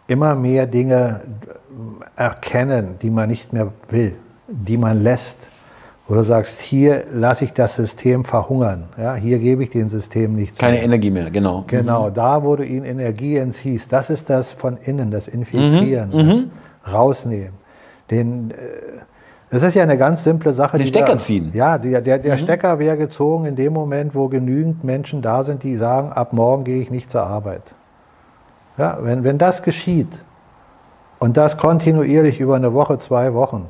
[0.07, 1.21] immer mehr Dinge
[2.15, 4.15] erkennen, die man nicht mehr will,
[4.47, 5.37] die man lässt.
[6.09, 10.35] Wo du sagst, hier lasse ich das System verhungern, ja, hier gebe ich dem System
[10.35, 10.83] nichts Keine mehr.
[10.83, 11.63] Energie mehr, genau.
[11.67, 16.91] Genau, da wo du ihnen Energie entziehst, das ist das von innen, das Infiltrieren, das
[16.91, 17.53] Rausnehmen.
[18.09, 18.55] Den, äh,
[19.51, 20.77] das ist ja eine ganz simple Sache.
[20.77, 21.51] Den die Stecker da- ziehen.
[21.53, 25.61] Ja, der, der, der Stecker wäre gezogen in dem Moment, wo genügend Menschen da sind,
[25.61, 27.75] die sagen, ab morgen gehe ich nicht zur Arbeit.
[28.79, 30.19] Ja, wenn, wenn das geschieht
[31.19, 33.67] und das kontinuierlich über eine Woche, zwei Wochen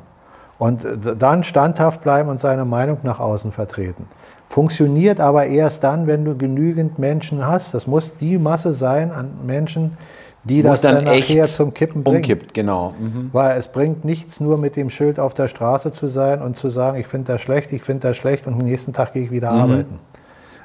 [0.60, 0.82] und
[1.18, 4.06] dann standhaft bleiben und seine Meinung nach außen vertreten.
[4.50, 7.74] Funktioniert aber erst dann, wenn du genügend Menschen hast.
[7.74, 9.98] Das muss die Masse sein an Menschen,
[10.44, 12.18] die Muss das dann dann nachher echt zum Kippen bringen.
[12.18, 12.94] Umkippt, genau.
[13.00, 13.30] Mhm.
[13.32, 16.70] Weil es bringt nichts nur mit dem Schild auf der Straße zu sein und zu
[16.70, 19.32] sagen, ich finde das schlecht, ich finde das schlecht und am nächsten Tag gehe ich
[19.32, 20.00] wieder arbeiten.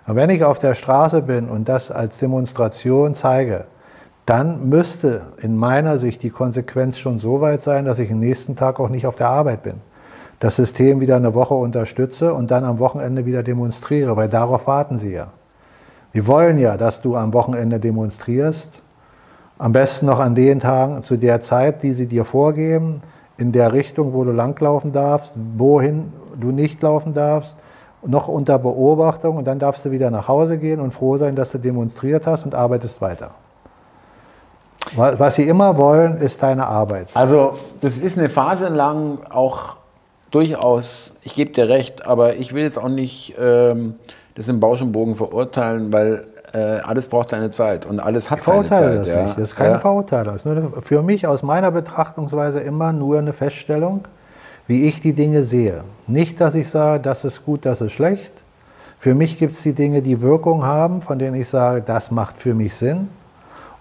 [0.06, 3.64] Aber wenn ich auf der Straße bin und das als Demonstration zeige,
[4.26, 8.56] dann müsste in meiner Sicht die Konsequenz schon so weit sein, dass ich am nächsten
[8.56, 9.74] Tag auch nicht auf der Arbeit bin.
[10.40, 14.98] Das System wieder eine Woche unterstütze und dann am Wochenende wieder demonstriere, weil darauf warten
[14.98, 15.28] sie ja.
[16.14, 18.82] Die wollen ja, dass du am Wochenende demonstrierst,
[19.58, 23.02] am besten noch an den Tagen zu der Zeit, die sie dir vorgeben,
[23.36, 27.58] in der Richtung, wo du langlaufen darfst, wohin du nicht laufen darfst,
[28.06, 31.52] noch unter Beobachtung und dann darfst du wieder nach Hause gehen und froh sein, dass
[31.52, 33.30] du demonstriert hast und arbeitest weiter.
[34.96, 37.08] Wa- Was sie immer wollen, ist deine Arbeit.
[37.14, 39.76] Also das ist eine Phase lang auch
[40.30, 43.94] durchaus, ich gebe dir recht, aber ich will jetzt auch nicht ähm,
[44.34, 48.40] das im Bausch und Bogen verurteilen, weil äh, alles braucht seine Zeit und alles hat
[48.40, 48.98] Ich seine Zeit.
[48.98, 49.22] das ja.
[49.24, 49.38] nicht.
[49.38, 49.78] Das ist keine ja.
[49.78, 50.32] Verurteilung.
[50.34, 54.04] Das ist nur für mich aus meiner Betrachtungsweise immer nur eine Feststellung,
[54.66, 55.84] wie ich die Dinge sehe.
[56.06, 58.32] Nicht, dass ich sage, das ist gut, das ist schlecht.
[58.98, 62.38] Für mich gibt es die Dinge, die Wirkung haben, von denen ich sage, das macht
[62.38, 63.08] für mich Sinn.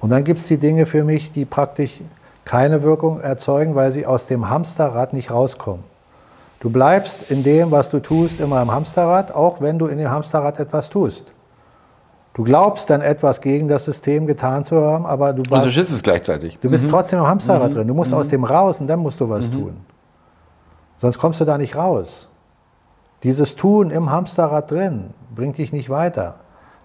[0.04, 2.02] Und dann gibt es die Dinge für mich, die praktisch
[2.44, 5.86] keine Wirkung erzeugen, weil sie aus dem Hamsterrad nicht rauskommen.
[6.60, 10.12] Du bleibst in dem, was du tust, immer im Hamsterrad, auch wenn du in dem
[10.12, 11.32] Hamsterrad etwas tust.
[12.34, 15.94] Du glaubst dann etwas gegen das System getan zu haben, aber du, Also warst, schützt
[15.94, 16.60] es gleichzeitig.
[16.60, 17.88] du bist trotzdem im Hamsterrad drin.
[17.88, 19.78] Du musst aus dem raus und dann musst du was tun.
[20.98, 22.30] Sonst kommst du da nicht raus.
[23.24, 26.36] Dieses Tun im Hamsterrad drin bringt dich nicht weiter.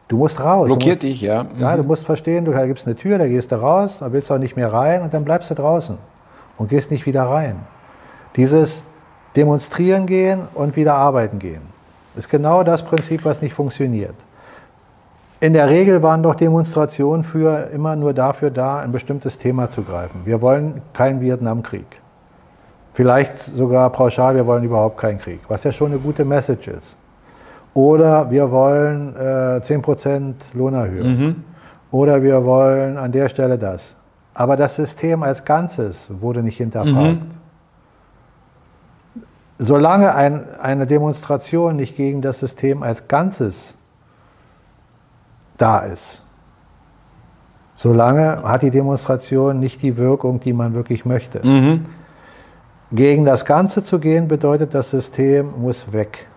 [0.09, 0.69] Du musst raus.
[0.69, 1.47] du Blockiert musst, dich, ja.
[1.59, 4.13] Ja, du musst verstehen, du, da gibt es eine Tür, da gehst du raus, da
[4.13, 5.99] willst du auch nicht mehr rein und dann bleibst du draußen
[6.57, 7.57] und gehst nicht wieder rein.
[8.37, 8.83] Dieses
[9.37, 11.79] Demonstrieren gehen und wieder arbeiten gehen
[12.19, 14.15] ist genau das Prinzip, was nicht funktioniert.
[15.41, 19.83] In der Regel waren doch Demonstrationen für immer nur dafür da, ein bestimmtes Thema zu
[19.85, 20.23] greifen.
[20.25, 21.87] Wir wollen keinen Vietnamkrieg.
[22.93, 26.97] Vielleicht sogar pauschal, wir wollen überhaupt keinen Krieg, was ja schon eine gute Message ist.
[27.75, 31.37] Oder wir wollen äh, 10% Lohnerhöhung.
[31.91, 33.97] Oder wir wollen an der Stelle das.
[34.35, 37.23] Aber das System als Ganzes wurde nicht hinterfragt.
[39.59, 43.75] Solange ein, eine Demonstration nicht gegen das System als Ganzes
[45.57, 46.23] da ist,
[47.75, 51.41] solange hat die Demonstration nicht die Wirkung, die man wirklich möchte.
[52.93, 56.28] Gegen das Ganze zu gehen bedeutet, das System muss weg.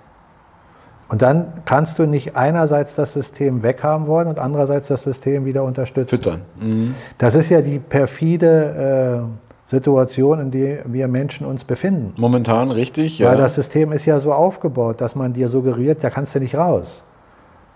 [1.12, 5.66] Und dann kannst du nicht einerseits das System weghaben wollen und andererseits das System wieder
[5.66, 6.16] unterstützen.
[6.16, 6.96] Füttern.
[7.18, 12.14] Das ist ja die perfide äh, Situation, in der wir Menschen uns befinden.
[12.16, 13.30] Momentan richtig, ja.
[13.30, 16.56] Weil das System ist ja so aufgebaut, dass man dir suggeriert, da kannst du nicht
[16.56, 17.04] raus.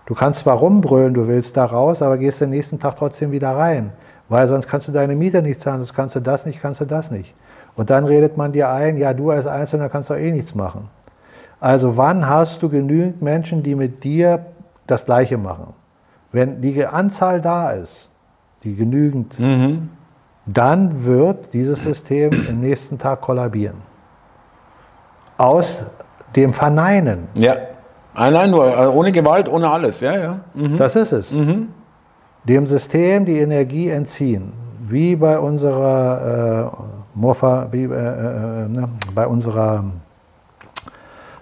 [0.06, 3.50] Du kannst zwar rumbrüllen, du willst da raus, aber gehst den nächsten Tag trotzdem wieder
[3.50, 3.92] rein.
[4.30, 6.86] Weil sonst kannst du deine Miete nicht zahlen, sonst kannst du das nicht, kannst du
[6.86, 7.34] das nicht.
[7.74, 10.88] Und dann redet man dir ein, ja, du als Einzelner kannst doch eh nichts machen.
[11.60, 14.46] Also wann hast du genügend Menschen, die mit dir
[14.86, 15.72] das Gleiche machen?
[16.32, 18.10] Wenn die Anzahl da ist,
[18.62, 19.36] die genügend,
[20.46, 23.76] dann wird dieses System im nächsten Tag kollabieren.
[25.38, 25.84] Aus
[26.34, 27.28] dem Verneinen.
[27.34, 27.54] ja.
[28.18, 30.40] Nein, nur äh, ohne Gewalt, ohne alles, ja, ja.
[30.78, 31.36] Das ist es.
[32.44, 34.52] Dem System die Energie entziehen.
[34.80, 39.84] Wie bei unserer äh, Morpha, wie, äh, äh, ne, bei unserer,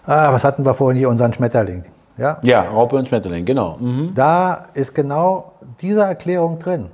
[0.06, 1.85] ah, was hatten wir vorhin hier, unseren Schmetterling.
[2.16, 2.39] Ja?
[2.43, 3.76] Ja, Raupe und Schmetterling, genau.
[3.78, 4.12] Mhm.
[4.14, 6.86] Da ist genau diese Erklärung drin.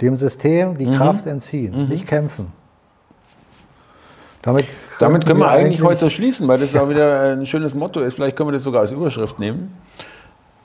[0.00, 2.52] Dem System die Kraft entziehen, nicht kämpfen.
[4.42, 4.66] Damit,
[4.98, 8.14] Damit können wir eigentlich eigentlich heute schließen, weil das auch wieder ein schönes Motto ist.
[8.14, 9.74] Vielleicht können wir das sogar als Überschrift nehmen.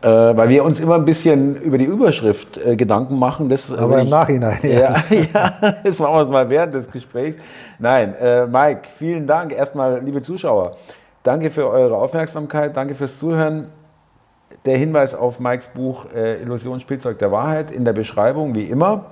[0.02, 3.50] Äh, weil wir uns immer ein bisschen über die Überschrift äh, Gedanken machen.
[3.50, 4.60] Das, Aber im ich, Nachhinein.
[4.64, 4.96] Ja,
[5.34, 7.38] ja, das machen wir es mal während des Gesprächs.
[7.80, 9.52] Nein, äh, Mike, vielen Dank.
[9.52, 10.78] Erstmal, liebe Zuschauer,
[11.24, 13.68] danke für eure Aufmerksamkeit, danke fürs Zuhören.
[14.66, 19.06] Der Hinweis auf Mikes Buch äh, Illusion Spielzeug der Wahrheit in der Beschreibung, wie immer.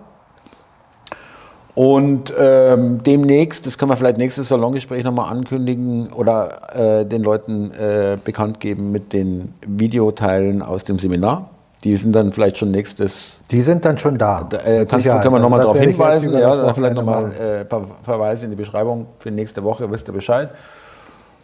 [1.78, 7.72] Und ähm, demnächst, das können wir vielleicht nächstes Salongespräch nochmal ankündigen oder äh, den Leuten
[7.72, 11.52] äh, bekannt geben mit den Videoteilen aus dem Seminar.
[11.84, 13.42] Die sind dann vielleicht schon nächstes.
[13.52, 14.48] Die sind dann schon da.
[14.50, 16.34] Da, äh, kannst, können wir nochmal Also darauf hinweisen.
[16.34, 20.14] Ja, vielleicht nochmal äh, ein paar Verweise in die Beschreibung für nächste Woche, wisst ihr
[20.14, 20.50] Bescheid.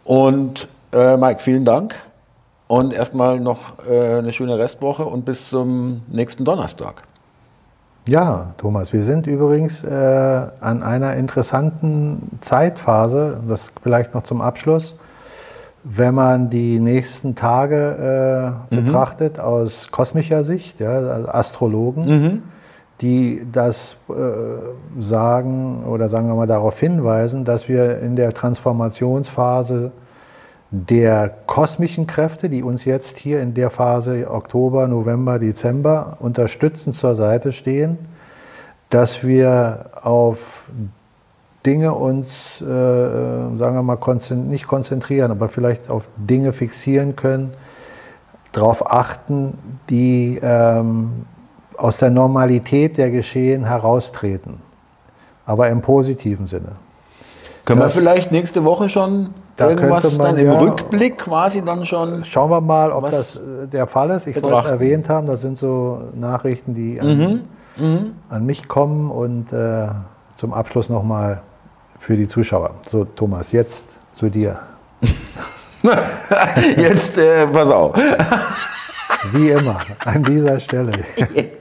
[0.04, 1.94] Und äh, Mike, vielen Dank.
[2.66, 7.02] Und erstmal noch äh, eine schöne Restwoche und bis zum nächsten Donnerstag.
[8.06, 9.88] Ja, Thomas, wir sind übrigens äh,
[10.60, 14.94] an einer interessanten Zeitphase, das vielleicht noch zum Abschluss.
[15.84, 22.42] Wenn man die nächsten Tage äh, betrachtet aus kosmischer Sicht, ja, also Astrologen,
[23.04, 24.12] die das äh,
[24.98, 29.92] sagen oder sagen wir mal darauf hinweisen, dass wir in der Transformationsphase
[30.70, 37.14] der kosmischen Kräfte, die uns jetzt hier in der Phase Oktober, November, Dezember unterstützend zur
[37.14, 37.98] Seite stehen,
[38.88, 40.64] dass wir auf
[41.66, 47.52] Dinge uns, äh, sagen wir mal, konzen nicht konzentrieren, aber vielleicht auf Dinge fixieren können,
[48.52, 49.58] darauf achten,
[49.90, 51.26] die ähm,
[51.78, 54.60] aus der Normalität der Geschehen heraustreten,
[55.46, 56.72] aber im positiven Sinne.
[57.64, 60.58] Können Das- wir vielleicht nächste Woche schon Da irgendwas man, dann im ja.
[60.58, 62.24] Rückblick quasi dann schon.
[62.24, 64.26] Schauen wir mal, ob das äh, der Fall ist.
[64.26, 67.44] Ich wollte es erwähnt haben, das sind so Nachrichten, die an,
[67.76, 68.12] Mhm.
[68.28, 69.86] an mich kommen und äh,
[70.36, 71.40] zum Abschluss nochmal
[71.98, 72.72] für die Zuschauer.
[72.90, 73.86] So, Thomas, jetzt
[74.16, 74.58] zu dir.
[76.76, 77.94] Jetzt, äh, pass auf.
[79.32, 80.92] Wie immer, an dieser Stelle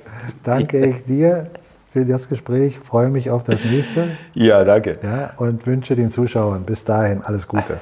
[0.44, 1.48] danke ich dir
[1.92, 4.98] für das Gespräch, freue mich auf das nächste Ja, danke.
[5.04, 7.78] ja, und wünsche den Zuschauern bis dahin alles Gute.